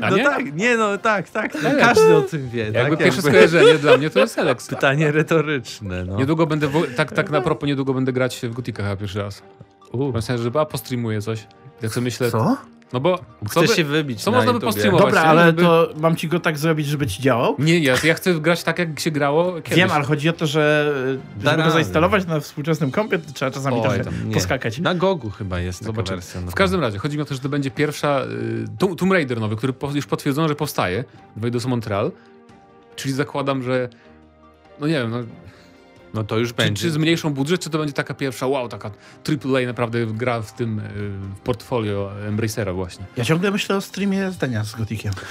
A 0.03 0.11
No 0.11 0.17
nie? 0.17 0.25
tak, 0.25 0.55
nie 0.55 0.77
no, 0.77 0.99
tak, 0.99 1.31
tak. 1.31 1.55
No, 1.63 1.69
Alex. 1.69 1.85
każdy 1.87 2.17
o 2.17 2.21
tym 2.23 2.51
wie. 2.51 2.65
Jakby 2.71 2.97
tak? 2.97 2.99
pierwsze 3.05 3.23
skojarzenie 3.23 3.75
dla 3.75 3.97
mnie 3.97 4.11
to 4.11 4.21
jest 4.21 4.39
Alexa. 4.39 4.71
Pytanie 4.71 5.13
retoryczne, 5.13 6.05
no. 6.05 6.17
Niedługo 6.17 6.47
będę, 6.47 6.69
tak, 6.97 7.13
tak 7.13 7.31
na 7.31 7.41
propos, 7.41 7.67
niedługo 7.67 7.95
będę 7.95 8.13
grać 8.13 8.41
w 8.43 8.55
Gotika 8.55 8.83
chyba 8.83 8.97
pierwszy 8.97 9.19
raz. 9.19 9.43
Myślę, 10.15 10.39
że 10.39 10.51
a 10.61 10.65
postreamuję 10.65 11.23
coś. 11.23 11.47
Tak 11.81 11.91
sobie 11.91 12.05
myślę, 12.05 12.31
Co? 12.31 12.57
No 12.95 13.01
bo 13.01 13.19
co, 13.19 13.25
Chcesz 13.49 13.71
by, 13.71 13.77
się 13.77 13.85
wybić 13.85 14.23
co 14.23 14.31
na 14.31 14.37
można 14.37 14.53
by 14.53 14.61
postreamować? 14.61 15.05
Dobra, 15.07 15.23
nie? 15.23 15.29
ale 15.29 15.47
Żeby- 15.47 15.63
to 15.63 15.89
mam 15.97 16.17
ci 16.17 16.29
go 16.29 16.41
tak 16.41 16.59
zrobić, 16.59 16.87
żeby 16.87 17.07
ci 17.07 17.23
działał? 17.23 17.57
Nie, 17.59 17.79
ja, 17.79 17.95
ja 18.05 18.15
chcę 18.15 18.35
grać 18.35 18.63
tak, 18.63 18.79
jak 18.79 19.01
się 19.01 19.11
grało 19.11 19.53
kiedyś. 19.53 19.75
Wiem, 19.75 19.91
ale 19.91 20.05
chodzi 20.05 20.29
o 20.29 20.33
to, 20.33 20.47
że 20.47 20.93
Da 21.37 21.51
żeby 21.51 21.63
go 21.63 21.71
zainstalować 21.71 22.27
na 22.27 22.41
współczesnym 22.41 22.91
kompie, 22.91 23.19
to 23.19 23.33
trzeba 23.33 23.51
czasami 23.51 23.77
Oj, 23.77 23.83
trochę 23.83 24.05
tam 24.05 24.29
nie. 24.29 24.35
poskakać. 24.35 24.79
Na 24.79 24.95
Gogu 24.95 25.31
chyba 25.31 25.61
jest 25.61 25.79
taka 25.81 25.87
Zobaczymy. 25.87 26.17
wersja. 26.17 26.41
no 26.41 26.51
W 26.51 26.55
każdym 26.55 26.81
razie, 26.81 26.99
chodzi 26.99 27.17
mi 27.17 27.23
o 27.23 27.27
to, 27.27 27.35
że 27.35 27.41
to 27.41 27.49
będzie 27.49 27.71
pierwsza 27.71 28.21
y, 28.93 28.97
Tomb 28.97 29.13
Raider 29.13 29.41
nowy, 29.41 29.57
który 29.57 29.73
po, 29.73 29.91
już 29.91 30.07
potwierdzono, 30.07 30.49
że 30.49 30.55
powstaje 30.55 31.05
w 31.37 31.45
Eidos 31.45 31.67
Montreal. 31.67 32.13
Czyli 32.97 33.15
zakładam, 33.15 33.63
że 33.63 33.89
no 34.81 34.87
nie 34.87 34.93
wiem, 34.95 35.11
no, 35.11 35.19
No 36.15 36.25
to 36.25 36.39
już 36.39 36.49
czy, 36.49 36.55
będzie. 36.55 36.83
czy 36.83 36.91
zmniejszą 36.91 37.31
budżet, 37.35 37.61
czy 37.61 37.71
to 37.71 37.79
będzie 37.79 37.95
taka 37.95 38.15
pierwsza, 38.15 38.47
wow, 38.47 38.69
taka 38.69 38.91
AAA 39.29 39.67
naprawdę 39.67 40.07
gra 40.07 40.43
w 40.43 40.53
tym 40.53 40.79
y, 40.79 40.83
w 41.37 41.41
portfolio 41.41 42.11
Embracera 42.29 42.73
właśnie. 42.73 43.05
Ja 43.17 43.25
ciągle 43.25 43.51
myślę 43.51 43.77
o 43.77 43.81
streamie 43.81 44.31
zdania 44.31 44.65
z 44.65 44.75
Gotikiem. 44.75 45.13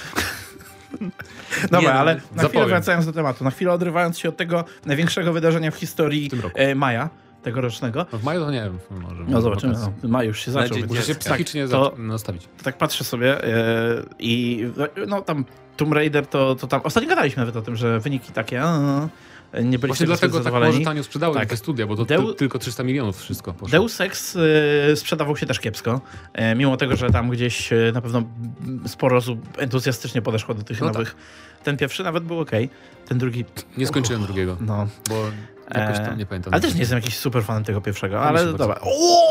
Dobra, 1.64 1.80
Nie, 1.80 1.88
no, 1.88 1.94
ale 1.94 2.16
na 2.16 2.20
chwilę 2.22 2.42
zapowiem. 2.42 2.70
wracając 2.70 3.06
do 3.06 3.14
tematu, 3.14 3.44
na 3.44 3.52
chwilę 3.52 3.72
odrywając 3.72 4.20
się 4.20 4.30
od 4.30 4.38
tego 4.38 4.66
największego 4.86 5.34
wydarzenia 5.34 5.72
w 5.72 5.76
historii 5.76 6.30
W 6.30 6.36
e, 6.56 6.76
maja 6.76 7.10
tegorocznego. 7.44 8.06
No 8.12 8.20
w 8.20 8.24
maju 8.24 8.42
to 8.42 8.52
nie 8.52 8.62
wiem, 8.62 8.80
może. 9.02 9.24
No 9.28 9.42
zobaczymy, 9.42 9.74
no, 9.74 10.10
maj 10.10 10.28
już 10.28 10.40
się 10.40 10.52
zaczął. 10.52 10.78
Muszę 10.88 11.02
się 11.04 11.16
psychicznie 11.16 11.68
to- 11.68 11.94
za- 11.98 12.02
nastawić. 12.02 12.48
to 12.58 12.64
tak 12.64 12.78
patrzę 12.78 13.04
sobie 13.04 13.44
e, 13.44 14.04
i 14.20 14.66
no 15.08 15.22
tam 15.22 15.46
Tomb 15.78 15.94
Raider 15.94 16.28
to, 16.28 16.56
to 16.56 16.68
tam... 16.68 16.82
Ostatnio 16.84 17.10
gadaliśmy 17.10 17.40
nawet 17.42 17.56
o 17.56 17.62
tym, 17.62 17.76
że 17.76 18.00
wyniki 18.00 18.32
takie... 18.32 18.64
A, 18.64 19.08
nie 19.54 19.80
byliście 19.80 19.88
Właśnie 19.88 20.06
dlatego 20.06 20.40
tak 20.40 20.54
może 20.54 20.80
tanio 20.80 21.04
sprzedały 21.04 21.36
Tak. 21.36 21.50
te 21.50 21.58
studia, 21.58 21.88
bo 21.88 21.96
to 21.96 22.04
Deu- 22.06 22.28
ty, 22.32 22.34
tylko 22.36 22.60
300 22.60 22.84
milionów 22.84 23.18
wszystko 23.22 23.54
poszło. 23.54 23.68
Deus 23.70 24.02
Ex 24.02 24.36
e, 24.92 24.96
sprzedawał 24.96 25.38
się 25.38 25.46
też 25.46 25.60
kiepsko, 25.60 26.02
e, 26.34 26.56
mimo 26.56 26.78
tego, 26.78 26.96
że 26.96 27.10
tam 27.10 27.30
gdzieś 27.30 27.74
e, 27.74 27.76
na 27.94 28.02
pewno 28.02 28.24
sporo 28.88 29.18
osób 29.18 29.40
entuzjastycznie 29.58 30.22
podeszło 30.22 30.54
do 30.56 30.64
tych 30.64 30.82
No 30.82 30.88
nowych. 30.88 31.16
Ten 31.64 31.78
pierwszy 31.78 32.04
nawet 32.04 32.24
był 32.24 32.40
ok, 32.40 32.52
ten 33.08 33.18
drugi, 33.18 33.46
Nie 33.78 33.88
skończyłem 33.88 34.24
drugiego, 34.24 34.58
no. 34.62 34.88
bo 35.10 35.16
jakoś 35.80 35.98
tam 35.98 36.18
nie 36.18 36.26
pamiętam. 36.26 36.54
Ale 36.54 36.62
też 36.62 36.74
nie 36.74 36.80
jestem 36.80 36.98
jakiś 37.00 37.18
super 37.18 37.44
fanem 37.44 37.64
tego 37.64 37.82
pierwszego, 37.82 38.22
ale 38.22 38.46
dobra. 38.46 38.52
podoba. 38.76 38.82
O! 38.82 39.24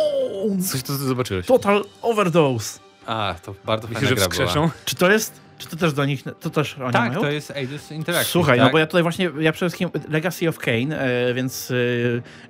Coś 0.72 0.82
to 0.82 0.86
ty 0.92 0.98
zobaczyłeś. 0.98 1.46
Total 1.46 1.84
Overdose. 2.02 2.80
A, 3.06 3.34
to 3.42 3.54
bardzo 3.64 3.88
fajna 3.88 4.00
że 4.00 4.14
gra 4.14 4.28
była. 4.28 4.28
wskrzeszą? 4.30 4.70
Czy 4.84 4.96
to 4.96 5.10
jest, 5.10 5.40
czy 5.62 5.68
to 5.68 5.76
też 5.76 5.92
do 5.92 6.04
nich, 6.04 6.22
to 6.40 6.50
też 6.50 6.78
oni 6.78 6.92
Tak, 6.92 7.08
mają? 7.08 7.20
to 7.20 7.30
jest 7.30 7.50
Eidos 7.50 7.92
Interactive. 7.92 8.30
Słuchaj, 8.32 8.58
tak? 8.58 8.66
no 8.66 8.72
bo 8.72 8.78
ja 8.78 8.86
tutaj 8.86 9.02
właśnie, 9.02 9.30
ja 9.40 9.52
przede 9.52 9.70
wszystkim 9.70 9.90
Legacy 10.08 10.48
of 10.48 10.58
Kane, 10.58 11.00
e, 11.00 11.34
więc 11.34 11.70
e, 11.70 11.74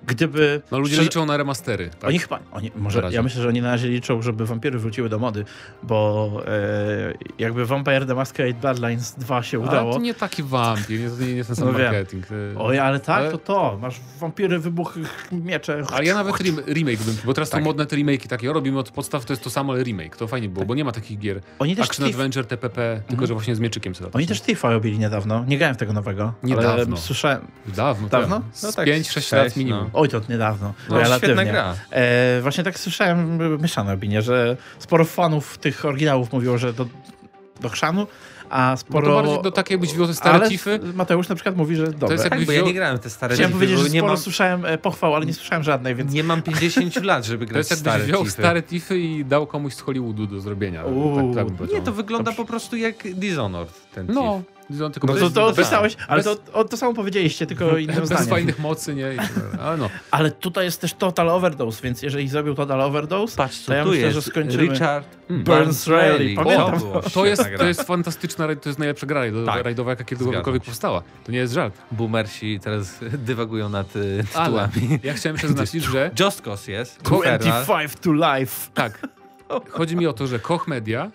gdyby... 0.07 0.62
No 0.70 0.79
ludzie 0.79 0.92
szczerze- 0.94 1.03
liczą 1.09 1.27
na 1.27 1.37
remastery. 1.37 1.90
Tak? 1.90 2.09
Oni 2.09 2.18
chyba, 2.18 2.38
oni, 2.53 2.70
może, 2.77 3.03
ja 3.11 3.22
myślę, 3.22 3.42
że 3.42 3.48
oni 3.48 3.62
na 3.62 3.70
razie 3.70 3.88
liczą, 3.88 4.22
żeby 4.22 4.46
wampiry 4.46 4.79
wróciły 4.79 5.09
do 5.09 5.18
mody, 5.18 5.44
bo 5.83 6.31
e, 6.46 7.14
jakby 7.38 7.66
Vampire 7.66 8.07
the 8.07 8.14
Masquerade 8.14 8.55
Bloodlines 8.61 9.14
2 9.18 9.42
się 9.42 9.59
Ale 9.59 9.68
udało. 9.68 9.92
to 9.94 9.98
nie 10.01 10.14
taki 10.14 10.42
wampir, 10.42 11.01
nie, 11.01 11.11
to 11.11 11.16
nie 11.22 11.27
jest 11.31 11.48
ten 11.48 11.57
sam 11.57 11.66
No 11.72 11.79
marketing. 11.79 12.27
Oj, 12.59 12.79
ale 12.79 13.01
tak, 13.01 13.16
Ale- 13.18 13.31
to 13.31 13.38
to. 13.38 13.79
Masz 13.83 14.01
wampiry, 14.20 14.59
wybuchy, 14.59 15.01
miecze. 15.33 15.83
Ale 15.92 16.05
ja 16.05 16.14
nawet 16.14 16.35
rem- 16.35 16.66
remake 16.75 16.98
bym, 17.03 17.16
bo 17.25 17.35
teraz 17.35 17.51
Tak. 17.51 17.61
są 17.61 17.64
modne 17.64 17.87
te 17.87 17.96
remake'i 17.96 18.27
takie, 18.29 18.53
robimy 18.53 18.79
od 18.79 18.90
podstaw, 18.90 19.25
to 19.25 19.33
jest 19.33 19.42
to 19.44 19.51
samo, 19.51 19.72
ale 19.72 19.83
remake. 19.85 20.16
To 20.16 20.27
fajnie 20.29 20.48
było, 20.48 20.66
bo 20.66 20.75
nie 20.75 20.85
ma 20.85 20.92
takich 20.92 21.18
gier. 21.18 21.40
Oni 21.59 21.77
też, 21.77 21.87
Action 21.88 22.07
Adventure, 22.07 22.44
TPP, 22.46 23.02
tylko 23.09 23.27
że 23.27 23.35
właśnie 23.35 23.55
z 23.57 23.61
mieczykiem 23.61 23.95
sobie 23.95 24.11
oni 24.12 24.27
też 24.27 24.41
Thiefa 24.41 24.71
robili 24.71 24.99
niedawno. 24.99 25.45
Nie 25.49 25.59
grałem 25.59 25.75
w 25.75 25.79
tego 25.79 25.93
nowego. 25.93 26.33
Niedawno. 26.43 26.71
Ale 26.71 26.87
słyszałem. 26.97 27.47
Dawno. 27.67 28.09
Dawno? 28.09 28.41
tak. 28.41 28.57
Z 28.57 28.62
No 28.62 28.73
tak, 28.73 28.88
5-6 28.88 29.11
sześć, 29.12 29.33
lat 29.33 29.57
minimum. 29.57 29.81
no. 29.93 30.01
Oj, 30.01 30.09
to 30.09 30.21
niedawno. 30.29 30.75
No, 30.88 30.99
relatywnie. 30.99 31.35
świetna 31.35 31.53
gra. 31.53 31.75
E, 31.91 32.41
właśnie 32.43 32.65
tak 32.65 32.79
słyszałem 32.79 33.38
mieszane 33.62 33.93
opinie, 33.93 34.23
że 34.23 34.57
sporo 34.79 35.05
fanów 35.05 35.59
tych 35.59 35.85
oryginałów 35.85 36.33
mówiło, 36.33 36.59
że 36.59 36.73
do, 36.73 36.87
do 37.61 37.69
chrzanu, 37.69 38.07
a 38.53 38.71
Bo 38.71 38.77
sporo... 38.77 39.07
to 39.07 39.15
bardziej 39.23 39.43
do 39.43 39.51
takiej, 39.51 39.75
jakbyś 39.75 39.93
wziął 39.95 40.07
te 40.07 40.15
stare 40.15 40.35
ale 40.35 40.49
tify. 40.49 40.81
Mateusz 40.95 41.29
na 41.29 41.35
przykład 41.35 41.57
mówi, 41.57 41.77
że 41.77 41.87
dobre. 41.87 42.12
jest 42.12 42.25
jak- 42.25 42.33
Tak, 42.35 42.45
bo 42.47 42.53
ja 42.53 42.62
nie 42.62 42.75
grałem 42.75 42.99
te 42.99 43.11
stare 43.11 43.35
Chciałem 43.35 43.51
Tify, 43.53 43.59
powiedzieć, 43.59 43.77
bo 43.77 43.83
że 43.85 43.91
nie 43.91 44.01
sporo 44.01 44.12
mam, 44.12 44.23
słyszałem 44.23 44.67
e, 44.67 44.79
pochwał, 44.79 45.15
ale 45.15 45.27
nie 45.27 45.35
słyszałem 45.35 45.62
żadnej, 45.62 45.95
więc... 45.95 46.12
nie 46.12 46.25
mam 46.25 46.43
50 46.43 47.05
lat, 47.05 47.25
żeby 47.25 47.47
To 47.47 47.53
grać 47.53 47.71
jest 47.71 47.73
w 47.73 47.83
stare 47.83 47.99
jakbyś 47.99 48.09
wziął 48.15 48.25
Tify. 48.25 48.33
stare 48.43 48.62
tify 48.62 48.99
i 48.99 49.25
dał 49.25 49.47
komuś 49.47 49.75
z 49.75 49.81
Hollywoodu 49.81 50.27
do 50.27 50.41
zrobienia. 50.41 50.85
Uuu. 50.85 51.35
Tak, 51.35 51.47
tak. 51.59 51.73
Nie, 51.73 51.81
to 51.81 51.93
wygląda 51.93 52.33
po 52.33 52.45
prostu 52.45 52.77
jak 52.77 53.15
Dishonored, 53.15 53.91
ten 53.95 54.07
No, 54.07 54.43
Tylko 54.92 55.07
No 55.07 55.12
bez, 55.12 55.22
to, 55.22 55.31
to 55.31 55.48
bez, 55.51 55.59
opisałeś, 55.59 55.96
ale 56.09 56.22
bez- 56.22 56.37
to, 56.46 56.53
o, 56.53 56.64
to 56.64 56.77
samo 56.77 56.94
powiedzieliście, 56.94 57.46
tylko 57.46 57.79
innym 57.79 57.96
bez 57.96 58.07
zdaniem. 58.09 58.27
fajnych 58.27 58.59
mocy, 58.59 58.94
nie? 58.94 59.14
I- 59.14 59.59
Ale 59.61 59.77
no. 59.77 59.88
Ale 60.11 60.31
tutaj 60.31 60.64
jest 60.64 60.81
też 60.81 60.94
Total 60.94 61.29
Overdose, 61.29 61.83
więc 61.83 62.03
jeżeli 62.03 62.29
zrobił 62.29 62.55
Total 62.55 62.81
Overdose, 62.81 63.37
Patrz, 63.37 63.59
co 63.61 63.66
to 63.66 63.75
ja 63.75 63.83
tu 63.85 63.88
myślę, 63.90 64.03
jest. 64.05 64.14
że 64.14 64.22
skończymy... 64.22 64.62
Richard 64.62 65.07
Hmm. 65.29 65.44
Burns 65.44 65.87
Rally. 65.87 66.35
Pamiętam. 66.37 66.79
było 66.79 67.01
To 67.03 67.27
jest, 67.27 67.44
to 67.59 67.64
jest 67.66 67.83
fantastyczna, 67.83 68.46
rajd- 68.46 68.61
to 68.61 68.68
jest 68.68 68.79
najlepsza 68.79 69.07
gra 69.07 69.20
rajdo- 69.20 69.46
Tak. 69.46 69.64
rajdowa, 69.64 69.90
jaka 69.90 70.05
kiedykolwiek 70.05 70.62
powstała. 70.64 71.03
To 71.25 71.33
nie 71.33 71.38
jest 71.38 71.53
żart. 71.55 71.75
Boomersi 71.92 72.61
teraz 72.61 72.98
dywagują 73.29 73.68
nad 73.68 73.96
y, 73.96 74.25
Ale 74.35 74.44
tytułami. 74.68 74.98
ja 75.03 75.14
chciałem 75.14 75.35
jeszcze 75.35 75.48
zaznaczyć, 75.48 75.85
że 75.85 76.11
Just 76.20 76.40
Cause 76.42 76.72
jest. 76.72 77.09
Ferrari. 77.09 77.44
25 77.44 77.92
to 78.01 78.12
life. 78.12 78.70
tak, 78.75 79.09
chodzi 79.70 79.96
mi 79.96 80.07
o 80.07 80.12
to, 80.12 80.27
że 80.27 80.38
Koch 80.38 80.68
Media 80.68 81.11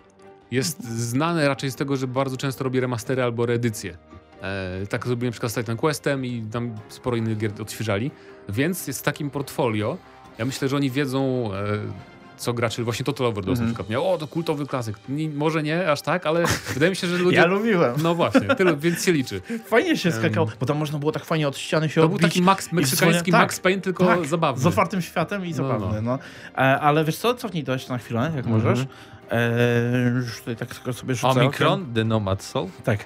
jest 0.51 0.83
znane 0.83 1.47
raczej 1.47 1.71
z 1.71 1.75
tego, 1.75 1.95
że 1.97 2.07
bardzo 2.07 2.37
często 2.37 2.63
robi 2.63 2.79
remastery 2.79 3.23
albo 3.23 3.45
reedycje. 3.45 3.97
E, 4.41 4.87
tak 4.89 5.07
zrobiłem 5.07 5.29
na 5.29 5.31
przykład 5.31 5.51
z 5.51 5.55
Titan 5.55 5.77
Questem 5.77 6.25
i 6.25 6.41
tam 6.51 6.75
sporo 6.89 7.17
innych 7.17 7.37
gier 7.37 7.51
odświeżali, 7.61 8.11
więc 8.49 8.87
jest 8.87 8.99
w 8.99 9.03
takim 9.03 9.29
portfolio. 9.29 9.97
Ja 10.37 10.45
myślę, 10.45 10.67
że 10.69 10.75
oni 10.75 10.91
wiedzą, 10.91 11.49
e, 11.53 11.57
co 12.37 12.53
gracze, 12.53 12.83
właśnie 12.83 13.05
Total 13.05 13.27
Overdose 13.27 13.51
Mhm. 13.51 13.67
na 13.69 13.73
przykład 13.73 13.89
miał, 13.89 14.13
o 14.13 14.17
to 14.17 14.27
kultowy 14.27 14.65
klasyk. 14.65 14.95
Nie, 15.09 15.29
może 15.29 15.63
nie 15.63 15.91
aż 15.91 16.01
tak, 16.01 16.25
ale 16.27 16.43
wydaje 16.73 16.89
mi 16.89 16.95
się, 16.95 17.07
że 17.07 17.17
ludzie... 17.17 17.37
Ja 17.37 17.45
lubiłem. 17.45 17.95
No 18.03 18.15
właśnie, 18.15 18.41
tyle, 18.55 18.77
więc 18.83 19.05
się 19.05 19.11
liczy. 19.11 19.41
Fajnie 19.65 19.97
się 19.97 20.11
skakało, 20.11 20.47
bo 20.59 20.65
tam 20.65 20.77
można 20.77 20.99
było 20.99 21.11
tak 21.11 21.25
fajnie 21.25 21.47
od 21.47 21.57
ściany 21.57 21.89
się 21.89 22.01
To 22.01 22.09
był 22.09 22.17
taki 22.19 22.41
Max, 22.41 22.71
meksykański 22.71 23.31
dzwonia- 23.31 23.41
Max 23.41 23.59
Payne, 23.59 23.81
tylko 23.81 24.05
tak, 24.05 24.25
zabawny. 24.25 24.61
Z 24.63 24.65
otwartym 24.65 25.01
światem 25.01 25.45
i 25.45 25.49
No, 25.49 25.55
zabawny, 25.55 26.01
no. 26.01 26.19
E, 26.53 26.57
ale 26.79 27.05
wiesz 27.05 27.17
co, 27.17 27.33
cofnij 27.33 27.63
to 27.63 27.73
jeszcze 27.73 27.93
na 27.93 27.97
chwilę, 27.97 28.31
jak 28.35 28.45
Mhm. 28.45 28.55
możesz. 28.55 28.85
E, 29.31 30.09
już 30.15 30.39
tutaj 30.39 30.55
tak 30.55 30.75
tylko 30.75 30.93
sobie 30.93 31.15
rzucę 31.15 31.27
Omicron, 31.41 31.81
okiem. 31.81 31.93
The 31.93 32.03
Nomad 32.03 32.43
Soul. 32.43 32.69
Tak. 32.83 33.05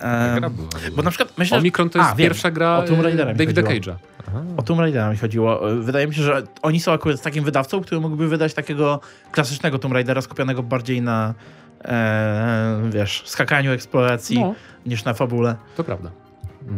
Ta 0.00 0.06
E, 0.06 0.40
gra 0.40 0.50
była. 0.50 0.68
bo 0.96 1.02
na 1.02 1.10
przykład 1.10 1.38
myślę, 1.38 1.56
że 1.56 1.60
Omikron 1.60 1.90
to 1.90 1.98
jest 1.98 2.10
A, 2.10 2.14
wiem. 2.14 2.28
pierwsza 2.28 2.50
gra 2.50 2.76
O 2.76 2.82
Tomb 2.82 3.02
Raidera 3.02 3.30
e, 3.30 3.32
mi 3.32 3.38
Davida 3.38 3.62
chodziło. 3.62 3.96
Cage'a. 3.96 4.40
O 4.56 4.62
Tomb 4.62 4.80
Raidera 4.80 5.10
mi 5.10 5.16
chodziło. 5.16 5.70
E, 5.72 5.74
Wydaje 5.76 6.06
mi 6.06 6.14
się, 6.14 6.22
że 6.22 6.42
oni 6.62 6.80
są 6.80 6.92
akurat 6.92 7.22
takim 7.22 7.44
wydawcą, 7.44 7.80
który 7.80 8.00
mógłby 8.00 8.28
wydać 8.28 8.54
takiego 8.54 9.00
klasycznego 9.32 9.78
Tomb 9.78 9.94
Raidera 9.94 10.22
skupionego 10.22 10.62
bardziej 10.62 11.02
na 11.02 11.34
e, 11.84 12.82
wiesz, 12.90 13.22
skakaniu, 13.26 13.72
eksploracji 13.72 14.40
No, 14.40 14.54
niż 14.86 15.04
na 15.04 15.14
fabule. 15.14 15.56
to 15.76 15.84
prawda. 15.84 16.10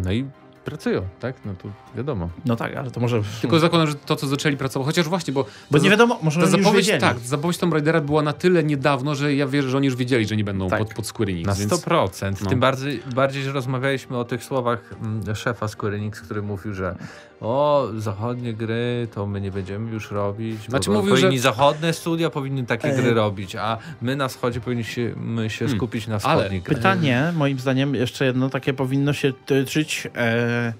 No 0.04 0.12
i 0.12 0.26
pracują, 0.64 1.02
tak? 1.20 1.36
No 1.44 1.54
to 1.62 1.68
wiadomo. 1.96 2.28
No 2.44 2.56
tak, 2.56 2.76
ale 2.76 2.90
to 2.90 3.00
może... 3.00 3.22
Tylko 3.40 3.58
zakładam, 3.58 3.88
że 3.88 3.94
to, 3.94 4.16
co 4.16 4.26
zaczęli 4.26 4.56
pracować, 4.56 4.86
chociaż 4.86 5.08
właśnie, 5.08 5.32
bo 5.32 5.44
bo 5.70 5.78
nie 5.78 5.90
wiadomo, 5.90 6.18
może 6.22 6.40
ta 6.40 6.46
oni 6.46 6.56
już 6.56 6.64
zapowiedź, 6.64 6.86
wiedzieli. 6.86 7.00
tak, 7.00 7.18
zapowiedź 7.18 7.58
Tomb 7.58 7.72
Raidera 7.72 8.00
była 8.00 8.22
na 8.22 8.32
tyle 8.32 8.64
niedawno, 8.64 9.14
że 9.14 9.34
ja 9.34 9.46
wierzę, 9.46 9.68
że 9.70 9.76
oni 9.76 9.86
już 9.86 9.96
wiedzieli, 9.96 10.26
że 10.26 10.36
nie 10.36 10.44
będą 10.44 10.68
Tak. 10.68 10.78
pod, 10.78 10.94
pod 10.94 11.06
Square 11.06 11.28
Enix, 11.30 11.46
Na 11.46 11.54
więc 11.54 11.72
100%. 11.72 12.34
no. 12.44 12.50
Tym 12.50 12.60
bardziej, 12.60 13.02
bardziej, 13.14 13.42
że 13.42 13.52
rozmawialiśmy 13.52 14.18
o 14.18 14.24
tych 14.24 14.44
słowach 14.44 14.94
mm, 15.02 15.34
szefa 15.36 15.68
Square 15.68 15.94
Enix, 15.94 16.20
który 16.20 16.42
mówił, 16.42 16.74
że 16.74 16.94
o, 17.42 17.88
zachodnie 17.96 18.54
gry 18.54 19.08
to 19.14 19.26
my 19.26 19.40
nie 19.40 19.50
będziemy 19.50 19.90
już 19.92 20.10
robić. 20.10 20.58
bo 20.64 20.70
Znaczy 20.70 20.86
to 20.86 20.92
mówił, 20.92 21.14
powinni 21.14 21.36
że- 21.36 21.42
zachodnie 21.42 21.92
studia 21.92 22.30
powinny 22.30 22.66
takie 22.66 22.88
E. 22.88 22.96
gry 22.96 23.14
robić, 23.14 23.56
a 23.56 23.78
my 24.02 24.16
na 24.16 24.28
wschodzie 24.28 24.60
powinniśmy 24.60 25.14
się 25.48 25.58
Hmm. 25.64 25.76
skupić 25.78 26.06
na 26.06 26.14
Ale 26.14 26.20
wschodnich 26.20 26.62
grach. 26.62 26.76
Pytanie, 26.78 27.32
moim 27.36 27.58
zdaniem, 27.58 27.94
jeszcze 27.94 28.24
jedno 28.24 28.50
takie 28.50 28.74
powinno 28.74 29.12
się 29.12 29.32
tyczyć 29.46 30.08
e, 30.16 30.72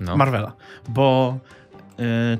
No. 0.00 0.16
Marvela, 0.16 0.52
bo 0.88 1.38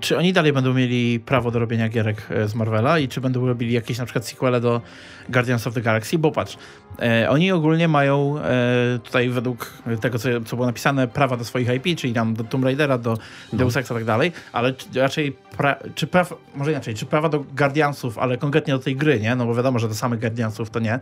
czy 0.01 0.19
oni 0.19 0.33
dalej 0.33 0.53
będą 0.53 0.75
mieli 0.75 1.21
prawo 1.21 1.51
do 1.51 1.59
robienia 1.59 1.89
gierek 1.89 2.27
e, 2.31 2.49
z 2.49 2.55
Marvela 2.55 2.99
i 2.99 3.09
czy 3.09 3.21
będą 3.21 3.47
robili 3.47 3.73
jakieś 3.73 3.99
na 3.99 4.05
przykład 4.05 4.27
sequele 4.27 4.61
do 4.61 4.81
Guardians 5.29 5.67
of 5.67 5.75
the 5.75 5.81
Galaxy? 5.81 6.19
Bo 6.19 6.33
patrz, 6.33 6.57
e, 7.03 7.31
oni 7.31 7.53
ogólnie 7.53 7.89
mają 7.89 8.39
e, 8.39 8.99
tutaj 9.05 9.29
według 9.29 9.73
tego, 10.01 10.19
co, 10.19 10.29
co 10.47 10.57
było 10.57 10.67
napisane, 10.67 11.09
prawa 11.09 11.37
do 11.37 11.45
swoich 11.45 11.69
IP, 11.75 11.99
czyli 11.99 12.13
tam 12.13 12.35
do 12.35 12.45
Tomb 12.45 12.65
Raidera, 12.65 12.99
do 12.99 13.19
Deus 13.53 13.77
Exa 13.77 13.95
i 13.95 13.97
tak 13.97 14.05
dalej, 14.05 14.33
ale 14.53 14.73
czy, 14.73 15.01
raczej, 15.01 15.37
pra, 15.57 15.77
czy 15.95 16.07
praw, 16.07 16.35
może 16.55 16.71
inaczej, 16.71 16.95
czy 16.95 17.07
prawa 17.07 17.29
do 17.29 17.45
Guardiansów, 17.57 18.19
ale 18.19 18.39
konkretnie 18.39 18.75
do 18.75 18.81
tej 18.81 18.97
gry, 18.97 19.21
nie? 19.21 19.37
No 19.37 19.47
bo 19.47 19.55
wiadomo, 19.55 19.79
że 19.79 19.89
do 19.89 19.95
samych 19.95 20.21
Guardiansów 20.21 20.71
to 20.71 20.81
nie, 20.81 20.99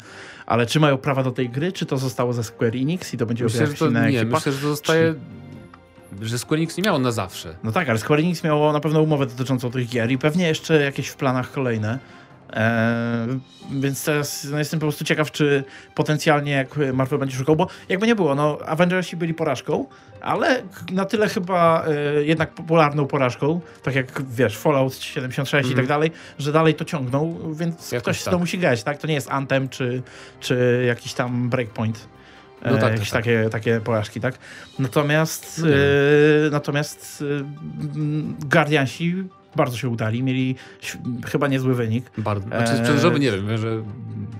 ale 0.46 0.66
czy 0.66 0.80
mają 0.80 0.98
prawa 0.98 1.22
do 1.22 1.30
tej 1.30 1.48
gry, 1.48 1.72
czy 1.72 1.86
to 1.86 1.98
zostało 1.98 2.32
ze 2.32 2.44
Square 2.44 2.76
Enix 2.76 3.14
i 3.14 3.16
to 3.16 3.26
będzie 3.26 3.44
Myślę, 3.44 3.66
że 3.66 3.74
to, 3.74 3.90
nie, 3.90 4.00
ekipa? 4.00 4.36
myślę, 4.36 4.52
że 4.52 4.60
to 4.60 4.68
zostaje... 4.68 5.14
Że 6.20 6.38
Square 6.38 6.58
Enix 6.58 6.76
nie 6.76 6.82
miało 6.82 6.98
na 6.98 7.12
zawsze. 7.12 7.54
No 7.64 7.72
tak, 7.72 7.88
ale 7.88 7.98
Square 7.98 8.20
Enix 8.20 8.44
miało 8.44 8.72
na 8.72 8.80
pewno 8.80 9.02
umowę 9.02 9.26
dotyczącą 9.26 9.70
tych 9.70 9.88
gier 9.88 10.10
i 10.10 10.18
pewnie 10.18 10.46
jeszcze 10.48 10.82
jakieś 10.82 11.08
w 11.08 11.16
planach 11.16 11.52
kolejne. 11.52 11.98
Eee, 12.52 13.38
więc 13.80 14.04
teraz 14.04 14.44
no, 14.50 14.58
jestem 14.58 14.80
po 14.80 14.84
prostu 14.86 15.04
ciekaw, 15.04 15.30
czy 15.32 15.64
potencjalnie 15.94 16.52
jak 16.52 16.68
Marvel 16.94 17.18
będzie 17.18 17.36
szukał, 17.36 17.56
bo 17.56 17.66
jakby 17.88 18.06
nie 18.06 18.14
było, 18.14 18.34
no 18.34 18.58
Avengersi 18.66 19.16
byli 19.16 19.34
porażką, 19.34 19.86
ale 20.20 20.62
na 20.92 21.04
tyle 21.04 21.28
chyba 21.28 21.84
e, 21.86 22.24
jednak 22.24 22.54
popularną 22.54 23.06
porażką, 23.06 23.60
tak 23.82 23.94
jak 23.94 24.22
wiesz, 24.30 24.58
Fallout 24.58 24.94
76 24.94 25.52
i 25.52 25.72
Mhm. 25.72 25.76
tak 25.76 25.86
dalej, 25.86 26.10
że 26.38 26.52
dalej 26.52 26.74
to 26.74 26.84
ciągną, 26.84 27.38
więc 27.52 27.92
Jakoś 27.92 28.02
ktoś 28.02 28.24
tak. 28.24 28.32
to 28.32 28.38
musi 28.38 28.58
grać, 28.58 28.82
tak? 28.82 28.98
To 28.98 29.06
nie 29.06 29.14
jest 29.14 29.30
Anthem 29.30 29.68
czy, 29.68 30.02
czy 30.40 30.84
jakiś 30.86 31.14
tam 31.14 31.48
Breakpoint. 31.50 32.08
No 32.64 32.70
tak, 32.70 32.80
tak, 32.80 32.92
jakieś 32.92 33.10
tak. 33.10 33.24
Takie, 33.24 33.48
takie 33.50 33.80
porażki, 33.80 34.20
tak? 34.20 34.38
Natomiast, 34.78 35.62
No 35.64 35.68
e, 35.68 36.50
natomiast 36.50 37.24
e, 37.30 37.94
mm, 37.94 38.36
Guardiansi 38.50 39.14
bardzo 39.56 39.76
się 39.76 39.88
udali, 39.88 40.22
mieli 40.22 40.54
chyba 41.26 41.48
niezły 41.48 41.74
wynik. 41.74 42.10
Bardzo. 42.18 42.46
Znaczy 42.46 42.72
Eee. 42.72 42.78
sprzedażowy 42.78 43.20
nie 43.20 43.32
wiem, 43.32 43.58
że 43.58 43.82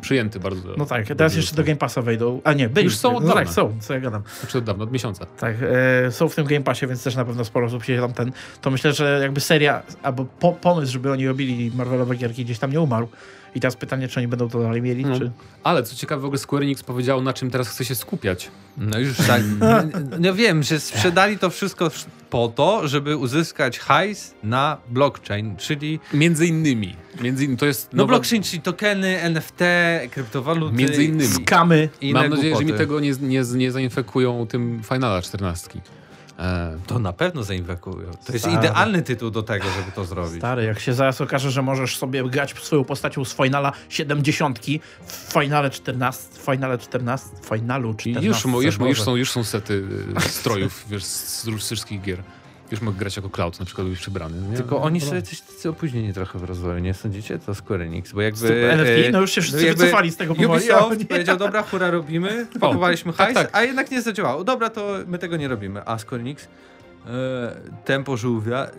przyjęty 0.09 0.41
bardzo. 0.41 0.69
No 0.77 0.87
tak, 0.87 1.07
teraz 1.07 1.37
jeszcze 1.37 1.57
do. 1.57 1.65
Game 1.65 1.77
Passa 1.77 2.03
wejdą. 2.03 2.41
A 2.45 2.53
nie, 2.53 2.69
byli. 2.69 2.85
Już 2.85 2.97
są 2.97 3.17
od 3.17 3.23
no 3.23 3.29
dawna. 3.29 3.45
tak, 3.45 3.53
są, 3.55 3.77
co 3.81 3.95
ja 3.95 4.01
gadam. 4.01 4.23
Znaczy 4.41 4.59
od 4.59 4.65
dawna, 4.65 4.85
od 4.85 4.93
miesiąca. 4.93 5.27
Tak, 5.27 5.57
e, 6.07 6.13
są 6.13 6.29
w 6.29 6.35
tym 6.35 6.47
Game 6.47 6.61
Passie, 6.61 6.87
więc 6.87 7.05
też 7.05 7.17
na 7.17 7.25
pewno 7.25 7.45
sporo 7.45 7.67
osób 7.67 7.85
się 7.85 8.01
tam 8.01 8.13
ten. 8.13 8.33
To 8.61 8.71
myślę, 8.71 8.93
że 8.93 9.19
jakby 9.23 9.41
seria, 9.41 9.83
albo 10.03 10.25
po, 10.25 10.53
pomysł, 10.53 10.93
żeby 10.93 11.13
oni 11.13 11.27
robili 11.27 11.71
Marvelowe 11.75 12.15
gierki 12.17 12.45
gdzieś 12.45 12.59
tam 12.59 12.73
nie 12.73 12.81
umarł. 12.81 13.09
I 13.55 13.61
teraz 13.61 13.77
pytanie, 13.77 14.09
czy 14.09 14.21
oni 14.21 14.29
będą 14.29 14.49
to 14.49 14.63
dalej 14.63 14.83
mieli, 14.83 15.05
No. 15.05 15.19
czy... 15.19 15.31
Ale 15.65 15.83
co 15.83 15.97
ciekawe, 15.97 16.23
w 16.23 16.25
ogóle 16.25 16.39
Square 16.39 16.63
Enix 16.63 16.83
powiedział, 16.83 17.23
na 17.23 17.33
czym 17.33 17.51
teraz 17.51 17.69
chce 17.69 17.85
się 17.85 17.95
skupiać. 17.95 18.51
No 18.79 18.99
już 18.99 19.17
tak. 19.27 19.43
No 20.21 20.35
wiem, 20.35 20.63
że 20.63 20.81
sprzedali 20.81 21.39
to 21.39 21.51
wszystko 21.51 21.91
po 22.31 22.49
to, 22.49 22.89
żeby 22.89 23.17
uzyskać 23.17 23.79
hajs 23.79 24.35
na 24.43 24.77
blockchain, 24.89 25.57
czyli 25.57 26.01
Między 26.15 26.47
innymi. 26.47 26.97
Między 27.21 27.45
innymi 27.45 27.59
to 27.59 27.67
jest 27.67 27.93
no 27.93 27.97
nowa- 28.03 28.09
blockchain, 28.09 28.43
czyli 28.43 28.63
tokeny, 28.63 29.21
NFT, 29.21 29.59
kryptowaluty. 30.11 30.77
Między 30.77 31.05
innymi. 31.05 31.35
Skamy. 31.45 31.89
i 32.01 32.13
Mam 32.13 32.29
nadzieję, 32.31 32.55
że 32.55 32.61
mi 32.61 32.65
głupoty. 32.65 32.79
tego 32.79 33.01
nie, 33.01 33.13
nie, 33.21 33.43
nie 33.55 33.73
zainfekują 33.73 34.47
tym 34.47 34.81
Finala 34.89 35.23
14. 35.23 35.81
E, 36.39 36.79
To 36.87 36.99
na 36.99 37.13
pewno 37.13 37.43
zainwestują. 37.43 38.11
To 38.27 38.33
jest 38.33 38.45
Stary. 38.45 38.59
idealny 38.67 39.03
tytuł 39.03 39.31
do 39.31 39.43
tego, 39.43 39.65
żeby 39.81 39.93
to 39.93 40.05
zrobić. 40.05 40.39
Stary, 40.39 40.65
jak 40.65 40.81
się 40.81 40.95
zaraz 40.95 41.21
okaże, 41.21 41.51
że 41.51 41.63
możesz 41.63 41.97
sobie 41.97 42.25
grać 42.31 42.55
swoją 42.63 42.85
postacią 42.85 43.25
z 43.25 43.35
finala 43.37 43.73
70 43.89 44.61
w 45.07 45.13
finale 45.33 45.71
14, 45.71 46.23
w 46.33 46.45
finale 46.45 46.79
14, 46.79 47.29
w 47.43 47.47
finalu 47.49 47.93
i 47.93 47.97
14. 47.97 48.27
już, 48.27 48.45
mo- 48.45 48.61
już, 48.63 48.79
Boże. 48.79 48.89
już, 48.89 49.03
są, 49.03 49.17
już 49.17 49.31
są 49.31 49.45
sety 49.45 49.85
e, 50.17 50.21
strojów 50.21 50.85
wiesz, 50.89 51.05
z, 51.05 51.43
z 51.45 51.63
wszystkich 51.65 52.03
gier. 52.03 52.23
Już 52.71 52.81
mogę 52.81 52.99
grać 52.99 53.17
jako 53.17 53.31
Cloud, 53.31 53.61
na 53.61 53.67
przykład 53.67 53.87
być 53.89 53.99
przebrany. 53.99 54.49
Nie? 54.51 54.57
Tylko 54.57 54.83
oni 54.83 54.99
No, 55.01 55.07
sobie 55.07 55.23
coś 55.23 55.41
tacy 55.41 55.69
opóźnieni 55.69 56.13
trochę 56.13 56.39
w 56.39 56.45
rozwoju, 56.45 56.79
nie 56.79 56.95
sądzicie? 56.95 57.39
To 57.39 57.55
Square 57.55 57.83
Enix, 57.83 58.13
bo 58.13 58.23
jakby... 58.23 58.49
Tym 58.49 58.71
NFT? 58.71 59.07
e, 59.07 59.11
No 59.11 59.21
już 59.21 59.31
się 59.33 59.41
wszyscy 59.41 59.67
jakby 59.67 59.85
wycofali 59.85 60.11
z 60.11 60.17
tego 60.17 60.35
powoli. 60.35 60.63
Ubisoft 60.63 60.99
nie. 61.01 61.07
powiedział, 61.07 61.37
dobra, 61.37 61.63
hura 61.63 61.91
robimy, 61.91 62.47
pakowaliśmy 62.61 63.13
tak, 63.13 63.27
hajs, 63.27 63.35
tak. 63.35 63.49
a 63.53 63.63
jednak 63.63 63.91
nie 63.91 64.03
zadziałało. 64.03 64.45
Dobra, 64.45 64.71
to 64.71 64.99
my 65.07 65.19
tego 65.19 65.37
nie 65.37 65.49
robimy. 65.49 65.83
A 65.87 65.99
Square 65.99 66.21
Enix, 66.21 66.49
e, 67.07 67.57
tempo 67.85 68.17
żółwia, 68.17 68.65
e, 68.65 68.71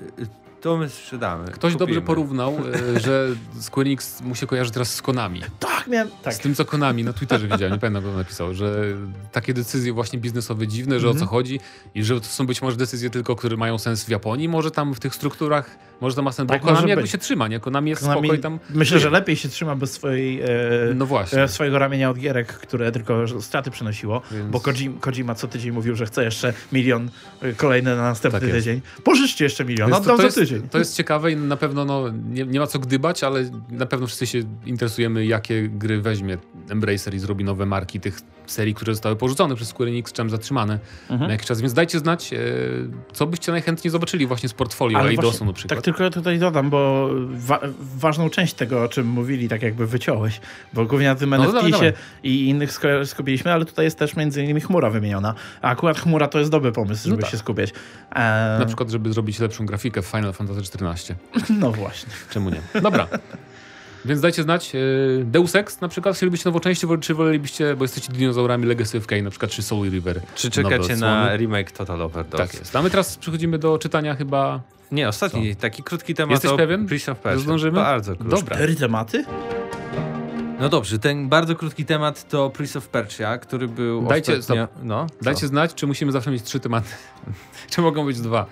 to 0.62 0.78
my 0.78 0.90
sprzedamy. 0.90 1.46
Ktoś 1.46 1.74
kupimy. 1.74 1.78
dobrze 1.80 2.02
porównał, 2.02 2.58
e, 2.96 3.00
że 3.06 3.28
Square 3.60 3.88
Enix 3.88 4.22
mu 4.22 4.36
się 4.36 4.48
kojarzy 4.48 4.72
teraz 4.72 4.96
z 4.96 5.02
Konami. 5.02 5.42
Tak, 5.60 5.88
miałem, 5.88 6.10
tak. 6.24 6.34
Z 6.34 6.40
tym, 6.40 6.56
co 6.56 6.66
Konami 6.66 7.04
na 7.04 7.14
Twitterze 7.14 7.48
widziałem, 7.48 7.74
nie 7.74 7.80
pamiętam, 7.80 8.04
kto 8.04 8.12
to 8.12 8.18
napisał, 8.18 8.54
że 8.54 8.84
takie 9.32 9.54
decyzje 9.54 9.94
właśnie 9.94 10.20
biznesowe 10.20 10.68
dziwne, 10.68 11.00
że 11.00 11.08
o 11.08 11.12
co 11.14 11.20
Mhm. 11.20 11.30
chodzi 11.30 11.60
i 11.96 12.04
że 12.04 12.22
to 12.22 12.28
są 12.28 12.46
być 12.48 12.62
może 12.62 12.78
decyzje 12.78 13.10
tylko, 13.10 13.36
które 13.36 13.58
mają 13.58 13.78
sens 13.78 14.04
w 14.04 14.10
Japonii, 14.10 14.50
może 14.50 14.72
tam 14.72 14.94
w 14.94 15.00
tych 15.00 15.16
strukturach, 15.16 15.78
może 16.02 16.16
to 16.16 16.22
ma 16.22 16.32
sens, 16.32 16.50
Tak 16.50 16.62
bo 16.62 16.68
Konami 16.68 16.90
jakby 16.90 17.02
być. 17.02 17.12
się 17.12 17.18
trzyma, 17.18 17.48
nie? 17.48 17.60
Konami 17.60 17.90
jest 17.90 18.04
Konami- 18.04 18.28
spoko 18.28 18.42
tam... 18.42 18.60
Myślę, 18.70 19.00
że 19.00 19.10
lepiej 19.10 19.36
się 19.36 19.50
trzyma 19.50 19.76
bez 19.76 19.92
swojej, 19.92 20.42
e, 20.42 20.48
No 20.96 21.06
właśnie. 21.06 21.44
e, 21.44 21.48
swojego 21.48 21.80
ramienia 21.80 22.10
od 22.10 22.18
gierek, 22.18 22.48
które 22.54 22.92
tylko 22.92 23.42
straty 23.42 23.72
przynosiło. 23.72 24.22
Więc- 24.32 24.52
Bo 24.52 24.60
Kojima, 24.60 25.00
Kojima 25.00 25.36
co 25.36 25.48
tydzień 25.48 25.72
mówił, 25.72 25.96
że 25.96 26.06
chce 26.06 26.24
jeszcze 26.24 26.54
milion 26.72 27.10
e, 27.42 27.54
kolejny 27.54 27.96
na 27.96 28.02
następny 28.02 28.40
Tak 28.40 28.50
jest. 28.50 28.60
tydzień. 28.60 28.82
Pożyczcie 29.04 29.44
jeszcze 29.44 29.66
milion, 29.66 29.90
Więc 29.90 30.02
oddam 30.02 30.16
to, 30.18 30.22
za 30.22 30.26
jest, 30.26 30.38
tydzień. 30.38 30.70
to 30.70 30.78
jest 30.78 30.96
ciekawe 30.98 31.32
i 31.32 31.36
na 31.36 31.58
pewno 31.58 31.86
no, 31.86 32.04
nie, 32.30 32.46
nie 32.46 32.60
ma 32.60 32.68
co 32.68 32.80
gdybać, 32.80 33.24
ale 33.24 33.50
na 33.72 33.86
pewno 33.86 34.08
wszyscy 34.08 34.28
się 34.28 34.40
interesujemy, 34.66 35.26
jakie 35.26 35.70
gry 35.70 36.02
weźmie 36.02 36.38
Embracer 36.70 37.14
i 37.16 37.20
zrobi 37.20 37.44
nowe 37.44 37.66
marki 37.66 38.00
tych 38.00 38.20
serii, 38.48 38.74
które 38.76 38.94
zostały 38.94 39.16
porzucone 39.16 39.56
przez 39.56 39.68
Square 39.68 39.88
Enix, 39.90 40.12
czym 40.14 40.30
zatrzymane 40.30 40.80
Mhm. 41.10 41.22
na 41.28 41.32
jakiś 41.34 41.48
czas. 41.48 41.62
Więc 41.62 41.74
dajcie 41.74 42.00
znać, 42.00 42.34
e, 42.34 42.38
co 43.14 43.28
byście 43.28 43.52
najchętniej 43.52 43.92
zobaczyli 43.92 44.28
właśnie 44.28 44.50
z 44.50 44.54
portfolio 44.54 45.00
Ale 45.00 45.10
Eidosu 45.10 45.46
na 45.46 45.54
przykład. 45.54 45.78
Tak 45.78 45.84
tylko 45.94 46.10
tutaj 46.10 46.40
dodam, 46.40 46.70
bo 46.70 47.10
wa 47.30 47.60
ważną 47.98 48.30
część 48.30 48.54
tego, 48.54 48.84
o 48.84 48.88
czym 48.88 49.08
mówili, 49.08 49.50
tak 49.50 49.62
jakby 49.62 49.88
wyciąłeś, 49.88 50.42
bo 50.74 50.86
głównie 50.86 51.08
na 51.08 51.16
tym 51.16 51.30
No, 51.30 51.36
NFT 51.36 51.66
się 51.66 51.72
dawaj. 51.72 51.94
i 52.24 52.46
innych 52.50 52.80
skupiliśmy, 53.06 53.54
ale 53.54 53.66
tutaj 53.66 53.86
jest 53.86 54.00
też 54.00 54.16
między 54.16 54.44
innymi 54.44 54.62
chmura 54.62 54.90
wymieniona. 54.90 55.34
A 55.62 55.70
akurat 55.70 56.00
chmura 56.00 56.28
to 56.28 56.40
jest 56.40 56.52
dobry 56.52 56.72
pomysł, 56.72 57.02
No 57.06 57.10
żeby 57.12 57.22
tak. 57.22 57.32
się 57.32 57.38
skupiać. 57.38 57.70
E, 58.16 58.58
Na 58.60 58.66
przykład, 58.66 58.90
żeby 58.90 59.14
zrobić 59.14 59.40
lepszą 59.40 59.66
grafikę 59.66 60.02
w 60.02 60.06
Final 60.06 60.34
Fantasy 60.34 60.60
XIV. 60.60 61.16
No 61.60 61.72
właśnie. 61.72 62.10
Czemu 62.30 62.50
nie? 62.50 62.82
Dobra. 62.82 63.08
Więc 64.06 64.22
dajcie 64.22 64.44
znać. 64.44 64.76
e, 64.76 64.80
Deus 65.24 65.56
Ex 65.56 65.82
na 65.82 65.88
przykład, 65.88 66.16
chcielibyście 66.16 66.50
nową 66.50 66.60
część, 66.60 66.82
czy 67.02 67.14
wolelibyście, 67.16 67.76
bo 67.76 67.84
jesteście 67.84 68.14
dinozaurami 68.14 68.66
Legacy 68.66 68.98
of 68.98 69.08
Kain, 69.08 69.24
na 69.24 69.30
przykład, 69.30 69.52
czy 69.52 69.64
Soul 69.64 69.90
River. 69.90 70.22
Czy 70.36 70.52
czekacie 70.52 70.96
na 70.96 71.36
remake 71.38 71.72
Total 71.72 72.02
Overdose? 72.02 72.44
Tak 72.44 72.54
jest. 72.60 72.76
A 72.76 72.82
my 72.82 72.90
teraz 72.90 73.18
przechodzimy 73.18 73.60
do 73.60 73.78
czytania 73.78 74.16
chyba... 74.16 74.62
Nie, 74.92 75.08
ostatni, 75.08 75.56
taki 75.56 75.84
krótki 75.84 76.16
temat 76.16 76.32
Jesteś 76.32 76.52
o 76.52 76.58
pewien, 76.58 76.88
Prince 76.88 77.10
of 77.10 77.20
Persia. 77.20 77.40
zdążymy? 77.44 77.76
Bardzo 77.80 78.16
krótki. 78.16 78.36
Dobra. 78.36 78.56
Cztery 78.56 78.76
tematy? 78.76 79.26
No 80.60 80.70
dobrze, 80.70 81.00
ten 81.00 81.30
bardzo 81.30 81.56
krótki 81.56 81.86
temat 81.86 82.30
to 82.30 82.50
Prince 82.50 82.76
of 82.76 82.88
Persia, 82.88 83.38
który 83.38 83.68
był 83.68 84.02
Dajcie- 84.08 84.38
ostatnio... 84.40 84.68
No, 84.84 85.08
co? 85.20 85.26
Dajcie 85.26 85.48
znać, 85.48 85.74
czy 85.74 85.88
musimy 85.88 86.12
zawsze 86.12 86.32
mieć 86.32 86.44
trzy 86.44 86.60
tematy. 86.60 86.90
czy 87.72 87.82
mogą 87.82 88.06
być 88.06 88.22
dwa. 88.22 88.46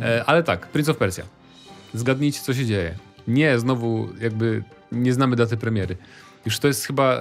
E, 0.00 0.24
ale 0.26 0.42
tak, 0.42 0.66
Prince 0.66 0.88
of 0.88 0.96
Persia. 0.96 1.22
Zgadnijcie, 1.94 2.40
co 2.40 2.54
się 2.54 2.66
dzieje. 2.66 2.94
Nie, 3.28 3.58
znowu 3.58 4.08
jakby 4.20 4.62
nie 4.92 5.12
znamy 5.12 5.36
daty 5.36 5.56
premiery. 5.56 5.96
Już 6.46 6.58
to 6.58 6.68
jest 6.68 6.86
chyba 6.86 7.18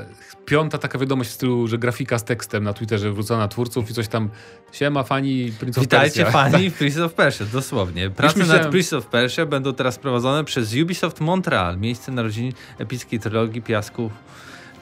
piąta 0.51 0.77
taka 0.77 0.99
wiadomość 0.99 1.29
w 1.29 1.33
stylu, 1.33 1.67
że 1.67 1.77
grafika 1.77 2.19
z 2.19 2.23
tekstem 2.23 2.63
na 2.63 2.73
Twitterze 2.73 3.11
wrzucona 3.11 3.39
na 3.39 3.47
twórców 3.47 3.91
i 3.91 3.93
coś 3.93 4.07
tam 4.07 4.29
siema 4.71 5.03
fani 5.03 5.51
Prince 5.59 5.77
of 5.77 5.83
Witajcie 5.83 6.23
Persia. 6.23 6.31
fani 6.31 6.71
Prince 6.79 6.97
of 6.97 7.13
Persia, 7.13 7.45
dosłownie. 7.45 8.09
Prace 8.09 8.45
nad 8.45 8.67
Prince 8.67 8.93
of 8.93 9.05
Persia 9.05 9.45
będą 9.45 9.73
teraz 9.73 9.97
prowadzone 9.97 10.43
przez 10.43 10.75
Ubisoft 10.83 11.21
Montreal, 11.21 11.77
miejsce 11.77 12.11
narodzin 12.11 12.51
epickiej 12.77 13.19
trylogii 13.19 13.61
Piasków 13.61 14.11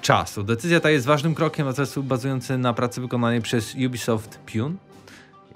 Czasu. 0.02 0.44
Decyzja 0.44 0.80
ta 0.80 0.90
jest 0.90 1.06
ważnym 1.06 1.36
krokiem 1.36 1.66
procesu 1.66 2.04
bazujący 2.04 2.58
na 2.58 2.74
pracy 2.74 3.02
wykonanej 3.02 3.42
przez 3.42 3.76
Ubisoft 3.86 4.40
Pune 4.40 4.76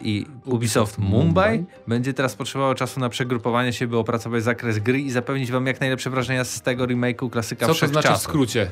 i 0.01 0.26
Ubisoft 0.45 0.97
Mumbai. 0.97 1.57
Mumbai. 1.57 1.66
Będzie 1.88 2.14
teraz 2.14 2.36
potrzebowało 2.36 2.76
czasu 2.76 2.99
na 2.99 3.09
przegrupowanie 3.09 3.74
się, 3.74 3.88
by 3.88 3.97
opracować 3.97 4.43
zakres 4.43 4.80
gry 4.80 4.99
i 5.01 5.11
zapewnić 5.11 5.51
wam 5.51 5.68
jak 5.68 5.80
najlepsze 5.80 6.09
wrażenia 6.09 6.43
z 6.43 6.61
tego 6.61 6.84
remake'u 6.88 7.30
klasyka 7.30 7.68
Co 7.68 7.76
to 7.76 7.88
znaczy 7.88 8.14
w 8.14 8.18
skrócie? 8.18 8.68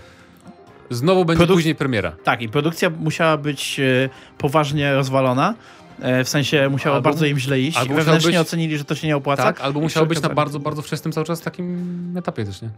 Znowu 0.91 1.25
będzie 1.25 1.43
Produk- 1.43 1.53
później 1.55 1.75
premiera. 1.75 2.11
Tak, 2.23 2.41
i 2.41 2.49
produkcja 2.49 2.89
musiała 2.89 3.37
być 3.37 3.79
e, 3.79 4.09
poważnie 4.37 4.93
rozwalona. 4.95 5.53
E, 6.01 6.23
w 6.23 6.29
sensie 6.29 6.69
musiało 6.69 6.95
Albo- 6.95 7.09
bardzo 7.09 7.25
im 7.25 7.39
źle 7.39 7.59
iść. 7.59 7.77
albo 7.77 7.93
Wewnętrznie 7.95 8.31
być- 8.31 8.39
ocenili, 8.39 8.77
że 8.77 8.85
to 8.85 8.95
się 8.95 9.07
nie 9.07 9.15
opłaca. 9.17 9.43
Tak, 9.43 9.61
albo 9.61 9.79
musiało 9.79 10.05
być 10.05 10.21
na 10.21 10.29
bardzo, 10.29 10.59
bardzo 10.59 10.81
wczesnym 10.81 11.11
cały 11.11 11.25
czas 11.25 11.41
takim 11.41 12.13
etapie 12.17 12.45
też, 12.45 12.61
nie? 12.61 12.69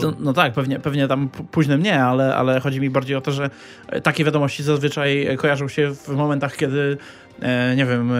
To, 0.00 0.12
no 0.18 0.32
tak, 0.32 0.52
pewnie, 0.52 0.78
pewnie 0.80 1.08
tam 1.08 1.28
późnym 1.28 1.82
nie, 1.82 2.02
ale, 2.04 2.36
ale 2.36 2.60
chodzi 2.60 2.80
mi 2.80 2.90
bardziej 2.90 3.16
o 3.16 3.20
to, 3.20 3.32
że 3.32 3.50
e, 3.88 4.00
takie 4.00 4.24
wiadomości 4.24 4.62
zazwyczaj 4.62 5.28
kojarzą 5.38 5.68
się 5.68 5.94
w 5.94 6.08
momentach, 6.08 6.56
kiedy 6.56 6.96
e, 7.42 7.76
nie 7.76 7.86
wiem, 7.86 8.12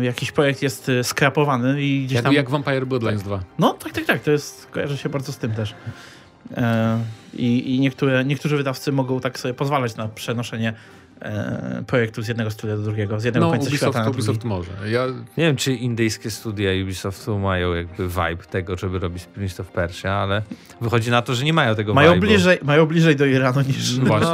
e, 0.00 0.04
jakiś 0.04 0.32
projekt 0.32 0.62
jest 0.62 0.90
skrapowany 1.02 1.82
i 1.82 2.04
gdzieś 2.04 2.14
jak, 2.16 2.24
tam... 2.24 2.32
jak 2.34 2.50
Vampire 2.50 2.86
Bloodlines 2.86 3.22
2. 3.22 3.40
No 3.58 3.72
tak, 3.72 3.92
tak, 3.92 4.04
tak, 4.04 4.20
to 4.22 4.30
jest, 4.30 4.66
kojarzy 4.70 4.96
się 4.98 5.08
bardzo 5.08 5.32
z 5.32 5.38
tym 5.38 5.50
też. 5.52 5.74
E, 6.56 6.98
I 7.34 7.76
i 7.76 7.80
niektóre, 7.80 8.24
niektórzy 8.24 8.56
wydawcy 8.56 8.92
mogą 8.92 9.20
tak 9.20 9.38
sobie 9.38 9.54
pozwalać 9.54 9.96
na 9.96 10.08
przenoszenie 10.08 10.72
e, 11.20 11.82
projektu 11.86 12.22
z 12.22 12.28
jednego 12.28 12.50
studia 12.50 12.76
do 12.76 12.82
drugiego, 12.82 13.20
z 13.20 13.24
jednego 13.24 13.46
No, 13.46 13.52
końca 13.52 13.66
Ubisoft, 13.68 13.82
świata 13.92 13.98
na 13.98 14.04
drugi. 14.04 14.18
Ubisoft 14.18 14.44
może. 14.44 14.70
Ja, 14.90 15.06
Nie 15.36 15.44
wiem, 15.44 15.56
czy 15.56 15.74
indyjskie 15.74 16.30
studia 16.30 16.70
Ubisoftu 16.82 17.38
mają 17.38 17.74
jakby 17.74 18.08
vibe 18.08 18.44
tego, 18.50 18.76
żeby 18.76 18.98
robić 18.98 19.24
Prince 19.24 19.60
of 19.60 19.68
Persia, 19.68 20.12
ale 20.12 20.42
wychodzi 20.80 21.10
na 21.10 21.22
to, 21.22 21.34
że 21.34 21.44
nie 21.44 21.52
mają 21.52 21.74
tego 21.74 21.94
Mają 21.94 22.12
vibe'u. 22.12 22.20
bliżej, 22.20 22.58
mają 22.62 22.86
bliżej 22.86 23.16
do 23.16 23.26
Iranu 23.26 23.60
niż... 23.60 23.96
No 23.98 24.04
właśnie. 24.04 24.28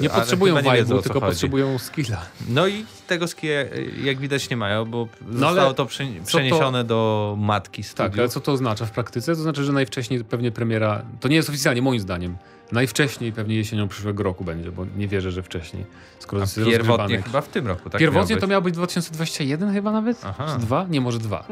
Nie 0.00 0.10
potrzebują 0.10 0.54
vibe'u, 0.56 1.02
tylko 1.02 1.20
chodzi. 1.20 1.32
potrzebują 1.32 1.78
skilla. 1.78 2.20
No 2.48 2.66
i 2.66 2.84
tego 3.06 3.28
skilla 3.28 3.54
jak 4.02 4.18
widać 4.18 4.50
nie 4.50 4.56
mają, 4.56 4.84
bo 4.84 5.08
No 5.26 5.38
zostało 5.48 5.74
to 5.74 5.86
prze- 5.86 6.04
przeniesione 6.26 6.84
do 6.84 7.34
matki 7.38 7.82
Tak, 7.82 7.90
studiów. 7.90 8.18
ale 8.18 8.28
co 8.28 8.40
to 8.40 8.52
oznacza 8.52 8.86
w 8.86 8.90
praktyce? 8.90 9.34
To 9.36 9.42
znaczy, 9.42 9.64
że 9.64 9.72
najwcześniej 9.72 10.24
pewnie 10.24 10.50
premiera, 10.52 11.02
to 11.20 11.28
nie 11.28 11.36
jest 11.36 11.48
oficjalnie 11.48 11.82
moim 11.82 12.00
zdaniem, 12.00 12.36
najwcześniej 12.72 13.32
pewnie 13.32 13.56
jesienią 13.56 13.88
przyszłego 13.88 14.22
roku 14.22 14.44
będzie, 14.44 14.72
bo 14.72 14.86
nie 14.96 15.08
wierzę, 15.08 15.30
że 15.30 15.42
wcześniej. 15.42 15.86
Skoro 16.18 16.42
jest 16.42 16.60
Pierwotnie 16.64 17.22
chyba 17.22 17.40
w 17.40 17.48
tym 17.48 17.66
roku, 17.66 17.90
tak? 17.90 17.98
Pierwotnie 18.00 18.36
to 18.36 18.46
miało 18.46 18.62
być 18.62 18.74
2021 18.74 19.72
chyba 19.72 19.92
nawet? 19.92 20.20
Aha. 20.24 20.46
Czy 20.54 20.66
dwa? 20.66 20.86
Nie, 20.90 21.00
może 21.00 21.18
dwa. 21.18 21.44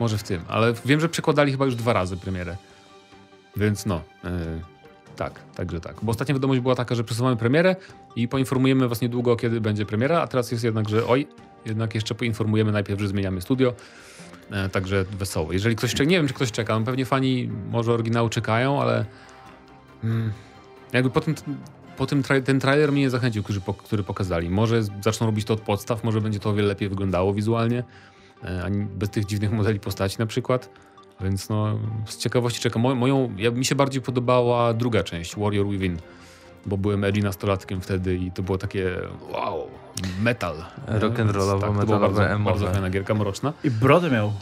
może 0.00 0.18
w 0.18 0.22
tym, 0.22 0.40
ale 0.48 0.74
wiem, 0.84 1.00
że 1.00 1.08
przekładali 1.08 1.52
chyba 1.52 1.64
już 1.64 1.74
dwa 1.74 1.92
razy 1.92 2.16
premierę. 2.16 2.56
Więc 3.56 3.86
no, 3.86 4.00
yy, 4.24 4.30
tak, 5.18 5.40
także 5.54 5.80
tak. 5.80 5.96
Bo 6.02 6.10
ostatnia 6.10 6.34
wiadomość 6.34 6.60
była 6.60 6.74
taka, 6.74 6.94
że 6.94 7.04
przesuwamy 7.04 7.36
premierę 7.36 7.76
i 8.16 8.28
poinformujemy 8.28 8.88
was 8.88 9.00
niedługo, 9.00 9.36
kiedy 9.36 9.60
będzie 9.60 9.86
premiera, 9.86 10.20
a 10.20 10.26
teraz 10.26 10.52
jest 10.52 10.64
jednak, 10.64 10.88
że 10.88 11.06
oj, 11.06 11.28
jednak 11.66 11.94
jeszcze 11.94 12.14
poinformujemy 12.14 12.72
najpierw, 12.72 13.00
że 13.00 13.08
zmieniamy 13.08 13.40
studio. 13.40 13.72
E, 14.50 14.68
także 14.68 15.04
wesoło. 15.04 15.52
Jeżeli 15.52 15.76
ktoś 15.76 15.94
czeka, 15.94 16.10
nie 16.10 16.16
wiem, 16.16 16.28
czy 16.28 16.34
ktoś 16.34 16.52
czeka, 16.52 16.78
no 16.78 16.84
pewnie 16.84 17.04
fani 17.04 17.50
może 17.70 17.92
oryginału 17.92 18.28
czekają, 18.28 18.82
ale 18.82 19.04
mm, 20.04 20.32
jakby 20.92 21.10
po 21.10 21.20
tym, 21.20 21.34
po 21.96 22.06
tym 22.06 22.22
tra- 22.22 22.42
ten 22.42 22.60
trailer 22.60 22.92
mnie 22.92 23.00
nie 23.00 23.10
zachęcił, 23.10 23.42
który, 23.42 23.60
który 23.84 24.02
pokazali. 24.02 24.50
Może 24.50 24.82
zaczną 24.82 25.26
robić 25.26 25.44
to 25.44 25.54
od 25.54 25.60
podstaw, 25.60 26.04
może 26.04 26.20
będzie 26.20 26.38
to 26.38 26.50
o 26.50 26.54
wiele 26.54 26.68
lepiej 26.68 26.88
wyglądało 26.88 27.34
wizualnie, 27.34 27.84
e, 28.44 28.64
ani 28.64 28.84
bez 28.84 29.10
tych 29.10 29.24
dziwnych 29.24 29.52
modeli 29.52 29.80
postaci 29.80 30.16
na 30.18 30.26
przykład. 30.26 30.70
Więc 31.20 31.48
no, 31.48 31.78
z 32.06 32.16
ciekawości 32.16 32.60
czekam. 32.60 32.82
Mo, 32.82 32.94
moją, 32.94 33.34
ja, 33.36 33.50
mi 33.50 33.64
się 33.64 33.74
bardziej 33.74 34.02
podobała 34.02 34.74
druga 34.74 35.02
część, 35.02 35.36
Warrior 35.36 35.68
Within, 35.68 35.98
bo 36.66 36.76
byłem 36.76 37.04
edgy 37.04 37.22
nastolatkiem 37.22 37.80
wtedy 37.80 38.16
i 38.16 38.32
to 38.32 38.42
było 38.42 38.58
takie 38.58 38.96
wow, 39.32 39.66
metal. 40.22 40.56
nie? 40.88 40.94
Rock'n'rollowo, 40.94 41.60
tak, 41.60 41.70
to 41.70 41.72
była 41.72 41.98
metalowe, 41.98 42.28
bardzo, 42.28 42.44
bardzo 42.44 42.66
fajna 42.66 42.90
gierka, 42.90 43.14
mroczna. 43.14 43.52
I 43.64 43.70
brodę 43.70 44.10
miał. 44.10 44.32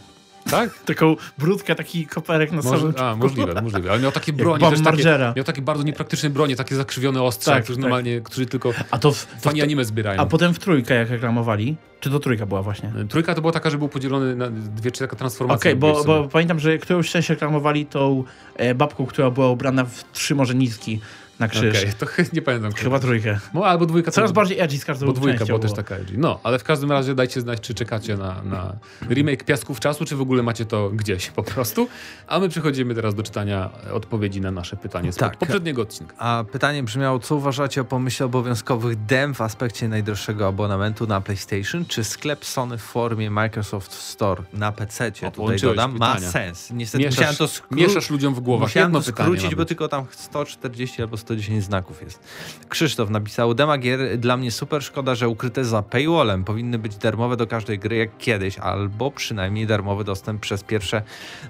Tak? 0.51 0.79
Taką 0.85 1.17
brudkę, 1.39 1.75
taki 1.75 2.07
koperek 2.07 2.53
na 2.53 2.63
samym 2.63 2.81
Może, 2.81 2.99
a, 2.99 3.11
czubku. 3.11 3.27
możliwe, 3.27 3.63
możliwe. 3.63 3.91
Ale 3.91 4.01
miał 4.01 4.13
takie 4.13 4.33
bronie 4.33 4.71
też 4.71 4.83
takie, 4.83 5.19
miał 5.37 5.45
takie 5.45 5.63
bardzo 5.63 5.83
niepraktyczne 5.83 6.31
bronie, 6.31 6.57
takie 6.57 6.75
zakrzywione 6.75 7.23
ostrza, 7.23 7.53
Tak, 7.53 7.65
którzy 7.65 7.77
tak. 7.77 7.83
normalnie, 7.83 8.21
którzy 8.21 8.47
tylko 8.47 8.73
A 8.91 8.99
to, 8.99 9.13
w, 9.13 9.27
to 9.27 9.41
fani 9.41 9.63
anime 9.63 9.85
zbierają. 9.85 10.21
A 10.21 10.27
potem 10.27 10.55
w 10.55 10.59
trójkę 10.59 10.95
jak 10.95 11.11
reklamowali, 11.11 11.77
czy 12.01 12.11
to 12.11 12.21
trójka 12.21 12.47
była 12.47 12.63
właśnie? 12.63 12.93
Trójka 13.09 13.35
to 13.35 13.41
była 13.41 13.53
taka, 13.53 13.71
że 13.71 13.79
był 13.79 13.89
podzielony 13.89 14.37
na 14.37 14.51
dwie, 14.51 14.91
czy 14.91 14.99
taka 15.01 15.13
Okej, 15.13 15.19
transformacja. 15.19 15.75
bo, 15.77 16.05
bo 16.05 16.29
pamiętam, 16.29 16.61
że 16.61 16.79
którąś 16.79 17.11
część 17.11 17.29
reklamowali 17.29 17.87
tą 17.87 18.25
e, 18.57 18.75
babką, 18.75 19.07
która 19.07 19.31
była 19.31 19.51
ubrana 19.51 19.85
w 19.85 20.05
trzy 20.13 20.35
może 20.35 20.55
nizki 20.55 21.01
na 21.39 21.49
krzyż. 21.49 21.79
Okej, 21.79 21.93
to 21.99 22.07
ch- 22.07 22.33
nie 22.33 22.43
pamiętam. 22.43 22.73
Chyba 22.73 22.99
trójkę. 23.01 23.39
No, 23.55 23.65
albo 23.67 23.87
dwójka. 23.87 24.11
Coraz 24.11 24.31
to, 24.31 24.35
bardziej 24.35 24.61
edgy 24.61 24.79
z 24.79 24.85
każdą 24.85 25.07
Bo 25.07 25.13
dwójka 25.13 25.45
była 25.45 25.59
też 25.59 25.73
taka 25.73 25.95
edgy. 25.97 26.15
No, 26.19 26.41
ale 26.43 26.59
w 26.59 26.65
każdym 26.65 26.93
razie 26.93 27.15
dajcie 27.15 27.41
znać, 27.41 27.61
czy 27.61 27.75
czekacie 27.75 28.17
na, 28.17 28.43
na 28.43 28.77
remake 29.11 29.45
Piasków 29.45 29.81
Czasu, 29.81 30.05
czy 30.05 30.17
w 30.17 30.21
ogóle 30.21 30.43
macie 30.43 30.65
to 30.65 30.91
gdzieś 30.91 31.31
po 31.31 31.43
prostu. 31.43 31.89
A 32.27 32.39
my 32.39 32.49
przechodzimy 32.49 32.95
teraz 32.95 33.15
do 33.15 33.23
czytania 33.23 33.71
odpowiedzi 33.93 34.41
na 34.41 34.51
nasze 34.51 34.77
pytanie 34.77 35.13
z 35.13 35.17
Tak. 35.17 35.37
poprzedniego 35.37 35.83
odcinka. 35.83 36.15
A 36.19 36.45
pytanie 36.53 36.83
brzmiało, 36.83 37.19
co 37.19 37.37
uważacie 37.37 37.81
o 37.81 37.85
pomyśle 37.85 38.27
obowiązkowych 38.27 39.05
dem 39.07 39.35
w 39.35 39.41
aspekcie 39.41 39.89
najdroższego 39.89 40.49
abonamentu 40.49 41.07
na 41.07 41.21
PlayStation? 41.21 41.85
Czy 41.85 42.05
sklep 42.05 42.45
Sony 42.45 42.79
w 42.79 42.83
formie 42.83 43.31
Microsoft 43.31 43.93
Store 43.93 44.43
na 44.53 44.73
PC, 44.73 45.13
tutaj 45.13 45.59
dodam, 45.61 45.99
ma 45.99 46.09
pytania. 46.15 46.31
sens? 46.31 46.71
Niestety 46.71 47.07
musiałem 47.07 47.31
Mieszasz, 47.31 47.39
to 47.39 47.45
skró- 47.47 47.77
mieszasz 47.77 48.11
ludziom 48.11 48.35
w 48.35 48.41
głowach. 48.41 48.69
Musiałem 48.69 48.89
Jedno 48.89 49.01
to 49.01 49.07
skrócić, 49.23 49.51
ma 49.51 49.57
bo 49.57 49.65
tylko 49.65 49.89
tam 49.89 50.07
140 50.11 51.03
albo 51.03 51.17
110 51.27 51.65
znaków 51.65 52.03
jest. 52.03 52.21
Krzysztof 52.69 53.11
napisał, 53.11 53.55
demagier 53.55 54.19
dla 54.19 54.37
mnie 54.37 54.51
super 54.51 54.83
szkoda, 54.83 55.15
że 55.15 55.29
ukryte 55.29 55.65
za 55.65 55.83
paywallem. 55.83 56.45
Powinny 56.45 56.79
być 56.79 56.97
darmowe 56.97 57.37
do 57.37 57.47
każdej 57.47 57.79
gry 57.79 57.97
jak 57.97 58.19
kiedyś, 58.19 58.59
albo 58.59 59.11
przynajmniej 59.11 59.67
darmowy 59.67 60.05
dostęp 60.05 60.41
przez 60.41 60.63
pierwsze 60.65 61.03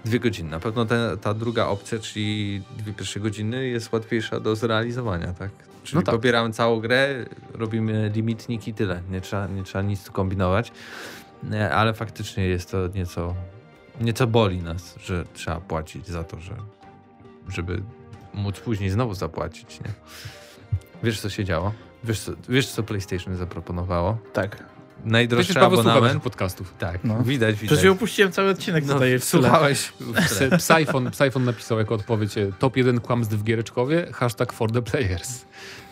dwie 0.04 0.20
godziny. 0.20 0.50
Na 0.50 0.60
pewno 0.60 0.84
te, 0.84 1.16
ta 1.16 1.34
druga 1.34 1.66
opcja, 1.66 1.98
czyli 1.98 2.62
dwie 2.78 2.92
pierwsze 2.92 3.20
godziny 3.20 3.66
jest 3.66 3.92
łatwiejsza 3.92 4.40
do 4.40 4.56
zrealizowania, 4.56 5.32
tak? 5.32 5.50
Czyli 5.84 5.96
No 5.96 6.02
tak. 6.02 6.14
pobieramy 6.14 6.52
całą 6.52 6.80
grę, 6.80 7.24
robimy 7.54 8.10
limitnik 8.14 8.68
i 8.68 8.74
tyle. 8.74 9.02
Nie 9.10 9.20
trzeba, 9.20 9.46
nie 9.46 9.62
trzeba 9.62 9.82
nic 9.82 10.04
tu 10.04 10.12
kombinować. 10.12 10.72
Nie, 11.42 11.70
Ale 11.70 11.94
faktycznie 11.94 12.46
jest 12.46 12.70
to 12.70 12.88
nieco, 12.94 13.34
nieco 14.00 14.26
boli 14.26 14.62
nas, 14.62 14.94
że 15.04 15.24
trzeba 15.34 15.60
płacić 15.60 16.06
za 16.06 16.24
to, 16.24 16.40
że, 16.40 16.54
żeby 17.48 17.82
móc 18.36 18.60
później 18.60 18.90
znowu 18.90 19.14
zapłacić. 19.14 19.80
Nie? 19.80 19.90
Wiesz, 21.02 21.20
co 21.20 21.30
się 21.30 21.44
działo? 21.44 21.72
Wiesz, 22.04 22.20
co, 22.20 22.32
wiesz, 22.48 22.68
co 22.68 22.82
PlayStation 22.82 23.36
zaproponowało? 23.36 24.18
Tak. 24.32 24.62
Najdroższy 25.04 25.54
naszych 25.54 25.62
abonament. 25.72 26.22
podcastów. 26.22 26.74
Tak, 26.78 27.04
No. 27.04 27.14
widać, 27.22 27.54
widać. 27.54 27.66
Przecież 27.66 27.84
ja 27.84 27.92
upuściłem 27.92 28.32
cały 28.32 28.50
odcinek 28.50 28.84
no, 28.86 28.94
tutaj 28.94 29.20
słuchałeś. 29.20 29.92
Psy- 30.00 30.58
Psyphon, 30.58 31.10
Psyphon 31.10 31.44
napisał 31.44 31.78
jako 31.78 31.94
odpowiedź 31.94 32.38
e, 32.38 32.52
top 32.58 32.76
1 32.76 33.00
kłamstw 33.00 33.34
w 33.34 33.42
Giereczkowie, 33.44 34.06
hashtag 34.12 34.52
for 34.52 34.72
the 34.72 34.82
players. 34.82 35.44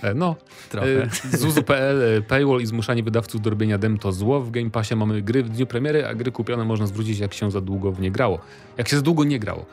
E, 0.03 0.15
No, 0.15 0.37
Trochę. 0.71 1.03
e, 1.33 1.37
Zuzu.pl, 1.39 2.23
paywall 2.23 2.61
i 2.61 2.67
zmuszanie 2.67 3.03
wydawców 3.03 3.41
do 3.41 3.51
robienia 3.51 3.79
dem 3.79 3.99
to 3.99 4.13
zło. 4.13 4.41
W 4.41 4.51
Game 4.51 4.71
Passie 4.71 4.97
mamy 4.97 5.23
gry 5.23 5.43
w 5.43 5.49
dniu 5.49 5.67
premiery, 5.67 6.07
a 6.07 6.15
gry 6.15 6.33
kupione 6.33 6.65
można 6.65 6.87
zwrócić 6.87 7.19
jak 7.19 7.35
się 7.35 7.51
za 7.51 7.61
długo 7.61 7.93
w 7.93 8.01
nie 8.01 8.11
grało. 8.11 8.39
Jak 8.79 8.89
się 8.89 8.97
za 8.97 9.03
długo 9.03 9.25
nie 9.25 9.39
grało. 9.39 9.67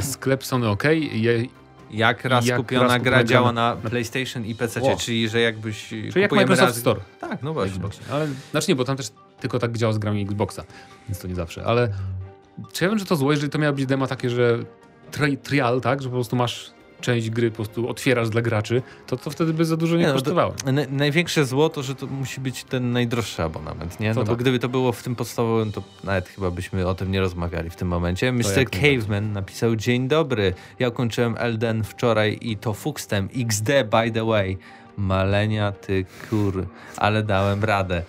Sklep 0.00 0.44
Sony 0.44 0.68
OK, 0.68 0.84
Jak 1.96 2.24
raz 2.24 2.46
Jak 2.46 2.58
kupiona 2.58 2.88
raz 2.88 3.02
gra 3.02 3.24
działa 3.24 3.52
gra 3.52 3.52
na 3.52 3.76
PlayStation 3.76 4.44
i 4.44 4.54
PC, 4.54 4.80
Wow. 4.80 4.96
czyli 4.96 5.28
że 5.28 5.40
jakbyś 5.40 5.88
czyli 5.88 6.20
jak 6.20 6.32
Microsoft 6.32 6.68
raz... 6.68 6.76
Store. 6.76 7.00
Tak, 7.20 7.42
no 7.42 7.54
na 7.54 7.78
właśnie. 7.78 8.06
Ale, 8.12 8.28
znaczy 8.50 8.66
nie, 8.68 8.76
bo 8.76 8.84
tam 8.84 8.96
też 8.96 9.10
tylko 9.40 9.58
tak 9.58 9.76
działa 9.76 9.92
z 9.92 9.98
grami 9.98 10.22
Xboxa, 10.22 10.64
więc 11.08 11.18
to 11.18 11.28
nie 11.28 11.34
zawsze. 11.34 11.64
Ale 11.64 11.88
czy 12.72 12.84
ja 12.84 12.90
wiem, 12.90 12.98
że 12.98 13.04
to 13.04 13.16
złe, 13.16 13.34
jeżeli 13.34 13.50
to 13.50 13.58
miało 13.58 13.72
być 13.76 13.86
demo 13.86 14.06
takie, 14.06 14.30
że 14.30 14.58
tri 15.10 15.38
trial, 15.38 15.80
tak, 15.80 16.02
że 16.02 16.08
po 16.08 16.14
prostu 16.14 16.36
masz 16.36 16.73
część 17.04 17.30
gry, 17.30 17.50
po 17.50 17.56
prostu 17.56 17.88
otwierasz 17.88 18.28
dla 18.30 18.42
graczy, 18.42 18.82
to 19.06 19.16
to 19.16 19.30
wtedy 19.30 19.52
by 19.54 19.64
za 19.64 19.76
dużo 19.76 19.96
nie, 19.96 20.00
Nie, 20.00 20.06
no, 20.06 20.12
kosztowało. 20.12 20.54
Na, 20.72 20.82
największe 20.90 21.44
zło 21.44 21.68
to, 21.68 21.82
że 21.82 21.94
to 21.94 22.06
musi 22.06 22.40
być 22.40 22.64
ten 22.64 22.92
najdroższy 22.92 23.42
abonament, 23.42 24.00
nie? 24.00 24.14
To 24.14 24.20
No 24.20 24.24
bo 24.26 24.32
tak. 24.32 24.40
gdyby 24.40 24.58
to 24.58 24.68
było 24.68 24.92
w 24.92 25.02
tym 25.02 25.16
podstawowym, 25.16 25.72
to 25.72 25.82
nawet 26.04 26.28
chyba 26.28 26.50
byśmy 26.50 26.86
o 26.86 26.94
tym 26.94 27.10
nie 27.12 27.20
rozmawiali 27.20 27.70
w 27.70 27.76
tym 27.76 27.88
momencie. 27.88 28.32
Mr. 28.32 28.44
jak 28.44 28.56
najbardziej. 28.56 28.98
Caveman 28.98 29.32
napisał 29.32 29.76
Dzień 29.76 30.08
dobry, 30.08 30.54
ja 30.78 30.88
ukończyłem 30.88 31.34
Elden 31.38 31.84
wczoraj 31.84 32.38
i 32.40 32.56
to 32.56 32.74
fukstem. 32.74 33.28
XD 33.36 33.68
by 33.90 34.10
the 34.10 34.24
way. 34.24 34.58
Malenia 34.96 35.72
ty 35.72 36.04
kur, 36.30 36.66
ale 36.96 37.22
dałem 37.22 37.64
radę. 37.64 38.02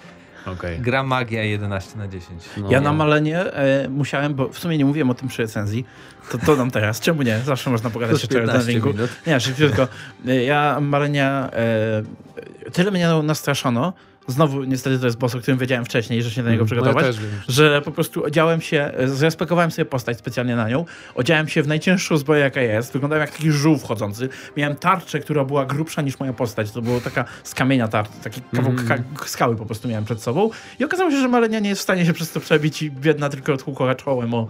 Okej. 0.45 0.79
Gra 0.79 1.03
magia 1.03 1.43
11 1.43 1.97
na 1.97 2.07
10. 2.07 2.43
No. 2.57 2.71
Ja 2.71 2.81
na 2.81 2.93
malenie 2.93 3.39
e, 3.39 3.89
musiałem, 3.89 4.33
bo 4.35 4.49
w 4.49 4.59
sumie 4.59 4.77
nie 4.77 4.85
mówiłem 4.85 5.09
o 5.09 5.13
tym 5.13 5.27
przy 5.27 5.41
recenzji, 5.41 5.85
to 6.31 6.37
to 6.37 6.55
dam 6.55 6.71
teraz. 6.71 6.99
Czemu 6.99 7.21
nie? 7.21 7.39
Zawsze 7.39 7.69
można 7.69 7.89
pogadać 7.89 8.15
o 8.15 8.23
Elden 8.23 8.41
15 8.41 8.71
Ringu. 8.71 8.89
minut. 8.89 9.09
Nie, 9.27 9.39
szybciutko. 9.39 9.87
E, 10.27 10.43
Ja 10.43 10.79
malenia, 10.81 11.49
e, 11.53 12.71
tyle 12.71 12.91
mnie 12.91 13.09
nastraszono, 13.23 13.93
znowu 14.27 14.63
niestety 14.63 14.99
to 14.99 15.05
jest 15.05 15.17
boss, 15.17 15.35
o 15.35 15.39
którym 15.39 15.57
wiedziałem 15.59 15.85
wcześniej, 15.85 16.23
że 16.23 16.31
się 16.31 16.43
na 16.43 16.49
niego 16.51 16.63
No, 16.63 16.65
przygotować. 16.65 17.05
ja 17.05 17.11
też 17.11 17.19
wiem. 17.19 17.29
że 17.47 17.81
po 17.81 17.91
prostu 17.91 18.23
odziałem 18.25 18.61
się, 18.61 18.91
zrespekowałem 19.05 19.71
sobie 19.71 19.85
postać 19.85 20.17
specjalnie 20.17 20.55
na 20.55 20.69
nią, 20.69 20.85
odziałem 21.15 21.47
się 21.47 21.63
w 21.63 21.67
najcięższą 21.67 22.17
zbroję 22.17 22.41
jaka 22.41 22.61
jest, 22.61 22.93
wyglądałem 22.93 23.21
jak 23.21 23.31
taki 23.31 23.51
żółw 23.51 23.83
chodzący, 23.83 24.29
miałem 24.57 24.75
tarczę, 24.75 25.19
która 25.19 25.43
była 25.45 25.65
grubsza 25.65 26.01
niż 26.01 26.19
moja 26.19 26.33
postać, 26.33 26.71
to 26.71 26.81
było 26.81 27.01
taka 27.01 27.25
z 27.43 27.53
kamienia 27.53 27.87
tarcza, 27.87 28.13
taki 28.23 28.41
kawał 28.55 28.71
Mhm. 28.71 29.03
ka- 29.15 29.25
skały 29.27 29.55
po 29.55 29.65
prostu 29.65 29.87
miałem 29.87 30.05
przed 30.05 30.21
sobą 30.21 30.49
i 30.79 30.83
okazało 30.85 31.11
się, 31.11 31.17
że 31.17 31.27
Malenia 31.27 31.59
nie 31.59 31.69
jest 31.69 31.79
w 31.81 31.83
stanie 31.83 32.05
się 32.05 32.13
przez 32.13 32.31
to 32.31 32.39
przebić 32.39 32.81
i 32.81 32.91
biedna 32.91 33.29
tylko 33.29 33.53
odhukała 33.53 33.95
czołem 33.95 34.33
o, 34.33 34.47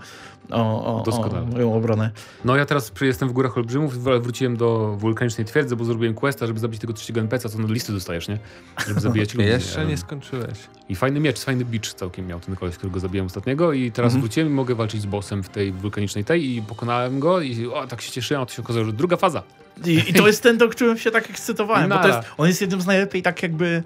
o, 0.52 1.00
o, 1.02 1.04
Doskonale. 1.04 1.41
o 1.41 1.46
moją 1.46 1.74
obronę. 1.74 2.12
No 2.46 2.56
ja 2.56 2.66
teraz 2.66 2.91
jestem 3.02 3.30
w 3.30 3.32
Górach 3.32 3.58
Olbrzymów, 3.58 3.98
wr- 4.04 4.22
wrzuciłem 4.22 4.58
do 4.58 4.96
wulkanicznej 5.00 5.46
twierdzy, 5.46 5.76
bo 5.76 5.86
zrobiłem 5.86 6.14
questa, 6.14 6.48
żeby 6.48 6.60
zabić 6.60 6.82
tego 6.82 6.93
trzeciego 6.93 7.20
NPC, 7.22 7.50
co 7.50 7.60
na 7.60 7.68
listy 7.74 7.93
dostajesz, 7.93 8.28
nie? 8.28 8.39
Żeby 8.88 9.00
zabijać 9.00 9.34
ludzi. 9.36 9.50
Jeszcze 9.50 9.86
nie 9.86 9.98
skończyłeś. 9.98 10.58
I 10.89 10.96
fajny 10.96 11.20
miecz, 11.20 11.39
fajny 11.39 11.66
bicz 11.66 11.93
całkiem 11.93 12.28
miał 12.28 12.39
ten 12.39 12.56
koleś, 12.56 12.78
którego 12.78 13.00
zabiłem 13.00 13.26
ostatniego 13.26 13.74
i 13.74 13.91
teraz 13.91 14.10
Mhm. 14.14 14.22
wróciłem 14.22 14.50
i 14.50 14.52
mogę 14.52 14.76
walczyć 14.76 15.02
z 15.02 15.06
bossem 15.06 15.43
w 15.43 15.50
tej 15.50 15.72
wulkanicznej 15.72 16.26
tej 16.26 16.56
i 16.56 16.62
pokonałem 16.62 17.20
go 17.20 17.41
i 17.41 17.68
o, 17.68 17.88
tak 17.88 18.02
się 18.02 18.12
cieszyłem, 18.12 18.43
a 18.43 18.46
to 18.46 18.54
się 18.54 18.62
okazało, 18.62 18.86
że 18.86 18.93
druga 18.93 19.18
faza. 19.18 19.43
I, 19.86 20.04
I 20.08 20.14
to 20.14 20.28
jest 20.28 20.43
ten, 20.43 20.58
do 20.58 20.70
którym 20.70 20.98
się 20.98 21.12
tak 21.12 21.30
ekscytowałem, 21.30 21.89
bo 21.89 21.96
to 21.96 22.02
Nara. 22.02 22.16
jest, 22.18 22.30
on 22.38 22.48
jest 22.48 22.62
jednym 22.62 22.82
z 22.82 22.86
najlepiej 22.86 23.22
tak 23.22 23.43
jakby, 23.43 23.84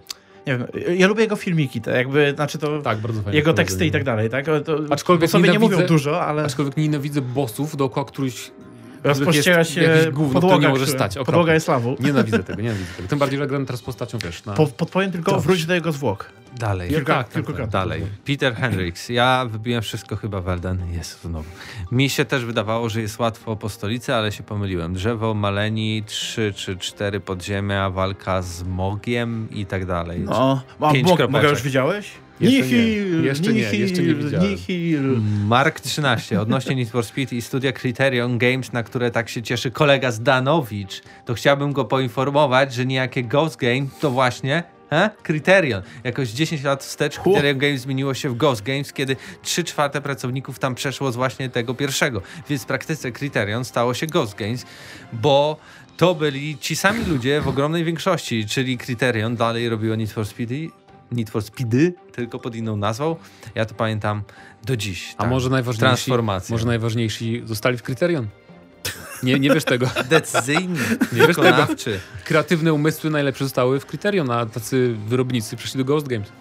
nie 0.47 0.57
wiem, 0.57 0.67
ja 0.97 1.07
lubię 1.07 1.21
jego 1.21 1.35
filmiki, 1.35 1.81
te 1.81 1.97
jakby, 1.97 2.31
znaczy 2.35 2.57
to 2.57 2.81
Tak, 2.81 2.97
bardzo 2.97 3.21
fajnie. 3.21 3.37
jego 3.39 3.53
teksty 3.53 3.85
i 3.85 3.91
tak 3.91 4.03
dalej, 4.03 4.29
tak? 4.29 4.45
To, 4.45 4.79
Aczkolwiek 4.89 5.29
sobie 5.29 5.49
nie 5.49 5.59
mówią 5.59 5.85
dużo, 5.87 6.21
ale 6.25 6.43
Aczkolwiek 6.43 6.77
nienawidzę 6.77 7.21
bossów, 7.21 7.77
dookoła 7.77 8.05
któryś 8.05 8.51
rozpościera 9.03 9.63
się 9.63 9.83
jakieś 9.83 10.09
gówno, 10.09 10.41
podłoga, 10.41 10.67
nie 10.67 10.73
może 10.73 10.87
stać. 10.87 11.11
okropne. 11.11 11.25
podłoga 11.25 11.53
jest 11.53 11.67
lawą. 11.67 11.95
Nienawidzę 11.99 12.43
tego, 12.43 12.61
nienawidzę 12.61 12.93
tego. 12.97 13.09
Tym 13.09 13.19
bardziej, 13.19 13.39
że 13.39 13.47
gram 13.47 13.65
teraz 13.65 13.81
postacią, 13.81 14.17
wiesz, 14.17 14.45
na... 14.45 14.53
Po, 14.53 14.67
podpowiem 14.67 15.11
tylko, 15.11 15.31
Dobrze. 15.31 15.47
wróć 15.47 15.65
do 15.65 15.73
jego 15.73 15.91
zwłok. 15.91 16.31
Dalej. 16.57 16.89
Kilka- 16.89 17.05
tak, 17.05 17.25
tak, 17.27 17.33
kilkukrotnie. 17.33 17.71
Dalej. 17.71 18.01
Peter 18.25 18.55
Hendricks. 18.55 19.09
Ja 19.09 19.45
wybiłem 19.49 19.81
wszystko 19.81 20.15
chyba 20.15 20.41
Welden. 20.41 20.93
Jest 20.93 21.21
znowu. 21.21 21.49
Mi 21.91 22.09
się 22.09 22.25
też 22.25 22.45
wydawało, 22.45 22.89
że 22.89 23.01
jest 23.01 23.19
łatwo 23.19 23.55
po 23.55 23.69
stolicy, 23.69 24.15
ale 24.15 24.31
się 24.31 24.43
pomyliłem. 24.43 24.93
Drzewo, 24.93 25.33
maleni, 25.33 26.03
trzy 26.05 26.53
czy 26.55 26.77
cztery 26.77 27.19
podziemia, 27.19 27.89
walka 27.89 28.41
z 28.41 28.63
mogiem 28.63 29.47
i 29.51 29.65
tak 29.65 29.85
dalej. 29.85 30.19
No, 30.19 30.63
a. 30.79 31.27
Boga 31.27 31.49
już 31.49 31.61
widziałeś? 31.61 32.11
Jeszcze 32.39 32.61
nie. 32.61 32.71
Nihil, 32.71 33.23
Jeszcze 33.23 33.53
nie, 33.53 33.61
nihil, 33.61 33.79
jeszcze 33.79 34.01
nie 34.01 34.15
widziałem. 34.15 34.49
Nihil. 34.49 35.21
Mark 35.45 35.79
13. 35.79 36.41
Odnośnie 36.41 36.75
Need 36.75 36.89
for 36.89 37.05
Speed 37.05 37.35
i 37.35 37.41
studia 37.41 37.71
Criterion 37.71 38.37
Games, 38.37 38.73
na 38.73 38.83
które 38.83 39.11
tak 39.11 39.29
się 39.29 39.41
cieszy 39.41 39.71
kolega 39.71 40.11
Zdanowicz, 40.11 41.01
to 41.25 41.33
chciałbym 41.33 41.73
go 41.73 41.85
poinformować, 41.85 42.73
że 42.73 42.85
niejakie 42.85 43.23
Ghost 43.23 43.55
Game 43.55 43.85
to 44.01 44.11
właśnie 44.11 44.63
He? 44.89 45.09
Criterion. 45.23 45.81
Jakoś 46.03 46.29
10 46.29 46.63
lat 46.63 46.83
wstecz. 46.83 47.19
Criterion 47.19 47.57
Games 47.57 47.81
zmieniło 47.81 48.13
się 48.13 48.29
w 48.29 48.37
Ghost 48.37 48.61
Games, 48.61 48.93
kiedy 48.93 49.15
3 49.41 49.63
czwarte 49.63 50.01
pracowników 50.01 50.59
tam 50.59 50.75
przeszło 50.75 51.11
z 51.11 51.15
właśnie 51.15 51.49
tego 51.49 51.73
pierwszego. 51.73 52.21
Więc 52.49 52.63
w 52.63 52.65
praktyce 52.65 53.11
Criterion 53.11 53.65
stało 53.65 53.93
się 53.93 54.07
Ghost 54.07 54.35
Games, 54.35 54.65
bo 55.13 55.57
to 55.97 56.15
byli 56.15 56.57
ci 56.57 56.75
sami 56.75 57.05
ludzie 57.05 57.41
w 57.41 57.47
ogromnej 57.47 57.83
większości, 57.83 58.45
czyli 58.45 58.77
Criterion 58.77 59.35
dalej 59.35 59.69
robiło 59.69 59.95
Need 59.95 60.11
for 60.11 60.25
Speedy, 60.25 60.69
Need 61.11 61.29
for 61.29 61.43
Speedy, 61.43 61.93
tylko 62.11 62.39
pod 62.39 62.55
inną 62.55 62.77
nazwą. 62.77 63.15
Ja 63.55 63.65
to 63.65 63.75
pamiętam 63.75 64.23
do 64.63 64.77
dziś. 64.77 65.13
A 65.17 65.21
tak. 65.21 65.29
może 65.29 65.49
najważniejsi, 65.49 66.11
może 66.49 66.65
najważniejsi 66.65 67.41
zostali 67.45 67.77
w 67.77 67.83
Kryterion? 67.83 68.27
Nie, 69.23 69.39
nie 69.39 69.49
wiesz 69.49 69.63
tego. 69.63 69.89
Decyzyjny, 70.09 70.79
Nie 71.13 71.27
wiesz 71.27 71.27
tego. 71.27 71.41
wykonawczy. 71.41 71.99
Kreatywne 72.25 72.73
umysły 72.73 73.09
najlepsze 73.09 73.43
zostały 73.43 73.79
w 73.79 73.85
Kryterion, 73.85 74.31
a 74.31 74.45
tacy 74.45 74.95
wyrobnicy 75.07 75.55
przeszli 75.55 75.77
do 75.77 75.85
Ghost 75.85 76.07
Games. 76.07 76.31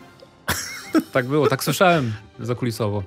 Tak 1.12 1.27
było, 1.27 1.47
tak 1.49 1.64
słyszałem 1.64 2.12
zakulisowo. 2.41 3.03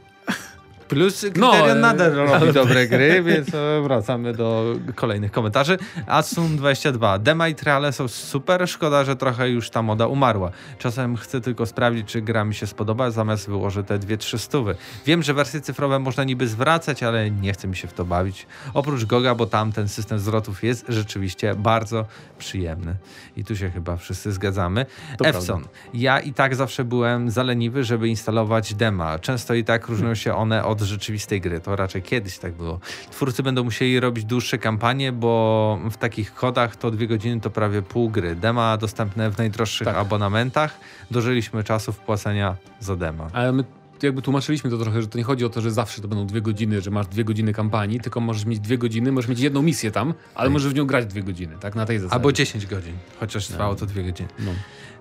Plus 0.91 1.21
Criterion 1.21 1.51
No, 1.51 1.71
e, 1.71 1.75
nadal 1.75 2.11
robi 2.11 2.53
dobre 2.53 2.87
gry, 2.87 3.23
więc 3.23 3.53
e, 3.53 3.81
wracamy 3.83 4.33
do 4.33 4.75
kolejnych 4.95 5.31
komentarzy. 5.31 5.77
Asun22. 6.07 7.19
Dema 7.19 7.47
i 7.47 7.55
triale 7.55 7.93
są 7.93 8.07
super, 8.07 8.69
szkoda, 8.69 9.03
że 9.03 9.15
trochę 9.15 9.49
już 9.49 9.69
ta 9.69 9.81
moda 9.81 10.07
umarła. 10.07 10.51
Czasem 10.79 11.17
chcę 11.17 11.41
tylko 11.41 11.65
sprawdzić, 11.65 12.07
czy 12.07 12.21
gra 12.21 12.45
mi 12.45 12.55
się 12.55 12.67
spodoba, 12.67 13.11
zamiast 13.11 13.47
wyłożę 13.47 13.83
te 13.83 13.99
dwie, 13.99 14.17
trzy 14.17 14.39
stówy. 14.39 14.75
Wiem, 15.05 15.23
że 15.23 15.33
wersje 15.33 15.61
cyfrowe 15.61 15.99
można 15.99 16.23
niby 16.23 16.47
zwracać, 16.47 17.03
ale 17.03 17.31
nie 17.31 17.53
chcę 17.53 17.67
mi 17.67 17.75
się 17.75 17.87
w 17.87 17.93
to 17.93 18.05
bawić. 18.05 18.47
Oprócz 18.73 19.05
Goga, 19.05 19.35
bo 19.35 19.45
tam 19.45 19.71
ten 19.71 19.87
system 19.87 20.19
zwrotów 20.19 20.63
jest 20.63 20.85
rzeczywiście 20.89 21.55
bardzo 21.55 22.05
przyjemny. 22.37 22.95
I 23.37 23.43
tu 23.43 23.55
się 23.55 23.69
chyba 23.69 23.97
wszyscy 23.97 24.31
zgadzamy. 24.31 24.85
To 25.17 25.25
Epson. 25.25 25.63
Ja 25.93 26.19
i 26.19 26.33
tak 26.33 26.55
zawsze 26.55 26.83
byłem 26.83 27.29
zaleniwy, 27.29 27.83
żeby 27.83 28.07
instalować 28.07 28.73
dema. 28.73 29.19
Często 29.19 29.53
i 29.53 29.63
tak 29.63 29.87
różnią 29.87 30.15
się 30.15 30.35
one 30.35 30.63
od 30.65 30.80
rzeczywistej 30.85 31.41
gry. 31.41 31.59
To 31.59 31.75
raczej 31.75 32.01
kiedyś 32.01 32.37
tak 32.37 32.53
było. 32.53 32.79
Twórcy 33.11 33.43
będą 33.43 33.63
musieli 33.63 33.99
robić 33.99 34.25
dłuższe 34.25 34.57
kampanie, 34.57 35.11
bo 35.11 35.79
w 35.91 35.97
takich 35.97 36.33
kodach 36.33 36.75
to 36.75 36.91
dwie 36.91 37.07
godziny 37.07 37.41
to 37.41 37.49
prawie 37.49 37.81
pół 37.81 38.09
gry. 38.09 38.35
Dema 38.35 38.77
dostępne 38.77 39.31
w 39.31 39.37
najdroższych 39.37 39.85
Tak. 39.85 39.95
abonamentach. 39.97 40.79
Dożyliśmy 41.11 41.63
czasów 41.63 41.97
płacenia 41.99 42.55
za 42.79 42.95
dema. 42.95 43.27
Ale 43.33 43.51
my 43.51 43.63
jakby 44.03 44.21
tłumaczyliśmy 44.21 44.69
to 44.69 44.77
trochę, 44.77 45.01
że 45.01 45.07
to 45.07 45.17
nie 45.17 45.23
chodzi 45.23 45.45
o 45.45 45.49
to, 45.49 45.61
że 45.61 45.71
zawsze 45.71 46.01
to 46.01 46.07
będą 46.07 46.25
dwie 46.27 46.41
godziny, 46.41 46.81
że 46.81 46.91
masz 46.91 47.07
dwie 47.07 47.23
godziny 47.23 47.53
kampanii, 47.53 47.99
tylko 47.99 48.19
możesz 48.19 48.45
mieć 48.45 48.59
dwie 48.59 48.77
godziny, 48.77 49.11
możesz 49.11 49.29
mieć 49.29 49.39
jedną 49.39 49.61
misję 49.61 49.91
tam, 49.91 50.13
ale 50.35 50.49
możesz 50.49 50.71
w 50.73 50.75
nią 50.75 50.85
grać 50.85 51.05
dwie 51.05 51.23
godziny, 51.23 51.55
tak? 51.59 51.75
Na 51.75 51.85
tej 51.85 51.99
zasadzie. 51.99 52.13
Albo 52.13 52.31
10 52.31 52.65
godzin, 52.65 52.93
chociaż 53.19 53.47
trwało 53.47 53.75
to 53.75 53.85
dwie 53.85 54.03
godziny. 54.03 54.29
No. 54.39 54.51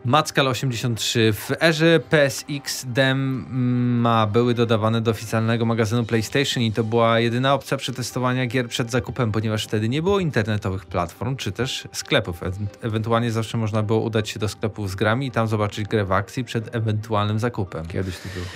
Mackal 0.04 0.48
83. 0.48 1.32
W 1.32 1.50
erze 1.60 2.00
PSX 2.00 2.84
dema 2.88 4.26
były 4.26 4.54
dodawane 4.54 5.00
do 5.00 5.10
oficjalnego 5.10 5.64
magazynu 5.64 6.04
PlayStation 6.04 6.62
i 6.62 6.72
to 6.72 6.84
była 6.84 7.20
jedyna 7.20 7.54
opcja 7.54 7.76
przetestowania 7.76 8.46
gier 8.46 8.68
przed 8.68 8.90
zakupem, 8.90 9.32
ponieważ 9.32 9.64
wtedy 9.64 9.88
nie 9.88 10.02
było 10.02 10.20
internetowych 10.20 10.86
platform 10.86 11.36
czy 11.36 11.52
też 11.52 11.88
sklepów. 11.92 12.42
E 12.42 12.52
ewentualnie 12.82 13.32
zawsze 13.32 13.58
można 13.58 13.82
było 13.82 14.00
udać 14.00 14.28
się 14.28 14.38
do 14.38 14.48
sklepów 14.48 14.90
z 14.90 14.94
grami 14.94 15.26
i 15.26 15.30
tam 15.30 15.48
zobaczyć 15.48 15.88
grę 15.88 16.04
w 16.04 16.12
akcji 16.12 16.44
przed 16.44 16.74
ewentualnym 16.74 17.38
zakupem. 17.38 17.86
Kiedyś 17.86 18.18
to 18.18 18.28
było. 18.34 18.46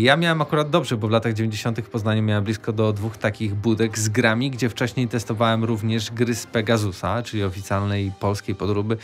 Ja 0.00 0.16
miałem 0.16 0.42
akurat 0.42 0.70
dobrze, 0.70 0.96
bo 0.96 1.08
w 1.08 1.10
latach 1.10 1.32
90. 1.32 1.80
w 1.80 1.90
Poznaniu 1.90 2.22
miałem 2.22 2.44
blisko 2.44 2.72
do 2.72 2.92
dwóch 2.92 3.16
takich 3.16 3.54
budek 3.54 3.98
z 3.98 4.08
grami, 4.08 4.50
gdzie 4.50 4.68
wcześniej 4.68 5.08
testowałem 5.08 5.64
również 5.64 6.10
gry 6.10 6.34
z 6.34 6.46
Pegasusa, 6.46 7.22
czyli 7.22 7.44
oficjalnej 7.44 8.12
polskiej 8.20 8.54
podróby 8.54 8.96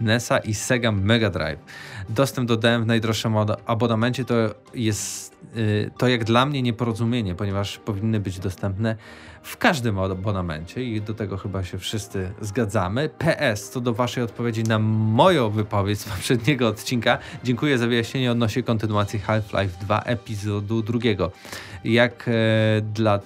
NESa 0.00 0.38
i 0.38 0.54
Sega 0.54 0.92
Mega 0.92 1.30
Drive. 1.30 1.60
Dostęp 2.08 2.48
do 2.48 2.56
DM 2.56 2.82
w 2.82 2.86
najdroższym 2.86 3.34
abonamencie 3.66 4.24
to 4.24 4.34
jest 4.74 5.36
y, 5.56 5.90
to 5.98 6.08
jak 6.08 6.24
dla 6.24 6.46
mnie 6.46 6.62
nieporozumienie, 6.62 7.34
ponieważ 7.34 7.78
powinny 7.78 8.20
być 8.20 8.38
dostępne 8.38 8.96
w 9.44 9.56
każdym 9.56 9.98
abonamencie 9.98 10.84
i 10.84 11.00
do 11.00 11.14
tego 11.14 11.36
chyba 11.36 11.64
się 11.64 11.78
wszyscy 11.78 12.32
zgadzamy. 12.40 13.08
PS, 13.08 13.70
co 13.70 13.80
do 13.80 13.94
waszej 13.94 14.24
odpowiedzi 14.24 14.62
na 14.62 14.78
moją 14.78 15.50
wypowiedź 15.50 16.00
z 16.00 16.04
poprzedniego 16.14 16.68
odcinka, 16.68 17.18
dziękuję 17.44 17.78
za 17.78 17.86
wyjaśnienie 17.86 18.32
odnośnie 18.32 18.62
kontynuacji 18.62 19.18
Half-Life 19.18 19.80
2 19.80 20.00
epizodu 20.00 20.82
drugiego. 20.82 21.30
Jak 21.84 22.28
e, 22.28 22.32
dla, 22.80 23.20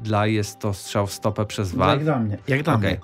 dla 0.00 0.26
jest 0.26 0.58
to 0.58 0.74
strzał 0.74 1.06
w 1.06 1.12
stopę 1.12 1.46
przez 1.46 1.68
Jak 1.68 1.78
Valve? 1.78 2.02
dla 2.04 2.18
mnie. 2.18 2.38
Jak 2.48 2.62
dla 2.62 2.74
Okej. 2.74 2.90
mnie. 2.90 3.00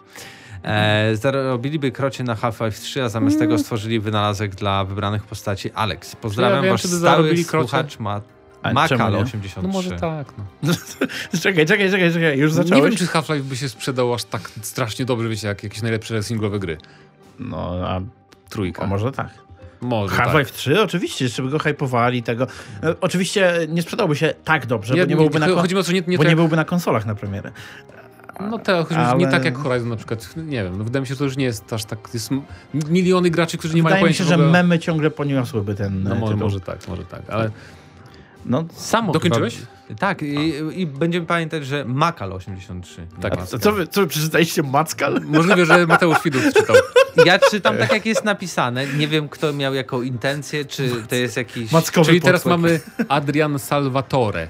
E, 0.65 1.17
zarobiliby 1.17 1.93
krocie 1.93 2.25
na 2.25 2.35
Half-Life 2.35 2.81
3, 2.81 3.03
a 3.03 3.09
zamiast 3.09 3.39
tego 3.39 3.59
stworzyli 3.59 4.01
wynalazek 4.01 4.55
dla 4.55 4.85
wybranych 4.85 5.23
postaci 5.23 5.71
Alex. 5.71 6.17
Pozdrawiam 6.17 6.63
wiem, 6.63 6.73
wasz 6.73 6.83
stały 6.83 7.37
słuchacz 7.45 7.99
ma 7.99 8.21
A 8.63 8.89
czemu 8.89 8.99
Makal 8.99 9.13
nie? 9.13 9.19
83. 9.19 9.63
No 9.63 9.69
może 9.69 9.91
tak, 9.91 10.27
no. 10.39 10.73
Czekaj, 11.43 11.67
czekaj, 11.67 11.91
czekaj, 11.91 12.13
czekaj, 12.13 12.39
już 12.39 12.51
Nie 12.51 12.57
zacząłeś? 12.57 12.85
wiem, 12.85 12.97
czy 12.97 13.07
Half-Life 13.07 13.45
by 13.45 13.57
się 13.57 13.69
sprzedał 13.69 14.15
aż 14.15 14.25
tak 14.25 14.51
strasznie 14.63 15.05
dobrze, 15.05 15.29
wiecie, 15.29 15.49
jak 15.49 15.63
jakieś 15.63 15.83
najlepsze 15.83 16.23
singlowe 16.23 16.59
gry. 16.59 16.79
No, 17.39 17.75
a, 17.85 18.01
Trójka. 18.49 18.83
a 18.83 18.87
może 18.87 19.13
tak. 19.13 19.29
Może 19.81 20.15
Half-Life 20.17 20.51
tak. 20.51 20.59
3 20.59 20.83
oczywiście, 20.83 21.25
jeszcze 21.25 21.43
by 21.43 21.51
go 21.51 21.59
hypowali 21.59 22.23
tego. 22.23 22.47
E, 22.83 22.95
Oczywiście 23.01 23.53
nie 23.69 23.83
sprzedałby 23.83 24.17
się 24.17 24.35
tak 24.45 24.67
dobrze, 24.67 24.95
Nie, 24.95 25.01
bo 25.03 25.07
nie 25.11 25.17
byłby 25.17 25.39
na, 25.39 25.47
kon- 25.47 25.57
chodzi 25.59 25.75
mi 25.75 25.81
o 25.81 25.83
to, 25.83 25.87
że 25.87 25.93
nie, 25.95 26.03
nie 26.07 26.17
bo 26.17 26.23
tak, 26.23 26.31
nie 26.31 26.37
byłby 26.37 26.57
na 26.57 26.65
konsolach 26.65 27.07
na 27.07 27.15
premierę. 27.15 27.53
No 28.41 28.59
tak, 28.59 28.91
mi, 28.91 28.97
że 28.97 29.03
ale- 29.03 29.19
nie 29.19 29.29
tak 29.29 29.45
jak 29.45 29.57
Horizon 29.59 29.89
na 29.89 29.97
przykład. 29.97 30.37
Nie 30.37 30.65
wiem, 30.65 30.79
no 30.79 30.85
wydaje 30.85 31.01
mi 31.01 31.07
się, 31.07 31.15
że 31.15 31.19
to 31.19 31.25
już 31.25 31.37
nie 31.37 31.45
jest 31.45 31.73
aż 31.73 31.85
tak. 31.85 31.99
Jest 32.15 32.31
miliony 32.75 33.31
graczy, 33.31 33.59
którzy 33.59 33.75
nie 33.75 33.83
mają 33.83 33.97
Wydaje 33.97 34.11
mi 34.11 34.15
pojęcia 34.19 34.25
się, 34.37 34.43
że 34.43 34.51
memy 34.51 34.79
ciągle 34.79 35.11
poniosłyby 35.11 35.75
ten 35.75 36.03
No 36.03 36.15
może, 36.15 36.37
może 36.37 36.61
tak, 36.61 36.89
może 36.89 37.05
tak, 37.05 37.23
ale 37.31 37.51
No, 38.47 38.65
Samo 38.75 39.13
Dokończyłeś? 39.13 39.55
Chyba, 39.55 39.99
tak, 39.99 40.23
i, 40.23 40.53
i 40.75 40.87
będziemy 40.87 41.27
pamiętać, 41.27 41.67
że 41.67 41.85
Makal 41.85 42.33
83. 42.33 43.01
nie 43.01 43.23
Tak. 43.23 43.47
co 43.47 43.73
wy, 43.73 43.87
co 43.87 44.01
wy 44.01 44.07
przeczytaliście 44.07 44.63
Maccal? 44.63 45.21
możliwe, 45.27 45.67
że 45.67 45.87
Mateusz 45.87 46.23
Widut 46.25 46.43
czytał. 46.55 46.77
Ja 47.27 47.39
czytam 47.39 47.79
tak, 47.79 47.93
jak 47.93 48.07
jest 48.07 48.25
napisane. 48.25 48.87
Nie 48.87 49.09
wiem, 49.09 49.29
kto 49.29 49.53
miał 49.53 49.75
jaką 49.75 50.03
intencję, 50.03 50.65
czy 50.65 50.91
to 51.09 51.15
jest 51.15 51.37
jakiś... 51.37 51.73
Mackowy 51.73 52.07
Czyli 52.07 52.21
teraz 52.21 52.45
mamy 52.45 52.81
Adrian 53.09 53.59
Salvatore. 53.59 54.49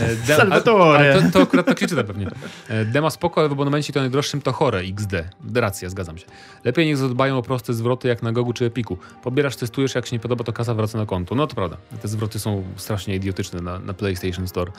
E, 0.00 0.16
de- 0.26 0.36
Salvatore. 0.36 0.98
Ale 1.12 1.22
to, 1.22 1.30
to 1.32 1.42
akurat 1.42 1.66
tak 1.66 1.80
się 1.80 1.86
czyta 1.86 2.04
pewnie. 2.04 2.26
E, 2.68 2.84
Dema 2.84 3.10
spoko, 3.10 3.40
ale 3.40 3.48
w 3.48 3.52
abonamencie 3.52 3.92
to 3.92 4.00
najdroższym 4.00 4.40
to 4.42 4.52
chore 4.52 4.78
XD. 4.80 5.12
Racja, 5.54 5.88
zgadzam 5.90 6.18
się. 6.18 6.24
Lepiej 6.64 6.86
niech 6.86 6.96
zadbają 6.96 7.38
o 7.38 7.42
proste 7.42 7.74
zwroty 7.74 8.08
jak 8.08 8.22
na 8.22 8.32
Gogu 8.32 8.52
czy 8.52 8.64
Epiku. 8.64 8.98
Pobierasz, 9.22 9.56
testujesz, 9.56 9.94
jak 9.94 10.06
się 10.06 10.16
nie 10.16 10.20
podoba, 10.20 10.44
to 10.44 10.52
kasa 10.52 10.74
wraca 10.74 10.98
na 10.98 11.06
konto. 11.06 11.34
No 11.34 11.46
to 11.46 11.54
prawda. 11.54 11.76
Te 12.02 12.08
zwroty 12.08 12.38
są 12.38 12.64
strasznie 12.76 13.14
idiotyczne 13.16 13.60
na, 13.60 13.78
na 13.78 13.94
PlayStation 13.94 14.48
Store. 14.48 14.72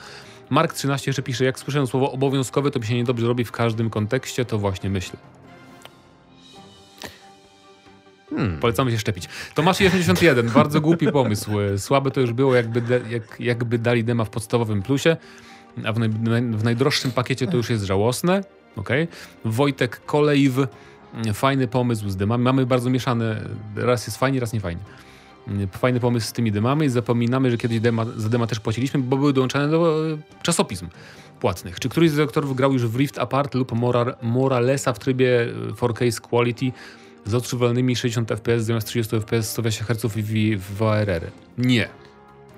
Mark13 0.50 1.06
jeszcze 1.06 1.22
pisze, 1.22 1.44
jak 1.44 1.58
słyszę 1.58 1.86
słowo 1.86 2.12
obowiązkowe, 2.12 2.70
to 2.70 2.78
mi 2.78 2.86
się 2.86 2.94
niedobrze 2.94 3.26
robi 3.26 3.44
w 3.44 3.52
każdym 3.52 3.90
kontekście, 3.90 4.44
to 4.44 4.58
właśnie 4.58 4.90
myślę. 4.90 5.18
Hmm. 8.30 8.60
Polecamy 8.60 8.90
się 8.90 8.98
szczepić. 8.98 9.28
Tomasz 9.54 9.76
81, 9.80 10.50
bardzo 10.50 10.80
głupi 10.80 11.12
pomysł. 11.12 11.60
E, 11.60 11.78
Słabe 11.78 12.10
to 12.10 12.20
już 12.20 12.32
było, 12.32 12.54
jakby, 12.54 12.80
de, 12.80 13.00
jak, 13.10 13.40
jakby 13.40 13.78
dali 13.78 14.04
dema 14.04 14.24
w 14.24 14.30
podstawowym 14.30 14.82
plusie, 14.82 15.16
a 15.84 15.92
w, 15.92 15.98
naj, 15.98 16.08
w 16.40 16.64
najdroższym 16.64 17.10
pakiecie 17.10 17.46
to 17.46 17.56
już 17.56 17.70
jest 17.70 17.84
żałosne. 17.84 18.44
Okay. 18.76 19.08
Wojtek 19.44 20.00
Kolejw 20.06 20.58
Fajny 21.34 21.68
pomysł 21.68 22.08
z 22.08 22.16
dymami. 22.16 22.44
Mamy 22.44 22.66
bardzo 22.66 22.90
mieszane, 22.90 23.40
raz 23.76 24.06
jest 24.06 24.18
fajnie, 24.18 24.40
raz 24.40 24.52
nie 24.52 24.60
fajnie. 24.60 24.82
Fajny 25.72 26.00
pomysł 26.00 26.26
z 26.26 26.32
tymi 26.32 26.52
dymami 26.52 26.88
zapominamy, 26.88 27.50
że 27.50 27.58
kiedyś 27.58 27.80
dema, 27.80 28.06
za 28.16 28.28
dema 28.28 28.46
też 28.46 28.60
płaciliśmy, 28.60 29.00
bo 29.00 29.16
były 29.16 29.32
dołączane 29.32 29.68
do 29.68 30.10
e, 30.12 30.18
czasopism 30.42 30.88
płatnych. 31.40 31.80
Czy 31.80 31.88
któryś 31.88 32.10
z 32.10 32.16
doktorów 32.16 32.56
grał 32.56 32.72
już 32.72 32.86
w 32.86 32.96
Rift 32.96 33.18
Apart 33.18 33.54
lub 33.54 33.72
Moral, 33.72 34.14
Moralesa 34.22 34.92
w 34.92 34.98
trybie 34.98 35.42
e, 35.68 35.72
4K 35.72 36.20
Quality 36.20 36.72
z 37.28 37.34
odczuwalnymi 37.34 37.96
60 37.96 38.28
FPS 38.28 38.64
zamiast 38.64 38.86
30 38.86 39.20
FPS 39.20 39.50
120 39.50 39.84
Hz 39.84 40.16
i 40.16 40.56
w- 40.56 40.60
VRR? 40.74 41.30
Nie. 41.58 41.88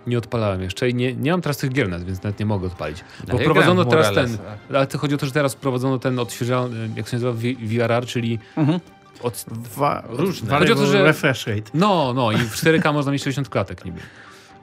Nie 0.07 0.19
odpalałem 0.19 0.63
jeszcze 0.63 0.89
i 0.91 0.95
nie, 0.95 1.15
nie 1.15 1.31
mam 1.31 1.41
teraz 1.43 1.57
tych 1.57 1.73
gier 1.73 1.89
nawet, 1.89 2.07
więc 2.07 2.23
nawet 2.23 2.41
nie 2.41 2.47
mogę 2.47 2.67
odpalić. 2.67 3.05
Bo 3.29 3.37
ja 3.37 3.41
wprowadzono 3.41 3.85
teraz 3.85 4.15
ten, 4.15 4.39
ale 4.69 4.87
to 4.87 4.99
chodzi 4.99 5.15
o 5.15 5.19
to, 5.19 5.27
że 5.27 5.33
teraz 5.33 5.55
wprowadzono 5.55 5.99
ten 5.99 6.19
odświeżany, 6.19 6.91
jak 6.97 7.09
się 7.09 7.17
nazywa, 7.17 7.33
VRR, 7.63 8.07
czyli 8.07 8.39
Mhm. 8.57 8.81
od, 9.23 9.45
Dwa, 9.53 10.03
Różne. 10.09 10.59
Chodzi 10.59 10.73
o 10.73 10.75
to, 10.77 10.87
że- 10.87 11.05
refresh 11.05 11.47
rate. 11.47 11.71
no, 11.75 12.13
no 12.15 12.33
i 12.33 12.37
w 12.37 12.55
4K 12.57 12.93
można 12.93 13.13
mieć 13.13 13.23
60 13.23 13.49
klatek 13.49 13.85
niby. 13.85 14.01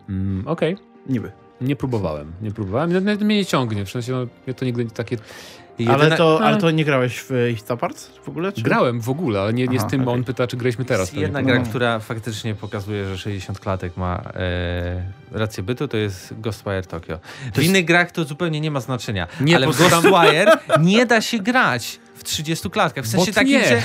Mm, 0.10 0.48
Okej, 0.48 0.78
Niby. 1.10 1.32
nie 1.62 1.76
próbowałem, 1.76 2.32
nie 2.42 2.52
próbowałem, 2.52 2.94
nawet 2.94 3.22
mnie 3.22 3.36
nie 3.36 3.46
ciągnie, 3.46 3.86
w 3.86 3.90
sensie 3.90 4.12
no, 4.12 4.28
mnie 4.48 4.54
to 4.54 4.66
nigdy 4.66 4.84
nie 4.86 4.92
takie... 4.92 5.18
Jedyne- 5.80 5.94
Ale, 5.94 6.18
to, 6.18 6.40
ale 6.44 6.58
to 6.58 6.72
nie 6.72 6.86
grałeś 6.86 7.20
w 7.20 7.32
Rift 7.32 7.72
Apart 7.72 7.98
w 8.26 8.30
ogóle? 8.30 8.52
Czy? 8.52 8.62
Grałem 8.62 9.02
w 9.02 9.10
ogóle, 9.10 9.42
ale 9.42 9.54
nie, 9.54 9.68
nie 9.68 9.78
Aha, 9.80 9.88
z 9.88 9.92
tym, 9.92 10.00
bo 10.06 10.12
okej. 10.12 10.20
on 10.20 10.24
pyta, 10.26 10.48
czy 10.48 10.58
graliśmy 10.58 10.86
teraz. 10.86 11.08
Jest 11.08 11.14
jedna 11.22 11.44
gra, 11.44 11.60
która 11.60 12.00
faktycznie 12.00 12.56
pokazuje, 12.56 13.06
że 13.06 13.18
60 13.18 13.60
klatek 13.60 13.98
ma 13.98 14.22
e, 14.36 15.04
rację 15.32 15.64
bytu, 15.64 15.88
to 15.88 15.98
jest 15.98 16.34
Ghostwire 16.40 16.86
Tokyo. 16.86 17.20
W 17.56 17.64
innych 17.64 17.86
grach 17.86 18.12
to 18.12 18.24
zupełnie 18.24 18.62
nie 18.62 18.72
ma 18.72 18.80
znaczenia, 18.80 19.28
Nie, 19.42 19.56
ale 19.56 19.68
w 19.68 19.78
Ghostwire 19.78 20.58
nie 20.80 21.06
da 21.06 21.22
się 21.22 21.40
grać 21.40 22.00
w 22.16 22.24
30 22.24 22.70
klatkach. 22.70 23.06
W 23.06 23.08
sensie 23.08 23.26
Bot 23.26 23.36
takim, 23.36 23.52
nie. 23.60 23.68
że 23.68 23.82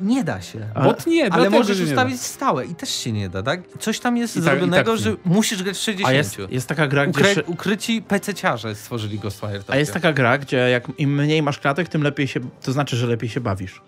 nie 0.00 0.24
da 0.24 0.40
się. 0.40 0.68
Ale- 0.74 0.84
Bot 0.84 1.06
nie, 1.06 1.22
Ale 1.22 1.30
dlatego, 1.30 1.56
możesz 1.58 1.80
ustawić 1.80 2.20
stałe 2.20 2.66
i 2.66 2.74
też 2.74 2.90
się 2.90 3.12
nie 3.12 3.28
da, 3.28 3.42
tak? 3.42 3.60
Coś 3.80 4.00
tam 4.00 4.16
jest 4.16 4.36
I 4.36 4.40
tak- 4.40 4.44
zrobionego, 4.44 4.90
tak 4.96 5.04
nie. 5.04 5.10
że 5.10 5.16
musisz 5.24 5.62
grać 5.62 5.76
w 5.76 5.80
60. 5.80 6.08
A 6.08 6.12
jest, 6.16 6.38
jest 6.50 6.68
taka 6.68 6.86
gra, 6.88 7.06
gdzie... 7.06 7.20
Ukry, 7.20 7.34
szy- 7.34 7.42
ukryci 7.46 8.02
PC-ciarze 8.02 8.74
stworzyli 8.74 9.18
Ghostwire 9.18 9.58
Tokyo. 9.58 9.74
A 9.74 9.76
jest 9.76 9.92
taka 9.92 10.12
gra, 10.12 10.38
gdzie 10.38 10.56
jak 10.56 10.88
im 10.98 11.14
mniej 11.22 11.42
masz 11.42 11.58
klatek, 11.58 11.88
tym 11.88 12.02
lepiej 12.02 12.28
się... 12.28 12.40
To 12.62 12.72
znaczy, 12.72 12.96
że 12.96 13.06
lepiej 13.06 13.28
się 13.30 13.40
bawisz. 13.40 13.82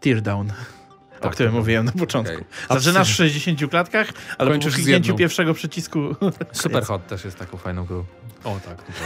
Teardown. 0.00 0.52
O 1.20 1.22
Tak, 1.22 1.32
którym 1.32 1.52
to- 1.52 1.58
mówiłem 1.58 1.84
na 1.86 1.92
początku. 1.92 2.34
Okej. 2.34 2.46
Zaczynasz 2.70 3.12
w 3.12 3.14
60 3.16 3.70
klatkach, 3.70 4.06
ale 4.38 4.50
Kończysz 4.50 4.72
po 4.72 4.76
kliknięciu 4.76 5.14
pierwszego 5.14 5.54
przycisku... 5.54 5.98
Superhot 6.52 7.06
też 7.06 7.24
jest 7.24 7.38
taką 7.38 7.56
fajną 7.56 7.84
grą. 7.84 8.04
O 8.44 8.60
tak, 8.64 8.82
to 8.82 8.92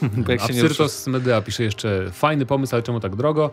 prawda. 0.00 0.16
Bo 0.22 0.32
jak 0.32 0.40
się 0.40 0.54
nie 0.54 0.60
Absyrtos 0.62 1.06
Medea 1.06 1.42
pisze 1.42 1.62
jeszcze, 1.62 2.10
fajny 2.12 2.46
pomysł, 2.46 2.74
ale 2.74 2.82
czemu 2.82 3.00
tak 3.00 3.16
drogo? 3.16 3.50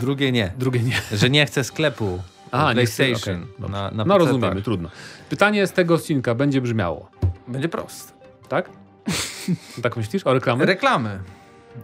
Drugie 0.00 0.32
nie. 0.32 0.52
Drugie 0.58 0.80
nie. 0.80 1.00
Że 1.12 1.30
nie 1.30 1.46
chce 1.46 1.64
sklepu 1.64 2.18
A, 2.50 2.72
nie 2.72 2.86
chcę- 2.86 2.96
PlayStation. 3.04 3.46
dobrze. 3.58 3.72
na, 3.72 3.90
na 3.90 4.04
No 4.04 4.14
PC-tach. 4.14 4.18
rozumiemy, 4.26 4.62
trudno. 4.62 4.88
Pytanie 5.30 5.66
z 5.66 5.72
tego 5.72 5.94
odcinka 5.94 6.34
będzie 6.34 6.60
brzmiało, 6.60 7.10
Będzie 7.48 7.68
proste. 7.68 8.12
tak? 8.48 8.70
tak 9.82 9.96
myślisz? 9.96 10.26
O 10.26 10.32
reklamy? 10.34 10.66
Reklamy. 10.66 11.18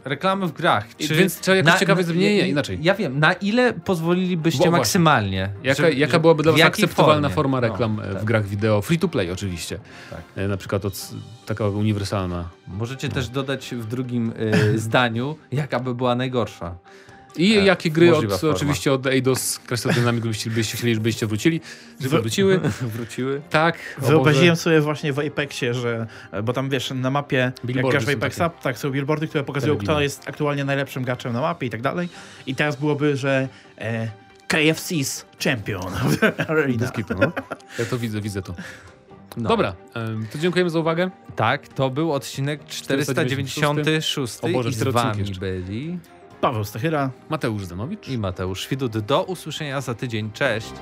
Reklamy 0.04 0.46
w 0.46 0.52
grach. 0.52 0.86
I 1.00 1.08
więc 1.08 1.40
trzeba 1.40 1.56
jakoś 1.56 1.74
ciekawe 1.74 2.02
zrobić- 2.04 2.20
nie, 2.22 2.34
nie, 2.36 2.48
inaczej. 2.48 2.78
Ja 2.82 2.94
wiem, 2.94 3.18
na 3.18 3.32
ile 3.32 3.72
pozwolilibyście 3.72 4.64
Bo 4.64 4.70
maksymalnie? 4.70 5.48
Jaka, 5.62 5.82
że- 5.82 5.92
jaka 5.92 6.18
byłaby 6.18 6.42
dla 6.42 6.52
w 6.52 6.56
Was 6.58 6.66
akceptowalna 6.66 7.28
formie? 7.28 7.34
forma 7.34 7.60
No, 7.60 7.68
reklam 7.68 8.00
w 8.10 8.14
tak. 8.14 8.24
grach 8.24 8.46
wideo? 8.46 8.82
Free 8.82 8.98
to 8.98 9.08
play 9.08 9.30
oczywiście. 9.30 9.78
Tak. 10.10 10.20
E, 10.36 10.48
Na 10.48 10.56
przykład 10.56 10.84
od, 10.84 11.08
taka 11.46 11.68
uniwersalna. 11.68 12.48
Możecie 12.68 13.08
też 13.08 13.28
dodać 13.28 13.74
w 13.74 13.86
drugim 13.86 14.32
y, 14.74 14.78
zdaniu, 14.78 15.36
jaka 15.52 15.80
by 15.80 15.94
była 15.94 16.14
najgorsza. 16.14 16.74
I 17.36 17.56
E, 17.56 17.64
jakie 17.64 17.90
gry 17.90 18.16
od, 18.16 18.32
forma. 18.32 18.54
oczywiście 18.54 18.92
od 18.92 19.06
Eidos 19.06 19.58
Crystal 19.58 19.94
Dynamics 19.94 20.26
byście, 20.26 20.50
byście 20.50 20.76
chcieli, 20.76 20.94
żebyście 20.94 21.26
wrócili, 21.26 21.60
żeby 22.00 22.20
wróciły. 22.20 22.60
Wróciły. 22.96 23.40
Tak. 23.50 23.78
Wyobraziłem 23.98 24.56
sobie 24.56 24.80
właśnie 24.80 25.12
w 25.12 25.18
Apexie, 25.18 25.74
że, 25.74 26.06
bo 26.44 26.52
tam 26.52 26.70
wiesz, 26.70 26.90
na 26.94 27.10
mapie, 27.10 27.36
jak 27.36 27.66
Billboardy 27.66 27.90
grasz 27.90 28.04
w 28.04 28.06
są 28.06 28.12
Apexa, 28.12 28.42
tak, 28.62 28.78
są 28.78 28.90
billboardy, 28.90 29.28
które 29.28 29.44
pokazują, 29.44 29.76
kto 29.76 29.86
Telewizja. 29.86 30.02
jest 30.02 30.28
aktualnie 30.28 30.64
najlepszym 30.64 31.02
graczem 31.04 31.32
na 31.32 31.40
mapie 31.40 31.66
i 31.66 31.70
tak 31.70 31.82
dalej. 31.82 32.08
I 32.46 32.54
teraz 32.54 32.76
byłoby, 32.76 33.16
że 33.16 33.48
e, 33.78 34.08
KFC's 34.48 35.24
champion 35.44 35.92
arena. 36.48 36.90
No. 37.20 37.32
Ja 37.78 37.84
to 37.84 37.98
widzę, 37.98 38.20
widzę 38.20 38.42
to. 38.42 38.54
No. 39.36 39.48
Dobra, 39.48 39.74
to 40.32 40.38
dziękujemy 40.38 40.70
za 40.70 40.78
uwagę. 40.78 41.10
Tak, 41.36 41.68
to 41.68 41.90
był 41.90 42.12
odcinek 42.12 42.64
496 42.66 44.38
O 44.42 44.48
Boże, 44.48 44.68
i 44.68 44.72
z 44.72 44.82
wami 44.82 45.20
jeszcze. 45.20 45.40
byli 45.40 45.98
Paweł 46.42 46.64
Stachyra. 46.64 47.10
Mateusz 47.28 47.64
Zanowicz. 47.64 48.08
i 48.08 48.18
Mateusz 48.18 48.68
Widut. 48.68 48.98
Do 48.98 49.22
usłyszenia 49.22 49.80
za 49.80 49.94
tydzień. 49.94 50.30
Cześć! 50.32 50.72